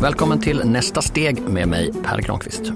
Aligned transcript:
Välkommen 0.00 0.40
till 0.40 0.62
nästa 0.64 1.02
steg 1.02 1.42
med 1.42 1.68
mig 1.68 1.92
Per 2.04 2.20
Granqvist. 2.20 2.72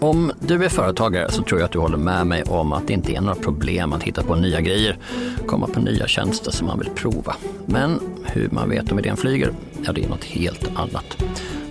Om 0.00 0.32
du 0.40 0.64
är 0.64 0.68
företagare 0.68 1.30
så 1.30 1.42
tror 1.42 1.60
jag 1.60 1.66
att 1.66 1.72
du 1.72 1.78
håller 1.78 1.96
med 1.96 2.26
mig 2.26 2.42
om 2.42 2.72
att 2.72 2.86
det 2.86 2.92
inte 2.92 3.12
är 3.12 3.20
några 3.20 3.34
problem 3.34 3.92
att 3.92 4.02
hitta 4.02 4.22
på 4.22 4.34
nya 4.34 4.60
grejer, 4.60 4.98
komma 5.46 5.66
på 5.66 5.80
nya 5.80 6.06
tjänster 6.06 6.50
som 6.50 6.66
man 6.66 6.78
vill 6.78 6.90
prova. 6.90 7.36
Men 7.66 8.00
hur 8.24 8.48
man 8.50 8.70
vet 8.70 8.92
om 8.92 8.98
idén 8.98 9.16
flyger, 9.16 9.52
ja 9.84 9.92
det 9.92 10.04
är 10.04 10.08
något 10.08 10.24
helt 10.24 10.68
annat. 10.74 11.24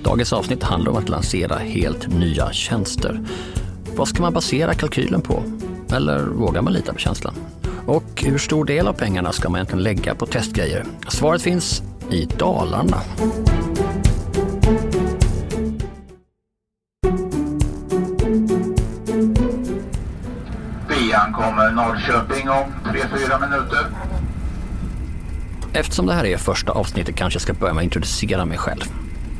Dagens 0.04 0.34
avsnitt 0.34 0.64
handlar 0.64 0.92
om 0.92 0.98
att 0.98 1.10
lansera 1.10 1.58
helt 1.58 2.08
nya 2.08 2.52
tjänster. 2.52 3.22
Vad 3.96 4.08
ska 4.08 4.22
man 4.22 4.34
basera 4.34 4.74
kalkylen 4.74 5.22
på? 5.22 5.44
Eller 5.94 6.26
vågar 6.26 6.62
man 6.62 6.74
lita 6.74 6.94
på 6.94 7.00
känslan? 7.00 7.34
Och 7.90 8.24
hur 8.24 8.38
stor 8.38 8.66
del 8.66 8.88
av 8.88 8.94
pengarna 8.94 9.32
ska 9.32 9.50
man 9.50 9.58
egentligen 9.58 9.84
lägga 9.84 10.16
på 10.16 10.26
testgrejer? 10.26 10.86
Svaret 11.08 11.42
finns 11.42 11.84
i 12.12 12.26
Dalarna. 12.26 12.98
Vi 20.90 21.14
ankommer 21.14 21.72
Norrköping 21.72 22.50
om 22.50 22.74
3-4 22.86 23.50
minuter. 23.50 23.86
Eftersom 25.74 26.06
det 26.06 26.14
här 26.14 26.26
är 26.26 26.38
första 26.38 26.72
avsnittet 26.72 27.16
kanske 27.16 27.36
jag 27.38 27.42
ska 27.42 27.54
börja 27.54 27.74
med 27.74 27.82
att 27.82 27.86
introducera 27.86 28.46
mig 28.46 28.58
själv. 28.58 28.84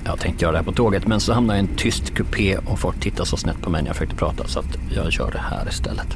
Jag 0.10 0.20
tänkte 0.20 0.46
göra 0.46 0.52
det 0.52 0.58
här 0.58 0.66
på 0.66 0.72
tåget 0.72 1.08
men 1.08 1.20
så 1.20 1.34
hamnade 1.34 1.60
jag 1.60 1.66
i 1.66 1.70
en 1.70 1.76
tyst 1.76 2.14
kupé 2.14 2.58
och 2.58 2.80
folk 2.80 3.00
tittade 3.00 3.30
så 3.30 3.38
snett 3.38 3.62
på 3.62 3.70
mig 3.70 3.82
när 3.82 3.90
jag 3.90 3.96
försökte 3.96 4.16
prata 4.16 4.48
så 4.48 4.60
att 4.60 4.78
jag 4.96 5.12
gör 5.12 5.32
det 5.32 5.40
här 5.40 5.70
istället. 5.70 6.08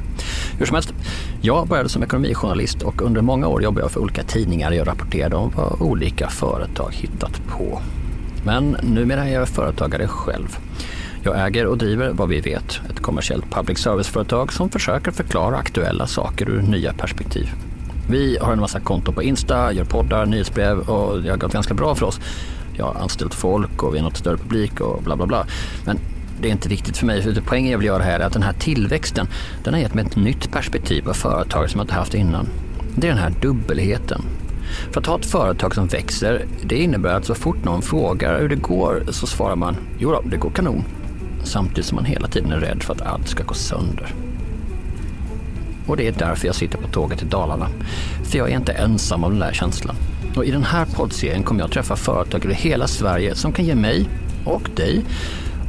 Hur 0.58 0.66
som 0.66 0.74
helst, 0.74 0.94
jag 1.40 1.68
började 1.68 1.88
som 1.88 2.02
ekonomijournalist 2.02 2.82
och 2.82 3.02
under 3.02 3.20
många 3.20 3.46
år 3.48 3.62
jobbade 3.62 3.84
jag 3.84 3.90
för 3.90 4.00
olika 4.00 4.22
tidningar 4.22 4.70
och 4.70 4.76
jag 4.76 4.86
rapporterade 4.86 5.36
om 5.36 5.52
vad 5.56 5.82
olika 5.82 6.28
företag 6.28 6.90
hittat 6.92 7.40
på. 7.48 7.80
Men 8.44 8.76
numera 8.82 9.24
är 9.24 9.34
jag 9.34 9.48
företagare 9.48 10.08
själv. 10.08 10.58
Jag 11.22 11.46
äger 11.46 11.66
och 11.66 11.78
driver 11.78 12.10
vad 12.10 12.28
vi 12.28 12.40
vet, 12.40 12.80
ett 12.90 13.00
kommersiellt 13.00 13.50
public 13.50 13.78
service-företag 13.78 14.52
som 14.52 14.70
försöker 14.70 15.10
förklara 15.10 15.56
aktuella 15.56 16.06
saker 16.06 16.48
ur 16.48 16.62
nya 16.62 16.92
perspektiv. 16.92 17.48
Vi 18.08 18.38
har 18.40 18.52
en 18.52 18.60
massa 18.60 18.80
konton 18.80 19.14
på 19.14 19.22
Insta, 19.22 19.72
gör 19.72 19.84
poddar, 19.84 20.26
nyhetsbrev 20.26 20.78
och 20.78 21.22
det 21.22 21.30
har 21.30 21.36
gått 21.36 21.52
ganska 21.52 21.74
bra 21.74 21.94
för 21.94 22.06
oss. 22.06 22.20
Jag 22.76 22.84
har 22.84 22.94
anställt 22.94 23.34
folk 23.34 23.82
och 23.82 23.94
vi 23.94 23.98
har 23.98 24.04
nått 24.04 24.16
större 24.16 24.36
publik 24.36 24.80
och 24.80 25.02
bla 25.02 25.16
bla 25.16 25.26
bla. 25.26 25.46
Men 25.84 25.98
det 26.40 26.48
är 26.48 26.52
inte 26.52 26.68
viktigt 26.68 26.96
för 26.96 27.06
mig, 27.06 27.22
för 27.22 27.42
poängen 27.46 27.72
jag 27.72 27.78
vill 27.78 27.86
göra 27.86 28.02
här 28.02 28.20
är 28.20 28.24
att 28.24 28.32
den 28.32 28.42
här 28.42 28.52
tillväxten, 28.52 29.26
den 29.64 29.74
har 29.74 29.80
gett 29.80 29.94
mig 29.94 30.04
ett 30.04 30.16
nytt 30.16 30.52
perspektiv 30.52 31.02
på 31.02 31.14
företag 31.14 31.70
som 31.70 31.78
jag 31.78 31.84
inte 31.84 31.94
haft 31.94 32.14
innan. 32.14 32.48
Det 32.96 33.06
är 33.06 33.10
den 33.10 33.22
här 33.22 33.34
dubbelheten. 33.40 34.22
För 34.92 35.00
att 35.00 35.06
ha 35.06 35.18
ett 35.18 35.26
företag 35.26 35.74
som 35.74 35.86
växer, 35.86 36.46
det 36.62 36.76
innebär 36.76 37.14
att 37.14 37.24
så 37.24 37.34
fort 37.34 37.64
någon 37.64 37.82
frågar 37.82 38.40
hur 38.40 38.48
det 38.48 38.56
går 38.56 39.04
så 39.10 39.26
svarar 39.26 39.56
man 39.56 39.76
jo 39.98 40.10
då, 40.10 40.22
det 40.30 40.36
går 40.36 40.50
kanon. 40.50 40.84
Samtidigt 41.44 41.86
som 41.86 41.96
man 41.96 42.04
hela 42.04 42.28
tiden 42.28 42.52
är 42.52 42.60
rädd 42.60 42.82
för 42.82 42.94
att 42.94 43.02
allt 43.02 43.28
ska 43.28 43.42
gå 43.44 43.54
sönder. 43.54 44.14
Och 45.86 45.96
det 45.96 46.08
är 46.08 46.12
därför 46.12 46.46
jag 46.46 46.54
sitter 46.54 46.78
på 46.78 46.88
tåget 46.88 47.18
till 47.18 47.28
Dalarna. 47.28 47.68
För 48.24 48.38
jag 48.38 48.50
är 48.50 48.56
inte 48.56 48.72
ensam 48.72 49.24
om 49.24 49.30
den 49.30 49.40
där 49.40 49.52
känslan. 49.52 49.96
Och 50.36 50.44
i 50.44 50.50
den 50.50 50.64
här 50.64 50.86
poddserien 50.86 51.42
kommer 51.42 51.60
jag 51.60 51.70
träffa 51.70 51.96
företag 51.96 52.44
över 52.44 52.54
hela 52.54 52.86
Sverige 52.86 53.34
som 53.34 53.52
kan 53.52 53.64
ge 53.64 53.74
mig 53.74 54.08
och 54.44 54.68
dig 54.76 55.04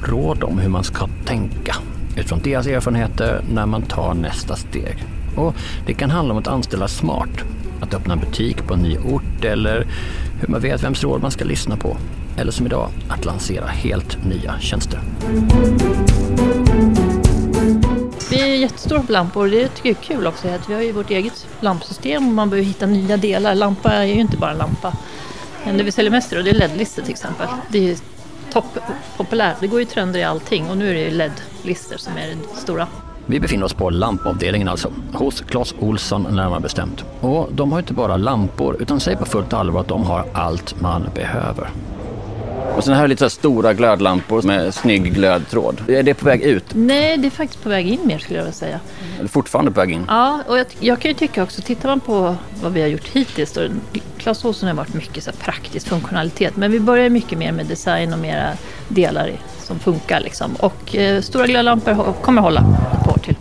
råd 0.03 0.43
om 0.43 0.59
hur 0.59 0.69
man 0.69 0.83
ska 0.83 1.07
tänka 1.25 1.75
utifrån 2.17 2.39
deras 2.43 2.67
erfarenheter 2.67 3.41
när 3.53 3.65
man 3.65 3.81
tar 3.81 4.13
nästa 4.13 4.55
steg. 4.55 5.03
Och 5.35 5.55
det 5.85 5.93
kan 5.93 6.09
handla 6.09 6.33
om 6.33 6.39
att 6.39 6.47
anställa 6.47 6.87
smart, 6.87 7.29
att 7.81 7.93
öppna 7.93 8.13
en 8.13 8.19
butik 8.19 8.67
på 8.67 8.73
en 8.73 8.79
ny 8.79 8.97
ort 8.97 9.45
eller 9.45 9.87
hur 10.39 10.47
man 10.47 10.61
vet 10.61 10.83
vems 10.83 11.03
råd 11.03 11.21
man 11.21 11.31
ska 11.31 11.45
lyssna 11.45 11.77
på. 11.77 11.97
Eller 12.37 12.51
som 12.51 12.65
idag, 12.65 12.89
att 13.07 13.25
lansera 13.25 13.67
helt 13.67 14.25
nya 14.25 14.59
tjänster. 14.59 14.99
Jättestora 18.65 19.01
på 19.01 19.11
lampor 19.11 19.43
och 19.43 19.51
det 19.51 19.67
tycker 19.67 19.89
jag 19.89 19.97
är 19.97 20.03
kul 20.03 20.27
också. 20.27 20.47
Att 20.47 20.69
vi 20.69 20.73
har 20.73 20.81
ju 20.81 20.91
vårt 20.91 21.09
eget 21.09 21.47
lampsystem 21.59 22.27
och 22.27 22.33
man 22.33 22.49
behöver 22.49 22.67
hitta 22.67 22.85
nya 22.85 23.17
delar. 23.17 23.55
Lampa 23.55 23.91
är 23.91 24.03
ju 24.03 24.13
inte 24.13 24.37
bara 24.37 24.51
en 24.51 24.57
lampa. 24.57 24.93
Men 25.65 25.77
det 25.77 25.83
vi 25.83 25.91
säljer 25.91 26.11
mest 26.11 26.31
idag 26.33 26.45
det 26.45 26.49
är 26.49 26.53
LED-listor 26.53 27.01
till 27.01 27.11
exempel. 27.11 27.47
Det 27.69 27.91
är 27.91 27.97
topppopulärt. 28.51 29.55
Det 29.59 29.67
går 29.67 29.79
ju 29.79 29.85
trender 29.85 30.19
i 30.19 30.23
allting 30.23 30.69
och 30.69 30.77
nu 30.77 30.89
är 30.89 30.93
det 30.93 31.11
LED-listor 31.11 31.97
som 31.97 32.13
är 32.17 32.27
det 32.27 32.59
stora. 32.59 32.87
Vi 33.25 33.39
befinner 33.39 33.65
oss 33.65 33.73
på 33.73 33.89
lampavdelningen 33.89 34.67
alltså, 34.67 34.91
hos 35.13 35.41
Clas 35.41 35.75
Olsson 35.79 36.27
närmare 36.31 36.59
bestämt. 36.59 37.05
Och 37.21 37.49
de 37.51 37.71
har 37.71 37.79
inte 37.79 37.93
bara 37.93 38.17
lampor 38.17 38.77
utan 38.79 38.99
säger 38.99 39.17
på 39.17 39.25
fullt 39.25 39.53
allvar 39.53 39.81
att 39.81 39.87
de 39.87 40.03
har 40.03 40.25
allt 40.33 40.81
man 40.81 41.09
behöver. 41.15 41.69
Och 42.75 42.83
sen 42.83 42.93
här 42.93 43.03
är 43.03 43.07
lite 43.07 43.29
så 43.29 43.29
stora 43.29 43.73
glödlampor 43.73 44.41
med 44.41 44.73
snygg 44.73 45.13
glödtråd. 45.13 45.89
Är 45.89 46.03
det 46.03 46.13
på 46.13 46.25
väg 46.25 46.41
ut? 46.41 46.65
Nej, 46.73 47.17
det 47.17 47.27
är 47.27 47.29
faktiskt 47.29 47.63
på 47.63 47.69
väg 47.69 47.87
in 47.87 47.99
mer 48.03 48.19
skulle 48.19 48.39
jag 48.39 48.43
vilja 48.43 48.57
säga. 48.57 48.79
Eller 49.19 49.29
fortfarande 49.29 49.71
på 49.71 49.79
väg 49.79 49.91
in? 49.91 50.05
Ja, 50.07 50.39
och 50.47 50.57
jag, 50.57 50.65
jag 50.79 50.99
kan 50.99 51.11
ju 51.11 51.15
tycka 51.15 51.43
också, 51.43 51.61
tittar 51.61 51.89
man 51.89 51.99
på 51.99 52.35
vad 52.61 52.73
vi 52.73 52.81
har 52.81 52.87
gjort 52.87 53.07
hittills 53.07 53.51
då, 53.51 53.61
Clas 54.17 54.45
Ohlson 54.45 54.69
har 54.69 54.75
varit 54.75 54.93
mycket 54.93 55.23
så 55.23 55.31
praktisk 55.31 55.87
funktionalitet, 55.87 56.55
men 56.55 56.71
vi 56.71 56.79
börjar 56.79 57.09
mycket 57.09 57.37
mer 57.37 57.51
med 57.51 57.65
design 57.65 58.13
och 58.13 58.19
mera 58.19 58.49
delar 58.87 59.31
som 59.59 59.79
funkar 59.79 60.19
liksom. 60.19 60.55
Och 60.55 60.95
eh, 60.95 61.21
stora 61.21 61.47
glödlampor 61.47 62.13
kommer 62.21 62.41
hålla 62.41 62.59
ett 62.59 63.03
par 63.05 63.13
år 63.13 63.17
till. 63.17 63.35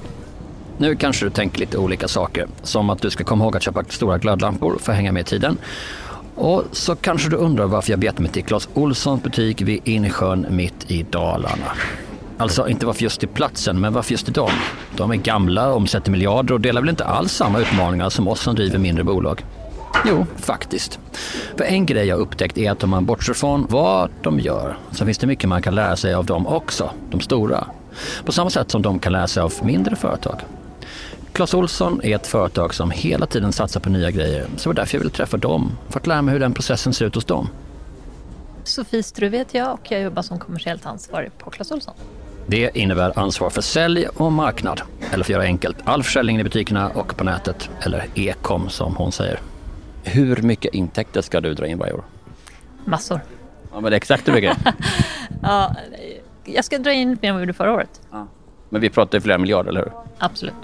Nu 0.78 0.96
kanske 0.96 1.26
du 1.26 1.30
tänker 1.30 1.60
lite 1.60 1.78
olika 1.78 2.08
saker, 2.08 2.46
som 2.62 2.90
att 2.90 3.02
du 3.02 3.10
ska 3.10 3.24
komma 3.24 3.44
ihåg 3.44 3.56
att 3.56 3.62
köpa 3.62 3.84
stora 3.88 4.18
glödlampor 4.18 4.78
för 4.80 4.92
att 4.92 4.96
hänga 4.96 5.12
med 5.12 5.20
i 5.20 5.24
tiden. 5.24 5.58
Och 6.34 6.64
så 6.72 6.96
kanske 6.96 7.28
du 7.28 7.36
undrar 7.36 7.66
varför 7.66 7.90
jag 7.90 8.00
betar 8.00 8.22
mig 8.22 8.32
till 8.32 8.44
Clas 8.44 8.68
Olssons 8.74 9.22
butik 9.22 9.62
vid 9.62 9.80
Insjön 9.84 10.46
mitt 10.50 10.90
i 10.90 11.02
Dalarna. 11.02 11.72
Alltså 12.38 12.68
inte 12.68 12.86
varför 12.86 13.02
just 13.02 13.20
till 13.20 13.28
platsen, 13.28 13.80
men 13.80 13.92
varför 13.92 14.12
just 14.12 14.24
till 14.24 14.34
dem? 14.34 14.50
De 14.96 15.10
är 15.10 15.16
gamla, 15.16 15.72
omsätter 15.74 16.10
miljarder 16.10 16.54
och 16.54 16.60
delar 16.60 16.80
väl 16.80 16.90
inte 16.90 17.04
alls 17.04 17.32
samma 17.32 17.58
utmaningar 17.58 18.10
som 18.10 18.28
oss 18.28 18.40
som 18.40 18.54
driver 18.54 18.78
mindre 18.78 19.04
bolag? 19.04 19.44
Jo, 20.04 20.26
faktiskt. 20.36 20.98
För 21.56 21.64
en 21.64 21.86
grej 21.86 22.06
jag 22.06 22.18
upptäckt 22.18 22.58
är 22.58 22.70
att 22.70 22.84
om 22.84 22.90
man 22.90 23.04
bortser 23.04 23.34
från 23.34 23.66
vad 23.70 24.10
de 24.22 24.40
gör 24.40 24.78
så 24.92 25.04
finns 25.04 25.18
det 25.18 25.26
mycket 25.26 25.48
man 25.48 25.62
kan 25.62 25.74
lära 25.74 25.96
sig 25.96 26.14
av 26.14 26.26
dem 26.26 26.46
också, 26.46 26.90
de 27.10 27.20
stora. 27.20 27.66
På 28.24 28.32
samma 28.32 28.50
sätt 28.50 28.70
som 28.70 28.82
de 28.82 28.98
kan 28.98 29.12
lära 29.12 29.26
sig 29.26 29.42
av 29.42 29.52
mindre 29.62 29.96
företag. 29.96 30.40
Clas 31.34 31.54
Olsson 31.54 32.00
är 32.04 32.16
ett 32.16 32.26
företag 32.26 32.74
som 32.74 32.90
hela 32.90 33.26
tiden 33.26 33.52
satsar 33.52 33.80
på 33.80 33.90
nya 33.90 34.10
grejer, 34.10 34.46
så 34.56 34.62
det 34.62 34.66
var 34.66 34.74
därför 34.74 34.96
jag 34.96 35.00
ville 35.00 35.12
träffa 35.12 35.36
dem, 35.36 35.78
för 35.88 36.00
att 36.00 36.06
lära 36.06 36.22
mig 36.22 36.32
hur 36.32 36.40
den 36.40 36.54
processen 36.54 36.94
ser 36.94 37.06
ut 37.06 37.14
hos 37.14 37.24
dem. 37.24 37.48
Sofie 38.64 39.02
Struve 39.02 39.38
heter 39.38 39.58
jag 39.58 39.72
och 39.72 39.80
jag 39.88 40.00
jobbar 40.00 40.22
som 40.22 40.38
kommersiellt 40.38 40.86
ansvarig 40.86 41.38
på 41.38 41.50
Clas 41.50 41.72
Ohlson. 41.72 41.94
Det 42.46 42.76
innebär 42.76 43.18
ansvar 43.18 43.50
för 43.50 43.62
sälj 43.62 44.06
och 44.06 44.32
marknad, 44.32 44.82
eller 45.00 45.24
för 45.24 45.32
att 45.32 45.36
göra 45.36 45.42
enkelt, 45.42 45.76
all 45.84 46.02
försäljning 46.02 46.40
i 46.40 46.44
butikerna 46.44 46.88
och 46.88 47.16
på 47.16 47.24
nätet, 47.24 47.70
eller 47.80 48.06
e-com 48.14 48.68
som 48.68 48.96
hon 48.96 49.12
säger. 49.12 49.40
Hur 50.02 50.42
mycket 50.42 50.74
intäkter 50.74 51.22
ska 51.22 51.40
du 51.40 51.54
dra 51.54 51.66
in 51.66 51.78
varje 51.78 51.92
år? 51.92 52.04
Massor. 52.84 53.20
Ja, 53.72 53.80
men 53.80 53.90
det 53.90 53.94
är 53.94 53.96
exakt 53.96 54.28
hur 54.28 54.32
mycket? 54.32 54.58
ja, 55.42 55.74
jag 56.44 56.64
ska 56.64 56.78
dra 56.78 56.92
in 56.92 57.18
mer 57.22 57.28
än 57.28 57.34
vad 57.34 57.40
vi 57.40 57.42
gjorde 57.42 57.52
förra 57.52 57.72
året. 57.72 58.00
Ja. 58.10 58.26
Men 58.68 58.80
vi 58.80 58.90
pratar 58.90 59.18
ju 59.18 59.22
flera 59.22 59.38
miljarder, 59.38 59.68
eller 59.70 59.80
hur? 59.80 59.92
Absolut. 60.18 60.54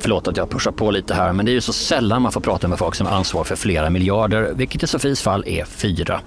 Förlåt 0.00 0.28
att 0.28 0.36
jag 0.36 0.50
pushar 0.50 0.72
på 0.72 0.90
lite 0.90 1.14
här, 1.14 1.32
men 1.32 1.46
det 1.46 1.52
är 1.52 1.54
ju 1.54 1.60
så 1.60 1.72
sällan 1.72 2.22
man 2.22 2.32
får 2.32 2.40
prata 2.40 2.68
med 2.68 2.78
folk 2.78 2.94
som 2.94 3.06
har 3.06 3.16
ansvar 3.16 3.44
för 3.44 3.56
flera 3.56 3.90
miljarder, 3.90 4.52
vilket 4.54 4.82
i 4.82 4.86
Sofies 4.86 5.22
fall 5.22 5.44
är 5.46 5.64
fyra. 5.64 6.20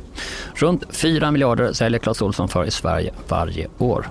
Runt 0.56 0.84
fyra 0.90 1.31
miljarder 1.31 1.74
säljer 1.74 2.00
Clas 2.00 2.22
Ohlson 2.22 2.47
för 2.47 2.66
i 2.66 2.72
Sverige 2.72 3.13
varje 3.28 3.68
år. 3.78 4.09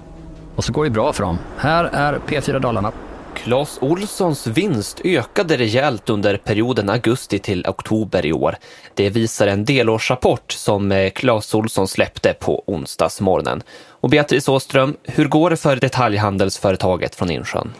Och 0.56 0.64
så 0.64 0.72
går 0.72 0.84
det 0.84 0.90
bra 0.90 1.12
för 1.12 1.22
dem. 1.22 1.38
Här 1.56 1.84
är 1.84 2.18
P4 2.28 2.58
Dalarna. 2.58 2.92
Clas 3.34 3.78
Olssons 3.80 4.46
vinst 4.46 5.00
ökade 5.04 5.56
rejält 5.56 6.10
under 6.10 6.36
perioden 6.36 6.90
augusti 6.90 7.38
till 7.38 7.66
oktober 7.66 8.26
i 8.26 8.32
år. 8.32 8.56
Det 8.94 9.10
visar 9.10 9.46
en 9.46 9.64
delårsrapport 9.64 10.52
som 10.52 10.92
eh, 10.92 11.10
Clas 11.10 11.54
Olsson 11.54 11.88
släppte 11.88 12.34
på 12.34 12.64
onsdagsmorgonen. 12.66 13.62
Och 14.00 14.10
Beatrice 14.10 14.48
Åström, 14.48 14.96
hur 15.02 15.24
går 15.24 15.50
det 15.50 15.56
för 15.56 15.76
detaljhandelsföretaget 15.76 17.14
från 17.14 17.30
Insjön? 17.30 17.74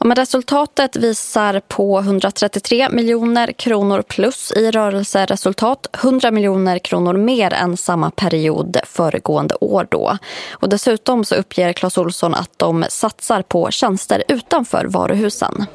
Ja, 0.00 0.06
men 0.06 0.16
resultatet 0.16 0.96
visar 0.96 1.60
på 1.68 1.98
133 1.98 2.88
miljoner 2.90 3.52
kronor 3.52 4.02
plus 4.02 4.52
i 4.56 4.70
rörelseresultat. 4.70 5.86
100 6.02 6.30
miljoner 6.30 6.78
kronor 6.78 7.14
mer 7.14 7.52
än 7.52 7.76
samma 7.76 8.10
period 8.10 8.76
föregående 8.84 9.54
år. 9.54 9.86
Då. 9.90 10.18
Och 10.50 10.68
dessutom 10.68 11.24
så 11.24 11.34
uppger 11.34 11.72
Clas 11.72 11.98
Olsson 11.98 12.34
att 12.34 12.50
de 12.56 12.84
satsar 12.88 13.42
på 13.42 13.70
tjänster 13.70 14.24
utanför 14.28 14.84
varuhusen. 14.84 15.66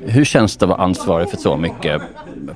Hur 0.00 0.24
känns 0.24 0.56
det 0.56 0.64
att 0.64 0.70
vara 0.70 0.82
ansvarig 0.82 1.30
för 1.30 1.36
så 1.36 1.56
mycket 1.56 2.02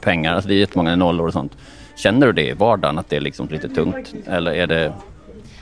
pengar? 0.01 0.35
Alltså 0.35 0.49
det 0.49 0.55
är 0.55 0.59
jättemånga 0.59 0.97
nollor 0.97 1.27
och 1.27 1.33
sånt. 1.33 1.53
Känner 1.97 2.27
du 2.27 2.33
det 2.33 2.49
i 2.49 2.53
vardagen 2.53 2.99
att 2.99 3.09
det 3.09 3.17
är 3.17 3.21
liksom 3.21 3.49
lite 3.49 3.69
tungt? 3.69 4.15
Eller 4.27 4.53
är 4.53 4.67
det 4.67 4.93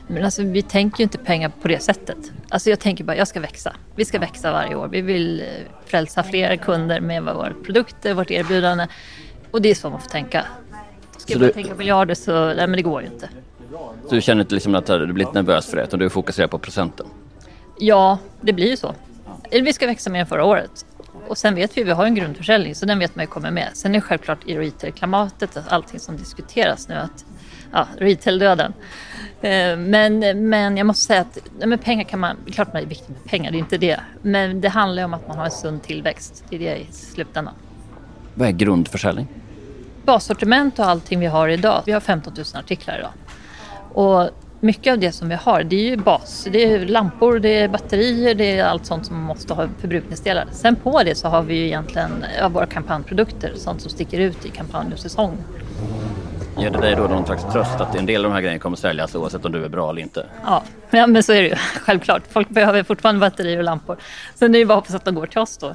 men 0.08 0.24
alltså, 0.24 0.42
vi 0.42 0.62
tänker 0.62 0.98
ju 0.98 1.02
inte 1.02 1.18
pengar 1.18 1.52
på 1.62 1.68
det 1.68 1.82
sättet. 1.82 2.16
Alltså, 2.48 2.70
jag 2.70 2.80
tänker 2.80 3.04
bara, 3.04 3.16
jag 3.16 3.28
ska 3.28 3.40
växa. 3.40 3.76
Vi 3.96 4.04
ska 4.04 4.18
växa 4.18 4.52
varje 4.52 4.74
år. 4.74 4.88
Vi 4.88 5.00
vill 5.00 5.40
eh, 5.40 5.46
frälsa 5.86 6.22
fler 6.22 6.56
kunder 6.56 7.00
med 7.00 7.22
våra 7.22 7.52
produkter, 7.64 8.14
vårt 8.14 8.30
erbjudande. 8.30 8.86
Och 9.50 9.62
det 9.62 9.70
är 9.70 9.74
så 9.74 9.90
man 9.90 10.00
får 10.00 10.08
tänka. 10.08 10.44
Ska 11.16 11.32
jag 11.32 11.40
börja 11.40 11.52
tänka 11.52 11.74
miljarder 11.74 12.14
så, 12.14 12.46
nej 12.46 12.56
men 12.56 12.72
det 12.72 12.82
går 12.82 13.02
ju 13.02 13.06
inte. 13.06 13.28
Så 14.08 14.14
du 14.14 14.20
känner 14.20 14.40
inte 14.40 14.54
liksom 14.54 14.74
att 14.74 14.86
du 14.86 15.12
blivit 15.12 15.34
nervös 15.34 15.66
för 15.66 15.76
det, 15.76 15.82
utan 15.82 15.98
du 15.98 16.10
fokuserar 16.10 16.48
på 16.48 16.58
procenten? 16.58 17.06
Ja, 17.78 18.18
det 18.40 18.52
blir 18.52 18.70
ju 18.70 18.76
så. 18.76 18.94
Vi 19.50 19.72
ska 19.72 19.86
växa 19.86 20.10
mer 20.10 20.20
än 20.20 20.26
förra 20.26 20.44
året. 20.44 20.86
Och 21.28 21.38
sen 21.38 21.54
vet 21.54 21.76
vi, 21.76 21.84
vi 21.84 21.90
har 21.90 22.04
en 22.04 22.14
grundförsäljning 22.14 22.74
så 22.74 22.86
den 22.86 22.98
vet 22.98 23.16
man 23.16 23.22
ju 23.22 23.26
kommer 23.26 23.50
med. 23.50 23.68
Sen 23.74 23.90
är 23.90 23.94
det 23.94 24.00
självklart 24.00 24.38
i 24.46 24.58
retail-klimatet, 24.58 25.58
allting 25.68 26.00
som 26.00 26.16
diskuteras 26.16 26.88
nu, 26.88 26.94
att 26.94 27.24
ja, 27.72 27.88
retail-döden. 27.98 28.72
Eh, 29.40 29.76
men, 29.76 30.48
men 30.48 30.76
jag 30.76 30.86
måste 30.86 31.04
säga 31.04 31.20
att 31.20 31.38
men 31.66 31.78
pengar 31.78 32.04
kan 32.04 32.20
man, 32.20 32.36
klart 32.52 32.72
man 32.72 32.82
är 32.82 32.86
viktigt 32.86 33.08
med 33.08 33.24
pengar, 33.24 33.50
det 33.50 33.56
är 33.56 33.58
inte 33.58 33.78
det. 33.78 34.00
Men 34.22 34.60
det 34.60 34.68
handlar 34.68 35.04
om 35.04 35.14
att 35.14 35.28
man 35.28 35.38
har 35.38 35.44
en 35.44 35.50
sund 35.50 35.82
tillväxt, 35.82 36.44
det 36.50 36.56
är 36.56 36.60
det 36.60 36.76
i 36.76 36.86
slutändan. 36.92 37.54
Vad 38.34 38.48
är 38.48 38.52
grundförsäljning? 38.52 39.28
Bassortiment 40.04 40.78
och 40.78 40.84
allting 40.84 41.20
vi 41.20 41.26
har 41.26 41.48
idag, 41.48 41.82
vi 41.86 41.92
har 41.92 42.00
15 42.00 42.34
000 42.36 42.44
artiklar 42.54 42.98
idag. 42.98 43.12
Och 43.92 44.30
mycket 44.60 44.92
av 44.92 44.98
det 44.98 45.12
som 45.12 45.28
vi 45.28 45.34
har, 45.34 45.62
det 45.62 45.76
är 45.76 45.90
ju 45.90 45.96
bas. 45.96 46.48
Det 46.52 46.64
är 46.64 46.86
lampor, 46.86 47.38
det 47.38 47.58
är 47.58 47.68
batterier, 47.68 48.34
det 48.34 48.58
är 48.58 48.64
allt 48.64 48.86
sånt 48.86 49.06
som 49.06 49.16
man 49.16 49.24
måste 49.24 49.54
ha 49.54 49.68
förbrukningsdelar. 49.78 50.46
Sen 50.52 50.76
på 50.76 51.02
det 51.02 51.14
så 51.14 51.28
har 51.28 51.42
vi 51.42 51.54
ju 51.54 51.66
egentligen 51.66 52.24
våra 52.50 52.66
kampanjprodukter, 52.66 53.52
sånt 53.56 53.80
som 53.80 53.90
sticker 53.90 54.20
ut 54.20 54.46
i 54.46 54.48
kampanj 54.48 54.92
och 54.92 54.98
säsong. 54.98 55.36
Ger 56.58 56.70
det 56.70 56.80
dig 56.80 56.96
då 56.96 57.02
någon 57.02 57.26
slags 57.26 57.52
tröst 57.52 57.80
att 57.80 57.94
en 57.94 58.06
del 58.06 58.24
av 58.24 58.30
de 58.30 58.34
här 58.34 58.40
grejerna 58.40 58.58
kommer 58.58 58.76
säljas 58.76 59.14
oavsett 59.14 59.44
om 59.44 59.52
du 59.52 59.64
är 59.64 59.68
bra 59.68 59.90
eller 59.90 60.02
inte? 60.02 60.26
Ja, 60.44 60.62
men 61.06 61.22
så 61.22 61.32
är 61.32 61.42
det 61.42 61.48
ju. 61.48 61.54
Självklart. 61.80 62.22
Folk 62.30 62.48
behöver 62.48 62.82
fortfarande 62.82 63.20
batterier 63.20 63.58
och 63.58 63.64
lampor. 63.64 63.96
Sen 64.34 64.48
är 64.48 64.52
det 64.52 64.58
ju 64.58 64.64
bara 64.64 64.78
att 64.78 64.84
hoppas 64.84 64.94
att 64.94 65.04
de 65.04 65.14
går 65.14 65.26
till 65.26 65.40
oss 65.40 65.58
då. 65.58 65.74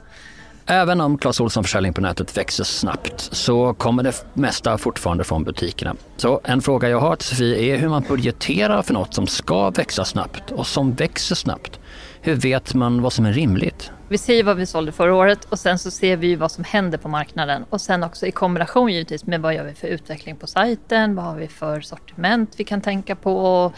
Även 0.65 1.01
om 1.01 1.17
Clas 1.17 1.39
Ohlson 1.39 1.63
försäljning 1.63 1.93
på 1.93 2.01
nätet 2.01 2.37
växer 2.37 2.63
snabbt 2.63 3.21
så 3.21 3.73
kommer 3.73 4.03
det 4.03 4.25
mesta 4.33 4.77
fortfarande 4.77 5.23
från 5.23 5.43
butikerna. 5.43 5.95
Så 6.17 6.41
en 6.43 6.61
fråga 6.61 6.89
jag 6.89 6.99
har 6.99 7.15
till 7.15 7.27
Sofie 7.27 7.73
är 7.73 7.77
hur 7.77 7.89
man 7.89 8.03
budgeterar 8.07 8.81
för 8.81 8.93
något 8.93 9.13
som 9.13 9.27
ska 9.27 9.69
växa 9.69 10.05
snabbt 10.05 10.51
och 10.51 10.67
som 10.67 10.93
växer 10.93 11.35
snabbt. 11.35 11.79
Hur 12.21 12.35
vet 12.35 12.73
man 12.73 13.01
vad 13.01 13.13
som 13.13 13.25
är 13.25 13.33
rimligt? 13.33 13.91
Vi 14.07 14.17
ser 14.17 14.43
vad 14.43 14.57
vi 14.57 14.65
sålde 14.65 14.91
förra 14.91 15.15
året 15.15 15.45
och 15.49 15.59
sen 15.59 15.79
så 15.79 15.91
ser 15.91 16.17
vi 16.17 16.35
vad 16.35 16.51
som 16.51 16.63
händer 16.63 16.97
på 16.97 17.07
marknaden 17.09 17.65
och 17.69 17.81
sen 17.81 18.03
också 18.03 18.25
i 18.25 18.31
kombination 18.31 18.93
givetvis 18.93 19.25
med 19.25 19.41
vad 19.41 19.55
gör 19.55 19.63
vi 19.63 19.73
för 19.73 19.87
utveckling 19.87 20.35
på 20.35 20.47
sajten, 20.47 21.15
vad 21.15 21.25
har 21.25 21.35
vi 21.35 21.47
för 21.47 21.81
sortiment 21.81 22.53
vi 22.57 22.63
kan 22.63 22.81
tänka 22.81 23.15
på. 23.15 23.73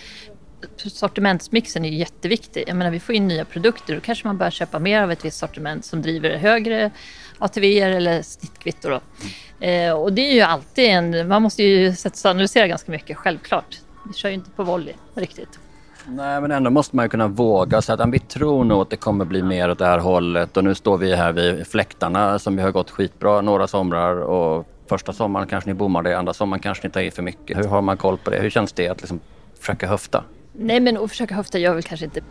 Sortimentsmixen 0.78 1.86
är 1.86 1.90
ju 1.90 1.96
jätteviktig. 1.96 2.64
Jag 2.68 2.78
menar, 2.78 2.92
vi 2.92 3.00
får 3.00 3.16
in 3.16 3.28
nya 3.28 3.46
produkter 3.46 3.98
och 3.98 4.04
kanske 4.04 4.28
man 4.28 4.38
börjar 4.38 4.52
köpa 4.52 4.80
mer 4.80 5.02
av 5.02 5.12
ett 5.12 5.26
visst 5.26 5.38
sortiment 5.38 5.86
som 5.86 6.02
driver 6.02 6.38
högre 6.38 6.92
ATV 7.40 7.80
eller 7.80 8.22
snittkvitto. 8.22 8.90
Då. 8.90 9.02
Eh, 9.66 9.94
och 9.94 10.14
det 10.14 10.22
är 10.22 10.34
ju 10.34 10.42
alltid 10.42 10.86
en... 10.86 11.28
Man 11.28 11.42
måste 11.42 11.64
ju 11.64 11.96
sätta 11.96 12.16
sig 12.16 12.30
och 12.30 12.32
analysera 12.32 12.68
ganska 12.68 12.92
mycket, 12.92 13.18
självklart. 13.18 13.80
Vi 14.08 14.14
kör 14.14 14.30
ju 14.30 14.36
inte 14.36 14.50
på 14.50 14.64
volley 14.64 14.94
riktigt. 15.14 15.60
Nej, 16.08 16.42
men 16.42 16.52
ändå 16.52 16.70
måste 16.70 16.96
man 16.96 17.06
ju 17.06 17.10
kunna 17.10 17.28
våga 17.28 17.82
säga 17.82 18.04
att 18.04 18.14
vi 18.14 18.20
tror 18.20 18.64
nog 18.64 18.82
att 18.82 18.90
det 18.90 18.98
kommer 18.98 19.26
bli 19.26 19.44
mer 19.44 19.72
åt 19.72 19.80
det 19.80 19.86
här 19.86 20.00
hållet 20.00 20.58
och 20.58 20.64
nu 20.64 20.76
står 20.76 20.98
vi 20.98 21.16
här 21.16 21.32
vid 21.32 21.68
fläktarna 21.68 22.40
som 22.40 22.56
vi 22.56 22.62
har 22.62 22.72
gått 22.72 22.92
skitbra 22.92 23.42
några 23.42 23.68
somrar 23.68 24.16
och 24.16 24.68
första 24.90 25.14
sommaren 25.14 25.48
kanske 25.48 25.70
ni 25.70 25.74
bommar 25.74 26.04
det, 26.04 26.18
andra 26.18 26.34
sommaren 26.34 26.62
kanske 26.62 26.88
ni 26.88 26.94
tar 26.94 27.02
i 27.02 27.12
för 27.12 27.24
mycket. 27.24 27.58
Hur 27.58 27.64
har 27.64 27.82
man 27.82 27.98
koll 27.98 28.18
på 28.18 28.30
det? 28.30 28.40
Hur 28.40 28.50
känns 28.50 28.74
det 28.74 28.90
att 28.90 29.02
liksom 29.02 29.20
försöka 29.60 29.88
höfta? 29.88 30.24
Nej, 30.58 30.80
men 30.80 30.98
att 30.98 31.10
försöka 31.10 31.36
höfta 31.36 31.60
gör 31.60 31.74
väl 31.74 31.84
kanske 31.84 32.06
inte... 32.06 32.22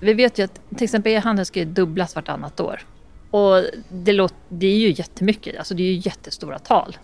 Vi 0.00 0.14
vet 0.14 0.38
ju 0.38 0.42
att 0.42 0.60
till 0.76 0.84
exempel 0.84 1.12
e-handeln 1.12 1.46
ska 1.46 1.58
ju 1.58 1.64
dubblas 1.64 2.14
vartannat 2.14 2.60
år. 2.60 2.80
Och 3.30 3.64
det, 3.88 4.12
låter, 4.12 4.36
det 4.48 4.66
är 4.66 4.76
ju 4.76 4.92
jättemycket, 4.92 5.58
alltså 5.58 5.74
det 5.74 5.82
är 5.82 5.92
ju 5.92 6.00
jättestora 6.04 6.58
tal. 6.58 6.96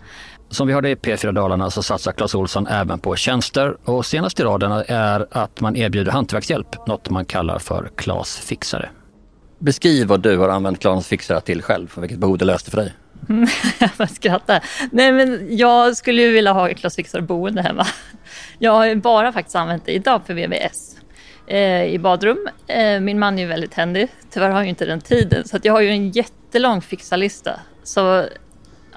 Som 0.49 0.67
vi 0.67 0.73
hörde 0.73 0.91
i 0.91 0.95
P4 0.95 1.33
Dalarna 1.33 1.71
så 1.71 1.83
satsar 1.83 2.13
Clas 2.13 2.35
Olsson 2.35 2.67
även 2.67 2.99
på 2.99 3.17
tjänster 3.17 3.77
och 3.85 4.07
senast 4.07 4.41
i 4.41 4.43
raderna 4.43 4.85
är 4.85 5.27
att 5.31 5.61
man 5.61 5.77
erbjuder 5.77 6.13
hantverkshjälp, 6.13 6.87
något 6.87 7.11
man 7.11 7.25
kallar 7.25 7.59
för 7.59 7.91
Klas 7.97 8.37
Fixare. 8.39 8.91
Beskriv 9.59 10.07
vad 10.07 10.21
du 10.21 10.39
har 10.39 10.49
använt 10.49 10.81
Klas 10.81 11.07
Fixare 11.07 11.41
till 11.41 11.63
själv 11.63 11.93
och 11.95 12.03
vilket 12.03 12.19
behov 12.19 12.39
det 12.39 12.45
löste 12.45 12.71
för 12.71 12.77
dig. 12.79 12.93
jag 13.99 14.11
skrattar. 14.11 14.65
Nej 14.91 15.13
men 15.13 15.57
jag 15.57 15.97
skulle 15.97 16.23
ju 16.23 16.33
vilja 16.33 16.53
ha 16.53 16.69
Klas 16.69 16.97
Fixare 16.97 17.23
boende 17.23 17.63
hemma. 17.63 17.87
Jag 18.59 18.73
har 18.73 18.95
bara 18.95 19.33
faktiskt 19.33 19.57
använt 19.57 19.87
det 19.87 19.93
idag 19.93 20.21
för 20.27 20.35
VVS 20.35 20.97
eh, 21.47 21.85
i 21.85 21.99
badrum. 21.99 22.49
Eh, 22.67 23.01
min 23.01 23.19
man 23.19 23.39
är 23.39 23.43
ju 23.43 23.49
väldigt 23.49 23.75
händig. 23.75 24.09
Tyvärr 24.31 24.51
har 24.51 24.59
jag 24.59 24.69
inte 24.69 24.85
den 24.85 25.01
tiden 25.01 25.49
så 25.49 25.59
jag 25.63 25.73
har 25.73 25.81
ju 25.81 25.89
en 25.89 26.11
jättelång 26.11 26.81
fixarlista. 26.81 27.61
Så 27.83 28.25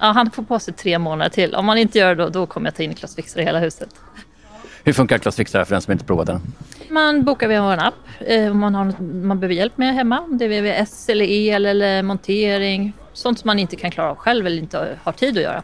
Ja, 0.00 0.06
han 0.06 0.30
får 0.30 0.42
på 0.42 0.58
sig 0.58 0.74
tre 0.74 0.98
månader 0.98 1.30
till. 1.30 1.54
Om 1.54 1.66
man 1.66 1.78
inte 1.78 1.98
gör 1.98 2.14
det 2.14 2.22
då, 2.22 2.28
då 2.28 2.46
kommer 2.46 2.66
jag 2.66 2.74
ta 2.74 2.82
in 2.82 2.94
Klas 2.94 3.14
Fixare 3.14 3.42
i 3.42 3.46
hela 3.46 3.58
huset. 3.58 3.88
Hur 4.84 4.92
funkar 4.92 5.18
Klas 5.18 5.36
Fixare 5.36 5.64
för 5.64 5.74
den 5.74 5.82
som 5.82 5.92
inte 5.92 6.04
provat 6.04 6.26
den? 6.26 6.40
Man 6.90 7.24
bokar 7.24 7.48
via 7.48 7.62
vår 7.62 7.78
app 7.78 7.94
eh, 8.20 8.50
om 8.50 8.58
man, 8.58 8.74
har 8.74 8.84
något, 8.84 9.00
man 9.00 9.40
behöver 9.40 9.54
hjälp 9.54 9.78
med 9.78 9.94
hemma. 9.94 10.20
Om 10.20 10.38
det 10.38 10.44
är 10.44 10.48
VVS 10.48 11.08
eller 11.08 11.24
el 11.24 11.66
eller 11.66 12.02
montering. 12.02 12.92
Sånt 13.16 13.38
som 13.38 13.48
man 13.48 13.58
inte 13.58 13.76
kan 13.76 13.90
klara 13.90 14.10
av 14.10 14.16
själv 14.16 14.46
eller 14.46 14.58
inte 14.58 14.98
har 15.02 15.12
tid 15.12 15.36
att 15.36 15.42
göra. 15.42 15.62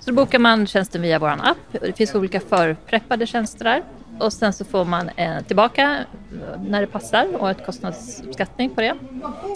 Så 0.00 0.10
då 0.10 0.16
bokar 0.16 0.38
man 0.38 0.66
tjänsten 0.66 1.02
via 1.02 1.18
vår 1.18 1.28
app. 1.28 1.56
Det 1.72 1.96
finns 1.96 2.14
olika 2.14 2.40
förpreppade 2.40 3.26
tjänster 3.26 3.64
där. 3.64 3.82
Och 4.18 4.32
sen 4.32 4.52
så 4.52 4.64
får 4.64 4.84
man 4.84 5.08
eh, 5.16 5.42
tillbaka 5.42 6.04
eh, 6.32 6.60
när 6.62 6.80
det 6.80 6.86
passar 6.86 7.26
och 7.38 7.50
ett 7.50 7.66
kostnadsuppskattning 7.66 8.70
på 8.70 8.80
det. 8.80 8.94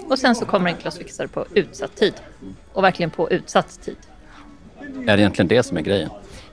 Och 0.08 0.18
sen 0.18 0.34
så 0.34 0.44
kommer 0.44 0.70
en 0.70 0.76
klassfixare 0.76 1.28
på 1.28 1.46
utsatt 1.54 1.96
tid. 1.96 2.14
Och 2.72 2.84
verkligen 2.84 3.10
på 3.10 3.30
utsatt 3.30 3.82
tid. 3.82 3.96
Är 4.80 5.16
det 5.16 5.22
egentligen 5.22 5.48
det 5.48 5.62
som 5.62 5.76
är 5.76 5.82
grejen? 5.82 6.10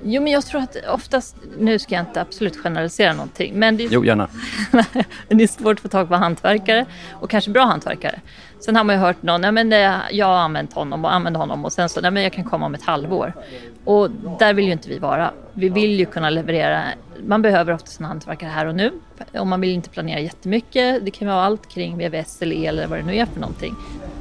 Jo, 0.08 0.22
men 0.22 0.32
jag 0.32 0.46
tror 0.46 0.62
att 0.62 0.78
oftast, 0.90 1.36
nu 1.58 1.80
ska 1.80 1.96
jag 1.96 2.02
inte 2.02 2.22
absolut 2.22 2.58
generalisera 2.58 3.14
någonting, 3.14 3.60
men 3.60 3.78
det, 3.78 3.84
jo, 3.84 4.06
gärna. 4.06 4.28
det 5.28 5.44
är 5.44 5.48
svårt 5.48 5.78
att 5.78 5.80
få 5.80 5.88
tag 5.88 6.08
på 6.08 6.16
hantverkare 6.16 6.86
och 7.14 7.30
kanske 7.30 7.52
bra 7.52 7.64
hantverkare. 7.64 8.20
Sen 8.60 8.76
har 8.76 8.84
man 8.84 8.96
ju 8.96 9.02
hört 9.02 9.22
någon, 9.24 9.44
ja, 9.44 9.52
men 9.52 9.72
jag 10.12 10.26
har 10.26 10.38
använt 10.38 10.74
honom 10.74 11.06
och 11.06 11.14
använt 11.14 11.38
honom 11.38 11.66
och 11.66 11.74
sen 11.74 11.90
så, 11.90 12.02
nej, 12.02 12.12
men 12.12 12.24
jag 12.24 12.34
kan 12.34 12.44
komma 12.44 12.66
om 12.66 12.74
ett 12.76 12.84
halvår. 12.84 13.34
Och 13.86 14.10
där 14.40 14.54
vill 14.54 14.66
ju 14.66 14.72
inte 14.72 14.90
vi 14.90 15.00
vara. 15.00 15.32
Vi 15.54 15.70
vill 15.70 16.00
ju 16.00 16.06
kunna 16.06 16.30
leverera, 16.30 16.84
man 17.28 17.42
behöver 17.42 17.74
oftast 17.74 18.00
en 18.00 18.06
hantverkare 18.06 18.50
här 18.50 18.66
och 18.66 18.76
nu 18.76 18.92
och 19.40 19.48
man 19.48 19.62
vill 19.62 19.70
inte 19.70 19.90
planera 19.90 20.20
jättemycket. 20.20 21.06
Det 21.06 21.12
kan 21.12 21.28
vara 21.28 21.44
allt 21.44 21.70
kring 21.70 21.98
VVS 21.98 22.42
eller 22.42 22.56
el 22.56 22.78
eller 22.78 22.88
vad 22.88 23.00
det 23.00 23.06
nu 23.06 23.16
är 23.16 23.26
för 23.26 23.40
någonting. 23.40 23.76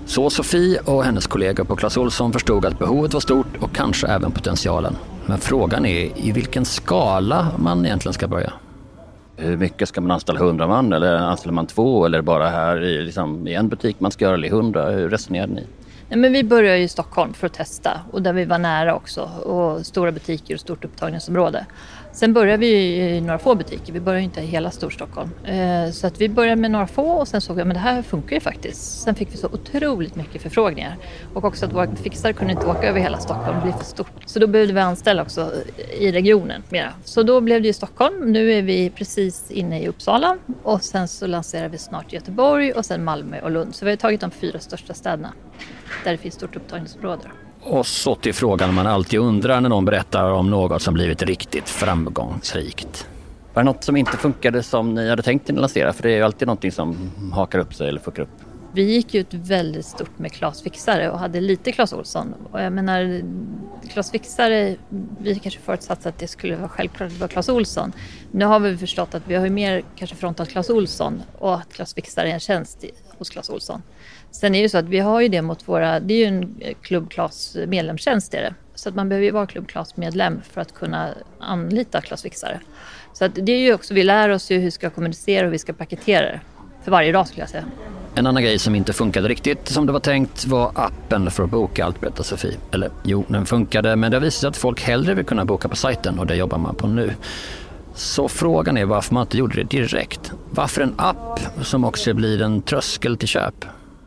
Så 0.06 0.30
Sofie 0.30 0.80
och 0.80 1.04
hennes 1.04 1.26
kollegor 1.26 1.64
på 1.64 1.76
Clas 1.76 1.96
Ohlson 1.96 2.32
förstod 2.32 2.64
att 2.64 2.78
behovet 2.78 3.14
var 3.14 3.20
stort 3.20 3.56
och 3.60 3.76
kanske 3.76 4.06
även 4.06 4.32
potentialen. 4.32 4.96
Men 5.26 5.38
frågan 5.38 5.86
är 5.86 6.18
i 6.18 6.32
vilken 6.32 6.64
skala 6.64 7.46
man 7.58 7.86
egentligen 7.86 8.14
ska 8.14 8.28
börja. 8.28 8.52
Hur 9.36 9.56
mycket 9.56 9.88
ska 9.88 10.00
man 10.00 10.10
anställa? 10.10 10.40
100 10.40 10.66
man 10.66 10.92
eller 10.92 11.14
anställer 11.14 11.52
man 11.52 11.66
två 11.66 12.06
eller 12.06 12.22
bara 12.22 12.48
här 12.48 12.82
i, 12.82 13.02
liksom, 13.02 13.48
i 13.48 13.54
en 13.54 13.68
butik 13.68 14.00
man 14.00 14.10
ska 14.10 14.24
göra 14.24 14.34
eller 14.34 14.48
100? 14.48 14.90
Hur 14.90 15.08
resonerade 15.08 15.52
ni? 15.52 15.66
Nej, 16.08 16.18
men 16.18 16.32
vi 16.32 16.44
började 16.44 16.78
i 16.78 16.88
Stockholm 16.88 17.34
för 17.34 17.46
att 17.46 17.52
testa 17.52 18.00
och 18.12 18.22
där 18.22 18.32
vi 18.32 18.44
var 18.44 18.58
nära 18.58 18.94
också 18.94 19.22
och 19.22 19.86
stora 19.86 20.12
butiker 20.12 20.54
och 20.54 20.60
stort 20.60 20.84
upptagningsområde. 20.84 21.66
Sen 22.14 22.32
började 22.32 22.58
vi 22.58 23.00
i 23.16 23.20
några 23.20 23.38
få 23.38 23.54
butiker, 23.54 23.92
vi 23.92 24.00
började 24.00 24.24
inte 24.24 24.40
i 24.40 24.46
hela 24.46 24.70
Storstockholm. 24.70 25.30
Eh, 25.44 25.90
så 25.90 26.06
att 26.06 26.20
vi 26.20 26.28
började 26.28 26.60
med 26.60 26.70
några 26.70 26.86
få 26.86 27.02
och 27.02 27.28
sen 27.28 27.40
såg 27.40 27.56
vi 27.56 27.62
att 27.62 27.68
det 27.68 27.78
här 27.78 28.02
funkar 28.02 28.36
ju 28.36 28.40
faktiskt. 28.40 29.02
Sen 29.02 29.14
fick 29.14 29.32
vi 29.32 29.36
så 29.36 29.46
otroligt 29.46 30.16
mycket 30.16 30.42
förfrågningar. 30.42 30.96
Och 31.34 31.44
också 31.44 31.66
att 31.66 31.72
våra 31.72 31.96
fixare 31.96 32.32
kunde 32.32 32.52
inte 32.52 32.66
åka 32.66 32.88
över 32.88 33.00
hela 33.00 33.18
Stockholm, 33.18 33.56
det 33.56 33.62
blev 33.62 33.72
för 33.72 33.84
stort. 33.84 34.12
Så 34.26 34.38
då 34.38 34.46
behövde 34.46 34.74
vi 34.74 34.80
anställa 34.80 35.22
också 35.22 35.52
i 35.98 36.12
regionen 36.12 36.62
mera. 36.68 36.92
Så 37.04 37.22
då 37.22 37.40
blev 37.40 37.62
det 37.62 37.68
ju 37.68 37.74
Stockholm. 37.74 38.32
Nu 38.32 38.52
är 38.52 38.62
vi 38.62 38.90
precis 38.90 39.50
inne 39.50 39.82
i 39.82 39.88
Uppsala 39.88 40.38
och 40.62 40.82
sen 40.82 41.08
så 41.08 41.26
lanserar 41.26 41.68
vi 41.68 41.78
snart 41.78 42.12
Göteborg 42.12 42.72
och 42.72 42.84
sen 42.84 43.04
Malmö 43.04 43.40
och 43.40 43.50
Lund. 43.50 43.74
Så 43.74 43.84
vi 43.84 43.90
har 43.90 43.96
tagit 43.96 44.20
de 44.20 44.30
fyra 44.30 44.58
största 44.58 44.94
städerna 44.94 45.32
där 46.04 46.12
det 46.12 46.18
finns 46.18 46.34
stort 46.34 46.56
upptagningsområde. 46.56 47.30
Och 47.66 47.86
så 47.86 48.14
till 48.14 48.34
frågan 48.34 48.74
man 48.74 48.86
alltid 48.86 49.20
undrar 49.20 49.60
när 49.60 49.68
någon 49.68 49.84
berättar 49.84 50.30
om 50.30 50.50
något 50.50 50.82
som 50.82 50.94
blivit 50.94 51.22
riktigt 51.22 51.68
framgångsrikt. 51.68 53.08
Var 53.54 53.62
det 53.62 53.64
något 53.64 53.84
som 53.84 53.96
inte 53.96 54.16
funkade 54.16 54.62
som 54.62 54.94
ni 54.94 55.08
hade 55.08 55.22
tänkt 55.22 55.50
att 55.50 55.56
lansera? 55.56 55.92
För 55.92 56.02
det 56.02 56.10
är 56.10 56.16
ju 56.16 56.22
alltid 56.22 56.48
någonting 56.48 56.72
som 56.72 57.10
hakar 57.32 57.58
upp 57.58 57.74
sig 57.74 57.88
eller 57.88 58.00
fuckar 58.00 58.22
upp. 58.22 58.28
Vi 58.72 58.82
gick 58.82 59.14
ut 59.14 59.34
väldigt 59.34 59.86
stort 59.86 60.18
med 60.18 60.32
Klas 60.32 60.62
Fixare 60.62 61.10
och 61.10 61.18
hade 61.18 61.40
lite 61.40 61.72
Klas 61.72 61.92
Olsson. 61.92 62.34
Och 62.52 62.62
jag 62.62 62.72
menar, 62.72 63.22
Klas 63.88 64.10
Fixare, 64.10 64.76
vi 65.18 65.34
kanske 65.34 65.60
förutsatte 65.60 66.08
att 66.08 66.18
det 66.18 66.28
skulle 66.28 66.56
vara 66.56 66.68
självklart 66.68 67.06
att 67.06 67.14
det 67.14 67.20
var 67.20 67.28
Klas 67.28 67.48
Olsson. 67.48 67.92
Nu 68.30 68.44
har 68.44 68.60
vi 68.60 68.76
förstått 68.76 69.14
att 69.14 69.22
vi 69.26 69.34
har 69.34 69.44
ju 69.44 69.50
mer 69.50 69.82
kanske 69.96 70.16
frontat 70.16 70.48
Klas 70.48 70.70
Olsson 70.70 71.22
och 71.38 71.54
att 71.54 71.72
Klas 71.72 71.94
Fixare 71.94 72.30
är 72.30 72.34
en 72.34 72.40
tjänst 72.40 72.84
hos 73.18 73.30
Klas 73.30 73.50
Olsson. 73.50 73.82
Sen 74.34 74.54
är 74.54 74.62
det 74.62 74.68
så 74.68 74.78
att 74.78 74.84
vi 74.84 74.98
har 74.98 75.20
ju 75.20 75.28
det 75.28 75.42
mot 75.42 75.68
våra, 75.68 76.00
det 76.00 76.14
är 76.14 76.18
ju 76.18 76.24
en 76.24 76.54
Club 76.82 77.10
Clas 77.10 77.56
medlemstjänst 77.68 78.34
är 78.34 78.42
det. 78.42 78.54
Så 78.74 78.88
att 78.88 78.94
man 78.94 79.08
behöver 79.08 79.24
ju 79.24 79.30
vara 79.30 79.46
Club 79.46 79.68
Clas 79.68 79.96
medlem 79.96 80.40
för 80.52 80.60
att 80.60 80.74
kunna 80.74 81.08
anlita 81.38 82.00
Clas-fixare. 82.00 82.60
Så 83.12 83.24
att 83.24 83.34
det 83.34 83.52
är 83.52 83.58
ju 83.58 83.74
också, 83.74 83.94
vi 83.94 84.02
lär 84.02 84.28
oss 84.28 84.50
ju 84.50 84.56
hur 84.56 84.64
vi 84.64 84.70
ska 84.70 84.90
kommunicera 84.90 85.40
och 85.40 85.44
hur 85.44 85.50
vi 85.50 85.58
ska 85.58 85.72
paketera 85.72 86.26
det. 86.26 86.40
För 86.84 86.90
varje 86.90 87.12
dag 87.12 87.28
skulle 87.28 87.42
jag 87.42 87.48
säga. 87.48 87.64
En 88.14 88.26
annan 88.26 88.42
grej 88.42 88.58
som 88.58 88.74
inte 88.74 88.92
funkade 88.92 89.28
riktigt 89.28 89.68
som 89.68 89.86
det 89.86 89.92
var 89.92 90.00
tänkt 90.00 90.46
var 90.46 90.72
appen 90.74 91.30
för 91.30 91.44
att 91.44 91.50
boka 91.50 91.84
allt, 91.84 92.00
berättar 92.00 92.24
Sofie. 92.24 92.56
Eller 92.72 92.90
jo, 93.02 93.24
den 93.28 93.46
funkade, 93.46 93.96
men 93.96 94.10
det 94.10 94.16
har 94.16 94.22
visat 94.22 94.40
sig 94.40 94.48
att 94.48 94.56
folk 94.56 94.82
hellre 94.82 95.14
vill 95.14 95.24
kunna 95.24 95.44
boka 95.44 95.68
på 95.68 95.76
sajten 95.76 96.18
och 96.18 96.26
det 96.26 96.34
jobbar 96.36 96.58
man 96.58 96.74
på 96.74 96.86
nu. 96.86 97.10
Så 97.94 98.28
frågan 98.28 98.76
är 98.76 98.84
varför 98.84 99.14
man 99.14 99.22
inte 99.22 99.38
gjorde 99.38 99.54
det 99.54 99.70
direkt. 99.70 100.32
Varför 100.50 100.82
en 100.82 100.94
app 100.96 101.40
som 101.62 101.84
också 101.84 102.14
blir 102.14 102.42
en 102.42 102.62
tröskel 102.62 103.16
till 103.16 103.28
köp? 103.28 103.64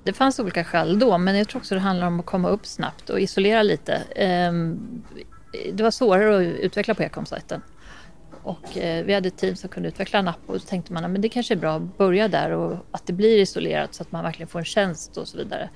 Det 0.07 0.13
fanns 0.13 0.39
olika 0.39 0.63
skäl 0.63 0.99
då, 0.99 1.17
men 1.17 1.35
jag 1.37 1.47
tror 1.47 1.61
också 1.61 1.75
det 1.75 1.81
handlar 1.81 2.07
om 2.07 2.19
att 2.19 2.25
komma 2.25 2.49
upp 2.49 2.65
snabbt 2.65 3.09
och 3.09 3.19
isolera 3.19 3.63
lite. 3.63 3.93
Ehm, 4.15 4.79
det 5.73 5.83
var 5.83 5.91
svårare 5.91 6.37
att 6.37 6.59
utveckla 6.59 6.93
på 6.93 7.03
Ecom-sajten. 7.03 7.61
Och 8.43 8.77
eh, 8.77 9.05
vi 9.05 9.13
hade 9.13 9.27
ett 9.27 9.37
team 9.37 9.55
som 9.55 9.69
kunde 9.69 9.89
utveckla 9.89 10.19
en 10.19 10.27
app 10.27 10.39
och 10.45 10.53
då 10.53 10.59
tänkte 10.59 10.93
man 10.93 11.15
att 11.15 11.21
det 11.21 11.29
kanske 11.29 11.53
är 11.53 11.55
bra 11.55 11.75
att 11.75 11.97
börja 11.97 12.27
där 12.27 12.51
och 12.51 12.77
att 12.91 13.07
det 13.07 13.13
blir 13.13 13.37
isolerat 13.37 13.93
så 13.93 14.03
att 14.03 14.11
man 14.11 14.23
verkligen 14.23 14.47
får 14.47 14.59
en 14.59 14.65
tjänst 14.65 15.17
och 15.17 15.27
så 15.27 15.37
vidare. 15.37 15.69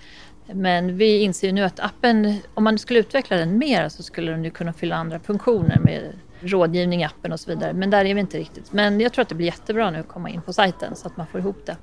Men 0.54 0.98
vi 0.98 1.22
inser 1.22 1.52
nu 1.52 1.64
att 1.64 1.80
appen, 1.80 2.38
om 2.54 2.64
man 2.64 2.78
skulle 2.78 3.00
utveckla 3.00 3.38
den 3.38 3.58
mer 3.58 3.90
så 3.90 4.04
skulle 4.04 4.32
den 4.32 4.44
ju 4.44 4.52
kunna 4.52 4.74
fylla 4.74 4.96
andra 4.96 5.20
funktioner 5.20 5.80
med 5.84 6.14
rådgivning 6.40 7.02
i 7.02 7.06
appen 7.06 7.32
och 7.32 7.40
så 7.40 7.50
vidare. 7.50 7.74
Men 7.74 7.90
där 7.90 8.06
är 8.06 8.14
vi 8.14 8.20
inte 8.20 8.38
riktigt. 8.38 8.74
Men 8.74 9.00
jag 9.00 9.14
tror 9.14 9.22
att 9.22 9.30
det 9.30 9.36
blir 9.36 9.48
jättebra 9.48 9.92
nu 9.92 10.00
att 10.00 10.08
komma 10.08 10.30
in 10.30 10.42
på 10.42 10.54
sajten 10.54 10.96
så 10.96 11.08
att 11.08 11.18
man 11.18 11.28
får 11.28 11.40
ihop 11.40 11.66
det. 11.66 11.78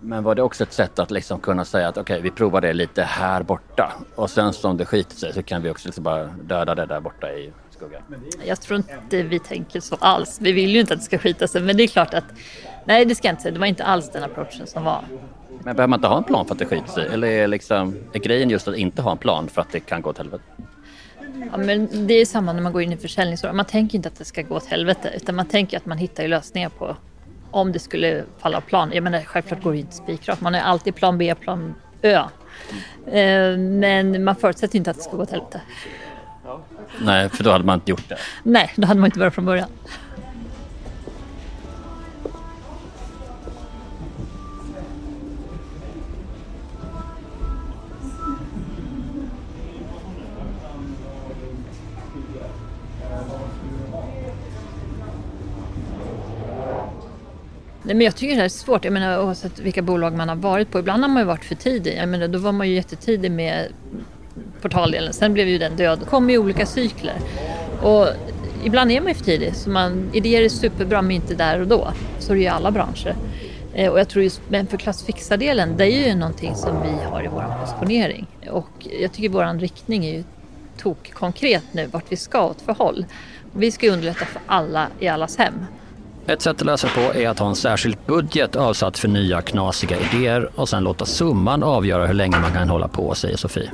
Men 0.00 0.24
var 0.24 0.34
det 0.34 0.42
också 0.42 0.62
ett 0.62 0.72
sätt 0.72 0.98
att 0.98 1.10
liksom 1.10 1.40
kunna 1.40 1.64
säga 1.64 1.88
att 1.88 1.96
okej, 1.96 2.14
okay, 2.14 2.22
vi 2.22 2.30
provar 2.30 2.60
det 2.60 2.72
lite 2.72 3.02
här 3.02 3.42
borta 3.42 3.92
och 4.14 4.30
sen 4.30 4.52
om 4.62 4.76
det 4.76 4.86
skiter 4.86 5.16
sig 5.16 5.32
så 5.32 5.42
kan 5.42 5.62
vi 5.62 5.70
också 5.70 5.88
liksom 5.88 6.04
bara 6.04 6.24
döda 6.26 6.74
det 6.74 6.86
där 6.86 7.00
borta 7.00 7.32
i 7.32 7.52
skuggan? 7.70 8.02
Jag 8.44 8.60
tror 8.60 8.76
inte 8.76 9.22
vi 9.22 9.38
tänker 9.38 9.80
så 9.80 9.96
alls. 10.00 10.38
Vi 10.40 10.52
vill 10.52 10.70
ju 10.70 10.80
inte 10.80 10.94
att 10.94 11.00
det 11.00 11.04
ska 11.04 11.18
skita 11.18 11.48
sig, 11.48 11.62
men 11.62 11.76
det 11.76 11.82
är 11.82 11.88
klart 11.88 12.14
att 12.14 12.24
nej, 12.84 13.04
det 13.04 13.14
ska 13.14 13.28
jag 13.28 13.32
inte 13.32 13.42
säga. 13.42 13.52
Det 13.52 13.60
var 13.60 13.66
inte 13.66 13.84
alls 13.84 14.10
den 14.10 14.22
approachen 14.22 14.66
som 14.66 14.84
var. 14.84 15.04
Men 15.48 15.76
behöver 15.76 15.86
man 15.86 15.98
inte 15.98 16.08
ha 16.08 16.18
en 16.18 16.24
plan 16.24 16.46
för 16.46 16.54
att 16.54 16.58
det 16.58 16.66
skiter 16.66 16.88
sig? 16.88 17.06
Eller 17.06 17.28
är, 17.28 17.48
liksom, 17.48 17.96
är 18.12 18.18
grejen 18.18 18.50
just 18.50 18.68
att 18.68 18.76
inte 18.76 19.02
ha 19.02 19.12
en 19.12 19.18
plan 19.18 19.48
för 19.48 19.60
att 19.60 19.72
det 19.72 19.80
kan 19.80 20.02
gå 20.02 20.10
åt 20.10 20.18
helvete? 20.18 20.44
Ja, 21.52 21.58
men 21.58 22.06
det 22.06 22.14
är 22.14 22.26
samma 22.26 22.52
när 22.52 22.62
man 22.62 22.72
går 22.72 22.82
in 22.82 22.92
i 22.92 22.96
försäljningsår. 22.96 23.52
Man 23.52 23.64
tänker 23.64 23.96
inte 23.96 24.08
att 24.08 24.18
det 24.18 24.24
ska 24.24 24.42
gå 24.42 24.54
åt 24.54 24.66
helvete 24.66 25.12
utan 25.16 25.34
man 25.34 25.46
tänker 25.46 25.76
att 25.76 25.86
man 25.86 25.98
hittar 25.98 26.28
lösningar 26.28 26.68
på 26.68 26.96
om 27.50 27.72
det 27.72 27.78
skulle 27.78 28.24
falla 28.38 28.56
av 28.56 28.60
plan. 28.60 28.90
Jag 28.92 29.04
menar, 29.04 29.20
självklart 29.20 29.62
går 29.62 29.72
det 29.72 29.78
inte 29.78 29.96
spikrakt. 29.96 30.40
Man 30.40 30.54
har 30.54 30.60
alltid 30.60 30.94
plan 30.94 31.18
B, 31.18 31.34
plan 31.34 31.74
Ö. 32.02 32.24
Eh, 33.06 33.58
men 33.58 34.24
man 34.24 34.36
förutsätter 34.36 34.76
inte 34.76 34.90
att 34.90 34.96
det 34.96 35.02
ska 35.02 35.16
gå 35.16 35.22
åt 35.22 35.30
helvete. 35.30 35.60
Nej, 37.00 37.28
för 37.28 37.44
då 37.44 37.50
hade 37.50 37.64
man 37.64 37.74
inte 37.74 37.90
gjort 37.90 38.08
det. 38.08 38.18
Nej, 38.42 38.72
då 38.76 38.86
hade 38.86 39.00
man 39.00 39.06
inte 39.06 39.18
börjat 39.18 39.34
från 39.34 39.44
början. 39.44 39.68
Nej, 57.90 57.96
men 57.96 58.04
jag 58.04 58.16
tycker 58.16 58.34
det 58.34 58.40
här 58.40 58.44
är 58.44 58.48
svårt, 58.48 58.84
jag 58.84 58.92
menar, 58.92 59.24
oavsett 59.24 59.58
vilka 59.58 59.82
bolag 59.82 60.16
man 60.16 60.28
har 60.28 60.36
varit 60.36 60.70
på. 60.70 60.78
Ibland 60.78 61.02
har 61.02 61.08
man 61.08 61.22
ju 61.22 61.26
varit 61.26 61.44
för 61.44 61.54
tidig. 61.54 61.96
Jag 61.98 62.08
menar, 62.08 62.28
då 62.28 62.38
var 62.38 62.52
man 62.52 62.68
ju 62.68 62.74
jättetidig 62.74 63.30
med 63.30 63.68
portaldelen. 64.62 65.12
Sen 65.12 65.34
blev 65.34 65.48
ju 65.48 65.58
den 65.58 65.76
död. 65.76 65.98
Det 65.98 66.04
kommer 66.04 66.34
i 66.34 66.38
olika 66.38 66.66
cykler. 66.66 67.14
Och 67.82 68.06
ibland 68.64 68.90
är 68.90 69.00
man 69.00 69.08
ju 69.08 69.14
för 69.14 69.24
tidig. 69.24 69.56
Så 69.56 69.70
man, 69.70 70.10
idéer 70.12 70.42
är 70.42 70.48
superbra 70.48 71.02
men 71.02 71.10
inte 71.10 71.34
där 71.34 71.60
och 71.60 71.66
då. 71.66 71.92
Så 72.18 72.32
är 72.32 72.34
det 72.34 72.40
ju 72.40 72.46
i 72.46 72.48
alla 72.48 72.70
branscher. 72.70 73.14
Eh, 73.74 73.90
och 73.90 74.00
jag 74.00 74.08
tror 74.08 74.24
just, 74.24 74.40
men 74.48 74.66
för 74.66 74.76
klassfixardelen, 74.76 75.76
det 75.76 75.84
är 75.84 76.08
ju 76.08 76.14
någonting 76.14 76.54
som 76.54 76.82
vi 76.82 77.04
har 77.04 77.24
i 77.24 77.28
vår 77.28 77.44
positionering. 77.60 78.26
Och 78.50 78.86
jag 79.00 79.12
tycker 79.12 79.28
vår 79.28 79.58
riktning 79.58 80.04
är 80.06 80.12
ju 80.14 80.24
tok 80.78 81.12
konkret 81.12 81.64
nu 81.72 81.86
vart 81.86 82.12
vi 82.12 82.16
ska 82.16 82.46
åt 82.46 82.60
för 82.62 82.72
håll. 82.72 83.04
Vi 83.52 83.72
ska 83.72 83.86
ju 83.86 83.92
underlätta 83.92 84.24
för 84.24 84.42
alla 84.46 84.88
i 84.98 85.08
allas 85.08 85.36
hem. 85.36 85.54
Ett 86.26 86.42
sätt 86.42 86.56
att 86.60 86.66
lösa 86.66 86.88
på 86.88 87.18
är 87.18 87.28
att 87.28 87.38
ha 87.38 87.48
en 87.48 87.56
särskild 87.56 87.96
budget 88.06 88.56
avsatt 88.56 88.98
för 88.98 89.08
nya 89.08 89.42
knasiga 89.42 89.96
idéer 89.98 90.50
och 90.54 90.68
sen 90.68 90.84
låta 90.84 91.04
summan 91.06 91.62
avgöra 91.62 92.06
hur 92.06 92.14
länge 92.14 92.40
man 92.40 92.52
kan 92.52 92.68
hålla 92.68 92.88
på, 92.88 93.14
säger 93.14 93.36
Sofie. 93.36 93.70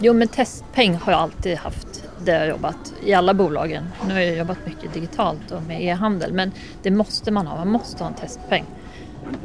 Jo, 0.00 0.12
men 0.12 0.28
testpeng 0.28 0.94
har 0.94 1.12
jag 1.12 1.20
alltid 1.20 1.58
haft 1.58 2.04
där 2.24 2.38
jag 2.38 2.48
jobbat 2.48 2.94
i 3.04 3.14
alla 3.14 3.34
bolagen. 3.34 3.84
Nu 4.08 4.12
har 4.12 4.20
jag 4.20 4.36
jobbat 4.36 4.58
mycket 4.66 4.94
digitalt 4.94 5.50
och 5.50 5.62
med 5.62 5.82
e-handel, 5.82 6.32
men 6.32 6.52
det 6.82 6.90
måste 6.90 7.30
man 7.30 7.46
ha. 7.46 7.56
Man 7.56 7.68
måste 7.68 8.04
ha 8.04 8.08
en 8.08 8.16
testpeng. 8.16 8.64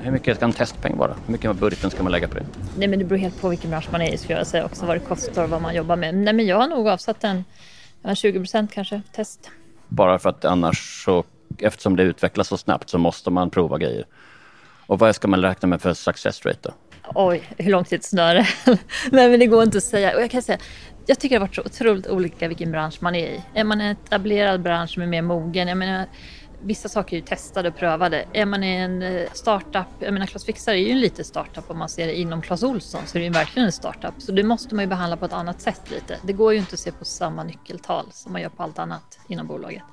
Hur 0.01 0.11
mycket 0.11 0.35
ska 0.35 0.45
en 0.45 0.53
testpeng 0.53 0.97
vara? 0.97 1.15
Hur 1.25 1.31
mycket 1.31 1.49
av 1.49 1.55
budgeten 1.55 1.89
ska 1.91 2.03
man 2.03 2.11
lägga 2.11 2.27
på 2.27 2.35
det? 2.35 2.45
Nej, 2.77 2.87
men 2.87 2.99
det 2.99 3.05
beror 3.05 3.19
helt 3.19 3.41
på 3.41 3.49
vilken 3.49 3.69
bransch 3.69 3.87
man 3.91 4.01
är 4.01 4.13
i, 4.13 4.17
skulle 4.17 4.37
jag 4.37 4.47
säga 4.47 4.65
också, 4.65 4.85
vad 4.85 4.95
det 4.95 4.99
kostar 4.99 5.43
och 5.43 5.49
vad 5.49 5.61
man 5.61 5.75
jobbar 5.75 5.95
med. 5.95 6.15
Nej, 6.15 6.33
men 6.33 6.45
jag 6.45 6.57
har 6.57 6.67
nog 6.67 6.87
avsatt 6.87 7.23
en, 7.23 7.45
en 8.03 8.15
20 8.15 8.39
procent 8.39 8.71
kanske, 8.73 9.01
test. 9.11 9.49
Bara 9.87 10.19
för 10.19 10.29
att 10.29 10.45
annars 10.45 11.03
så, 11.05 11.23
eftersom 11.59 11.95
det 11.95 12.03
utvecklas 12.03 12.47
så 12.47 12.57
snabbt 12.57 12.89
så 12.89 12.97
måste 12.97 13.29
man 13.29 13.49
prova 13.49 13.77
grejer. 13.77 14.05
Och 14.87 14.99
vad 14.99 15.15
ska 15.15 15.27
man 15.27 15.41
räkna 15.41 15.67
med 15.67 15.81
för 15.81 15.93
success 15.93 16.45
rate 16.45 16.59
då? 16.61 16.73
oj, 17.15 17.43
hur 17.57 17.71
långt 17.71 17.91
är 17.91 17.95
ett 17.95 18.03
snöre? 18.03 18.47
Nej, 19.11 19.29
men 19.29 19.39
det 19.39 19.45
går 19.45 19.63
inte 19.63 19.77
att 19.77 19.83
säga. 19.83 20.15
Och 20.15 20.21
jag 20.21 20.31
kan 20.31 20.41
säga, 20.41 20.57
jag 21.05 21.19
tycker 21.19 21.35
det 21.35 21.39
har 21.39 21.47
varit 21.47 21.55
så 21.55 21.61
otroligt 21.61 22.07
olika 22.07 22.47
vilken 22.47 22.71
bransch 22.71 22.97
man 22.99 23.15
är 23.15 23.27
i. 23.27 23.41
Är 23.53 23.63
man 23.63 23.81
en 23.81 23.91
etablerad 23.91 24.61
bransch 24.61 24.89
som 24.89 25.03
är 25.03 25.07
mer 25.07 25.21
mogen, 25.21 25.67
jag 25.67 25.77
menar, 25.77 26.05
vissa 26.63 26.89
saker 26.89 27.17
är 27.17 27.21
ju 27.21 27.25
testade 27.25 27.69
och 27.69 27.75
prövade. 27.75 28.25
Är 28.33 28.45
man 28.45 28.63
i 28.63 28.75
en 28.75 29.01
eh, 29.01 29.27
startup, 29.33 29.87
jag 29.99 30.13
menar 30.13 30.25
Clas 30.25 30.45
Fixar 30.45 30.73
är 30.73 30.77
ju 30.77 30.89
en 30.89 30.99
liten 30.99 31.25
startup 31.25 31.69
om 31.69 31.77
man 31.77 31.89
ser 31.89 32.07
det 32.07 32.19
inom 32.19 32.41
Clas 32.41 32.63
Olsson 32.63 33.01
så 33.05 33.17
är 33.17 33.19
det 33.19 33.25
ju 33.25 33.31
verkligen 33.31 33.65
en 33.65 33.71
startup. 33.71 34.13
Så 34.17 34.31
det 34.31 34.43
måste 34.43 34.75
man 34.75 34.83
ju 34.83 34.89
behandla 34.89 35.17
på 35.17 35.25
ett 35.25 35.33
annat 35.33 35.61
sätt 35.61 35.91
lite. 35.91 36.17
Det 36.23 36.33
går 36.33 36.53
ju 36.53 36.59
inte 36.59 36.73
att 36.73 36.79
se 36.79 36.91
på 36.91 37.05
samma 37.05 37.43
nyckeltal 37.43 38.05
som 38.11 38.31
man 38.31 38.41
gör 38.41 38.49
på 38.49 38.63
allt 38.63 38.79
annat 38.79 39.19
inom 39.27 39.47
bolaget. 39.47 39.83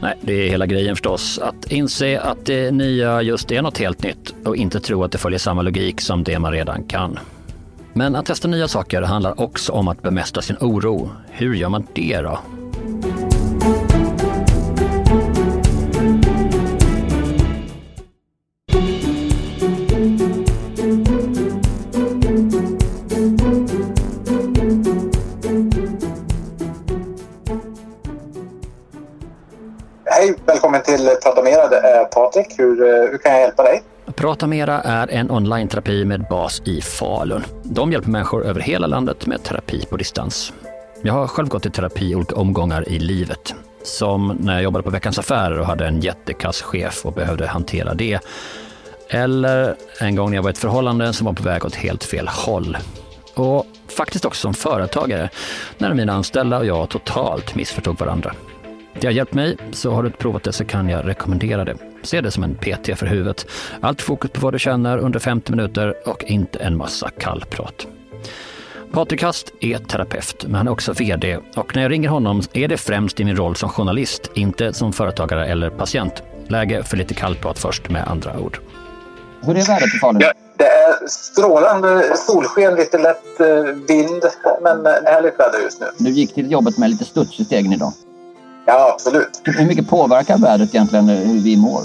Nej, 0.00 0.14
det 0.20 0.32
är 0.32 0.48
hela 0.48 0.66
grejen 0.66 0.96
förstås. 0.96 1.38
Att 1.38 1.72
inse 1.72 2.20
att 2.20 2.46
det 2.46 2.70
nya 2.70 3.22
just 3.22 3.52
är 3.52 3.62
något 3.62 3.78
helt 3.78 4.02
nytt 4.02 4.34
och 4.44 4.56
inte 4.56 4.80
tro 4.80 5.04
att 5.04 5.12
det 5.12 5.18
följer 5.18 5.38
samma 5.38 5.62
logik 5.62 6.00
som 6.00 6.24
det 6.24 6.38
man 6.38 6.52
redan 6.52 6.84
kan. 6.84 7.18
Men 7.92 8.16
att 8.16 8.26
testa 8.26 8.48
nya 8.48 8.68
saker 8.68 9.02
handlar 9.02 9.40
också 9.40 9.72
om 9.72 9.88
att 9.88 10.02
bemästra 10.02 10.42
sin 10.42 10.56
oro. 10.60 11.10
Hur 11.30 11.54
gör 11.54 11.68
man 11.68 11.86
det 11.94 12.20
då? 12.20 12.38
Prata 34.34 34.46
Mera 34.46 34.80
är 34.80 35.10
en 35.10 35.30
online-terapi 35.30 36.04
med 36.04 36.26
bas 36.30 36.62
i 36.64 36.80
Falun. 36.80 37.44
De 37.64 37.92
hjälper 37.92 38.10
människor 38.10 38.44
över 38.44 38.60
hela 38.60 38.86
landet 38.86 39.26
med 39.26 39.42
terapi 39.42 39.86
på 39.90 39.96
distans. 39.96 40.52
Jag 41.02 41.12
har 41.12 41.26
själv 41.26 41.48
gått 41.48 41.66
i 41.66 41.70
terapi 41.70 42.10
i 42.10 42.14
olika 42.14 42.36
omgångar 42.36 42.88
i 42.88 42.98
livet. 42.98 43.54
Som 43.82 44.36
när 44.40 44.52
jag 44.52 44.62
jobbade 44.62 44.82
på 44.82 44.90
Veckans 44.90 45.18
Affärer 45.18 45.60
och 45.60 45.66
hade 45.66 45.86
en 45.86 46.00
jättekass 46.00 46.62
chef 46.62 47.06
och 47.06 47.12
behövde 47.12 47.46
hantera 47.46 47.94
det. 47.94 48.20
Eller 49.08 49.74
en 50.00 50.16
gång 50.16 50.30
när 50.30 50.36
jag 50.36 50.42
var 50.42 50.50
i 50.50 50.52
ett 50.52 50.58
förhållande 50.58 51.12
som 51.12 51.24
var 51.24 51.32
på 51.32 51.42
väg 51.42 51.64
åt 51.64 51.74
helt 51.74 52.04
fel 52.04 52.28
håll. 52.28 52.76
Och 53.34 53.66
faktiskt 53.96 54.24
också 54.24 54.40
som 54.40 54.54
företagare, 54.54 55.28
när 55.78 55.94
mina 55.94 56.12
anställda 56.12 56.58
och 56.58 56.66
jag 56.66 56.88
totalt 56.88 57.54
missförstod 57.54 57.98
varandra. 57.98 58.34
Det 59.00 59.06
har 59.06 59.12
hjälpt 59.12 59.34
mig, 59.34 59.56
så 59.72 59.90
har 59.90 60.02
du 60.02 60.06
inte 60.06 60.18
provat 60.18 60.42
det 60.42 60.52
så 60.52 60.64
kan 60.64 60.88
jag 60.88 61.08
rekommendera 61.08 61.64
det. 61.64 61.93
Se 62.04 62.20
det 62.20 62.30
som 62.30 62.42
en 62.44 62.54
PT 62.54 62.98
för 62.98 63.06
huvudet. 63.06 63.46
Allt 63.80 64.02
fokus 64.02 64.30
på 64.30 64.40
vad 64.40 64.54
du 64.54 64.58
känner 64.58 64.98
under 64.98 65.20
50 65.20 65.52
minuter 65.52 65.94
och 66.08 66.24
inte 66.24 66.58
en 66.58 66.76
massa 66.76 67.10
kallprat. 67.18 67.86
Patrik 68.92 69.22
Hast 69.22 69.52
är 69.60 69.78
terapeut, 69.78 70.44
men 70.44 70.54
han 70.54 70.66
är 70.66 70.72
också 70.72 70.92
VD 70.92 71.38
och 71.56 71.76
när 71.76 71.82
jag 71.82 71.90
ringer 71.90 72.08
honom 72.08 72.42
är 72.52 72.68
det 72.68 72.76
främst 72.76 73.20
i 73.20 73.24
min 73.24 73.36
roll 73.36 73.56
som 73.56 73.68
journalist, 73.68 74.30
inte 74.34 74.72
som 74.72 74.92
företagare 74.92 75.46
eller 75.46 75.70
patient. 75.70 76.22
Läge 76.48 76.82
för 76.82 76.96
lite 76.96 77.14
kallprat 77.14 77.58
först 77.58 77.90
med 77.90 78.08
andra 78.08 78.38
ord. 78.38 78.58
Hur 79.42 79.56
är 79.56 79.66
vädret 79.66 79.94
i 79.94 79.98
Falun? 79.98 80.20
Ja, 80.20 80.32
det 80.56 80.64
är 80.64 81.08
strålande 81.08 82.16
solsken, 82.16 82.74
lite 82.74 82.98
lätt 82.98 83.40
eh, 83.40 83.62
vind, 83.88 84.22
men 84.62 84.86
härligt 84.86 85.40
väder 85.40 85.58
just 85.62 85.80
nu. 85.80 85.86
Du 85.98 86.10
gick 86.10 86.34
till 86.34 86.50
jobbet 86.50 86.78
med 86.78 86.90
lite 86.90 87.04
studs 87.04 87.40
i 87.40 87.44
stegen 87.44 87.72
idag? 87.72 87.92
Ja, 88.66 88.92
absolut. 88.92 89.40
Hur 89.44 89.66
mycket 89.66 89.88
påverkar 89.88 90.38
vädret 90.38 90.74
egentligen 90.74 91.08
hur 91.08 91.40
vi 91.40 91.56
mår? 91.56 91.80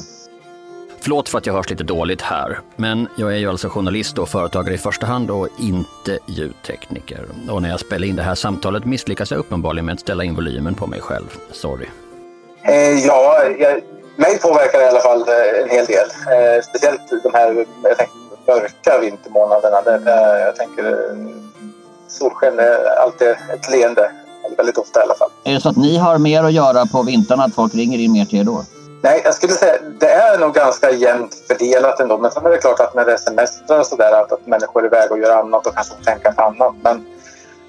Förlåt 1.02 1.30
för 1.30 1.38
att 1.38 1.46
jag 1.46 1.54
hörs 1.54 1.70
lite 1.70 1.84
dåligt 1.84 2.22
här, 2.22 2.60
men 2.76 3.08
jag 3.18 3.34
är 3.34 3.38
ju 3.38 3.50
alltså 3.50 3.70
journalist 3.70 4.18
och 4.18 4.30
företagare 4.30 4.76
i 4.76 4.78
första 4.78 5.06
hand 5.06 5.32
och 5.32 5.48
inte 5.60 6.20
ljudtekniker. 6.26 7.26
Och 7.50 7.62
när 7.62 7.70
jag 7.70 7.80
spelar 7.80 8.08
in 8.08 8.16
det 8.16 8.24
här 8.24 8.36
samtalet 8.36 8.86
misslyckas 8.86 9.32
jag 9.32 9.38
uppenbarligen 9.38 9.86
med 9.86 9.94
att 9.94 10.00
ställa 10.00 10.24
in 10.24 10.36
volymen 10.36 10.76
på 10.76 10.88
mig 10.88 11.02
själv. 11.02 11.28
Sorry. 11.52 11.86
Eh, 12.62 13.06
ja, 13.06 13.44
jag, 13.60 13.82
mig 14.16 14.40
påverkar 14.40 14.80
det 14.80 14.86
i 14.86 14.88
alla 14.88 15.00
fall 15.00 15.22
eh, 15.22 15.62
en 15.64 15.70
hel 15.70 15.86
del. 15.86 16.08
Eh, 16.08 16.62
speciellt 16.62 17.24
de 17.24 17.34
här 17.34 17.66
mörka 18.48 19.00
vintermånaderna. 19.02 19.82
Det, 19.82 19.98
det, 19.98 20.40
jag 20.40 20.56
tänker 20.56 20.86
eh, 20.86 21.18
solsken 22.08 22.60
är 22.60 23.00
alltid 23.04 23.28
ett 23.28 23.72
leende. 23.72 24.12
Väldigt 24.58 24.78
ofta 24.78 25.00
i 25.00 25.04
alla 25.04 25.16
fall. 25.16 25.30
Är 25.44 25.54
det 25.54 25.62
så 25.62 25.70
att 25.70 25.78
ni 25.78 25.98
har 25.98 26.18
mer 26.18 26.44
att 26.44 26.54
göra 26.54 26.86
på 26.86 27.04
vintrarna, 27.04 27.44
att 27.44 27.56
folk 27.56 27.76
ringer 27.76 28.00
in 28.00 28.12
mer 28.12 28.26
till 28.26 28.40
er 28.40 28.44
då? 28.44 28.64
Nej, 29.02 29.22
jag 29.26 29.34
skulle 29.34 29.54
säga 29.54 29.74
det 30.00 30.10
är 30.10 30.40
nog 30.40 30.54
ganska 30.54 30.92
jämnt 30.92 31.36
fördelat 31.48 32.00
ändå. 32.00 32.18
Men 32.18 32.32
sen 32.32 32.46
är 32.46 32.50
det 32.50 32.58
klart 32.58 32.80
att 32.80 32.96
när 32.96 33.06
det 33.06 33.14
är 33.14 33.18
semestrar 33.18 33.80
och 33.80 33.86
sådär 33.86 34.12
att, 34.12 34.32
att 34.32 34.48
människor 34.48 34.84
är 34.84 34.88
iväg 34.88 35.12
och 35.12 35.20
gör 35.20 35.40
annat 35.40 35.68
och 35.68 35.76
kanske 35.76 35.94
tänker 36.06 36.32
på 36.32 36.42
annat. 36.42 36.76
Men, 36.82 37.06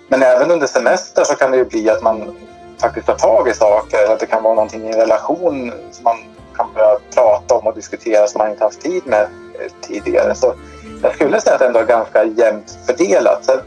men 0.09 0.23
även 0.23 0.51
under 0.51 0.67
semester 0.67 1.25
så 1.25 1.35
kan 1.35 1.51
det 1.51 1.57
ju 1.57 1.65
bli 1.65 1.91
att 1.91 2.03
man 2.03 2.37
faktiskt 2.81 3.07
tar 3.07 3.15
tag 3.15 3.49
i 3.49 3.55
saker. 3.55 4.13
Att 4.13 4.21
det 4.21 4.27
kan 4.27 4.43
vara 4.43 4.55
någonting 4.55 4.85
i 4.85 4.93
en 4.93 4.99
relation 4.99 5.73
som 5.91 6.05
man 6.05 6.17
kan 6.57 6.67
börja 6.75 6.99
prata 7.15 7.55
om 7.55 7.67
och 7.67 7.75
diskutera 7.75 8.27
som 8.27 8.39
man 8.39 8.51
inte 8.51 8.65
haft 8.65 8.81
tid 8.81 9.03
med 9.07 9.23
eh, 9.23 9.73
tidigare. 9.81 10.35
Så 10.35 10.55
jag 11.03 11.15
skulle 11.15 11.41
säga 11.41 11.55
att 11.55 11.61
det 11.61 11.67
ändå 11.67 11.81
är 11.81 11.87
ganska 11.87 12.25
jämnt 12.25 12.79
fördelat. 12.87 13.45
Sen 13.45 13.59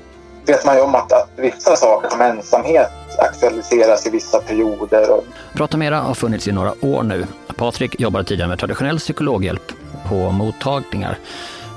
vet 0.46 0.65
man 0.65 0.75
ju 0.75 0.82
om 0.82 0.96
att, 0.96 1.12
att 1.12 1.29
vissa 1.36 1.75
saker 1.75 2.10
som 2.10 2.22
ensamhet 2.22 2.91
aktualiseras 3.20 4.08
i 4.08 4.10
vissa 4.10 4.39
perioder. 4.39 5.22
Prata 5.53 5.77
Mera 5.77 6.00
har 6.00 6.13
funnits 6.13 6.48
i 6.48 6.51
några 6.51 6.74
år 6.82 7.03
nu. 7.03 7.25
Patrik 7.55 8.00
jobbade 8.00 8.25
tidigare 8.25 8.50
med 8.50 8.60
traditionell 8.60 9.00
psykologhjälp 9.00 9.72
på 10.10 10.15
mottagningar. 10.15 11.17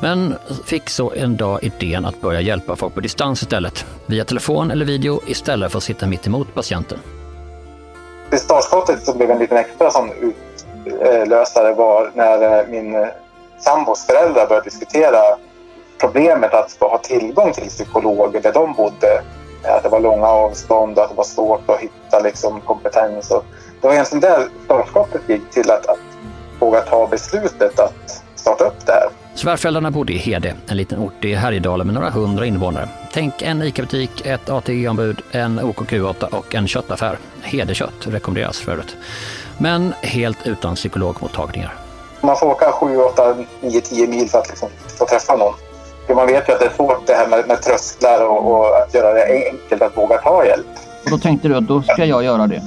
Men 0.03 0.35
fick 0.65 0.91
så 0.91 1.13
en 1.13 1.37
dag 1.37 1.65
idén 1.65 2.05
att 2.05 2.21
börja 2.21 2.41
hjälpa 2.41 2.77
folk 2.77 2.95
på 2.95 3.01
distans 3.01 3.43
istället. 3.43 3.87
Via 4.07 4.25
telefon 4.25 4.71
eller 4.71 4.85
video 4.85 5.21
istället 5.27 5.73
för 5.73 5.79
att 5.79 5.85
sitta 5.85 6.07
mitt 6.07 6.27
emot 6.27 6.55
patienten. 6.55 6.99
Det 8.31 8.39
startskottet 8.39 9.05
som 9.05 9.17
blev 9.17 9.31
en 9.31 9.39
liten 9.39 9.57
extra 9.57 9.91
sån 9.91 10.11
utlösare 10.13 11.75
var 11.75 12.11
när 12.15 12.61
eh, 12.61 12.67
min 12.69 13.07
sambos 13.59 14.07
föräldrar 14.07 14.47
började 14.47 14.65
diskutera 14.65 15.21
problemet 16.01 16.55
att 16.55 16.77
ha 16.81 16.99
tillgång 16.99 17.53
till 17.53 17.69
psykologer 17.69 18.41
där 18.41 18.53
de 18.53 18.73
bodde. 18.73 19.23
Att 19.63 19.83
det 19.83 19.89
var 19.89 20.01
långa 20.01 20.27
avstånd 20.27 20.99
och 20.99 21.05
att 21.05 21.11
det 21.11 21.17
var 21.17 21.25
svårt 21.25 21.71
att 21.71 21.81
hitta 21.81 22.21
liksom, 22.21 22.61
kompetens. 22.61 23.31
Och 23.31 23.45
det 23.81 23.87
var 23.87 23.95
egentligen 23.95 24.21
där 24.21 24.49
startskottet 24.65 25.23
gick 25.29 25.51
till 25.51 25.71
att, 25.71 25.87
att 25.87 25.99
våga 26.59 26.81
ta 26.81 27.07
beslutet 27.07 27.81
att 27.81 28.23
starta 28.35 28.65
upp 28.65 28.87
det 28.87 28.93
här. 28.93 29.09
Svärföräldrarna 29.35 29.91
bodde 29.91 30.13
i 30.13 30.17
Hede, 30.17 30.55
en 30.67 30.77
liten 30.77 30.99
ort 30.99 31.25
i 31.25 31.35
Härjedalen 31.35 31.87
med 31.87 31.95
några 31.95 32.11
hundra 32.11 32.47
invånare. 32.47 32.89
Tänk 33.13 33.43
en 33.43 33.63
ICA-butik, 33.63 34.27
ett 34.27 34.49
ATG-ombud, 34.51 35.23
en 35.31 35.61
OKQ8 35.61 36.25
och 36.25 36.55
en 36.55 36.69
köttaffär. 36.69 37.19
Hedekött 37.43 38.07
rekommenderas 38.07 38.59
för 38.59 38.73
övrigt. 38.73 38.97
Men 39.59 39.95
helt 40.03 40.47
utan 40.47 40.75
psykologmottagningar. 40.75 41.75
Man 42.21 42.37
får 42.37 42.47
åka 42.47 42.73
7, 42.73 42.97
8, 42.99 43.37
9, 43.61 43.81
10 43.81 44.07
mil 44.07 44.29
för 44.29 44.39
att 44.39 44.49
liksom 44.49 44.69
få 44.99 45.07
träffa 45.07 45.37
någon. 45.37 45.55
För 46.07 46.15
man 46.15 46.27
vet 46.27 46.49
ju 46.49 46.53
att 46.53 46.61
det 46.61 46.67
är 46.67 46.71
svårt 46.71 47.07
det 47.07 47.15
här 47.15 47.29
med, 47.29 47.49
med 47.49 47.63
trösklar 47.63 48.27
och, 48.27 48.51
och, 48.53 48.77
att 48.83 48.95
göra 48.95 49.15
det 49.15 49.25
enkelt 49.25 49.83
att 49.83 49.97
våga 49.97 50.19
ta 50.19 50.45
hjälp. 50.45 50.67
Och 51.05 51.11
då 51.11 51.19
tänkte 51.19 51.49
du 51.49 51.57
att 51.57 51.69
då 51.69 51.83
ska 51.83 52.05
jag 52.05 52.25
göra 52.25 52.47
det? 52.47 52.63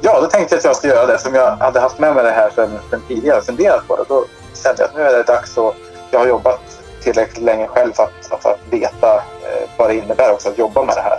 Ja, 0.00 0.20
då 0.20 0.26
tänkte 0.26 0.54
jag 0.54 0.58
att 0.58 0.64
jag 0.64 0.76
skulle 0.76 0.92
göra 0.94 1.06
det. 1.06 1.18
Som 1.18 1.34
jag 1.34 1.56
hade 1.56 1.80
haft 1.80 1.98
med 1.98 2.14
mig 2.14 2.24
det 2.24 2.30
här 2.30 2.50
sedan, 2.50 2.78
sedan 2.90 3.02
tidigare 3.08 3.42
funderat 3.42 3.88
på 3.88 3.96
det. 3.96 4.04
Då 4.08 4.24
kände 4.62 4.82
jag 4.82 4.88
att 4.88 4.96
nu 4.96 5.02
är 5.02 5.12
det 5.16 5.22
dags 5.22 5.56
och 5.56 5.74
jag 6.10 6.18
har 6.18 6.26
jobbat 6.26 6.60
tillräckligt 7.02 7.44
länge 7.44 7.66
själv 7.66 7.92
för 7.92 8.02
att, 8.02 8.42
för 8.42 8.50
att 8.50 8.60
veta 8.70 9.14
eh, 9.16 9.68
vad 9.76 9.90
det 9.90 9.94
innebär 9.94 10.32
också 10.32 10.48
att 10.48 10.58
jobba 10.58 10.84
med 10.84 10.96
det 10.96 11.02
här. 11.02 11.18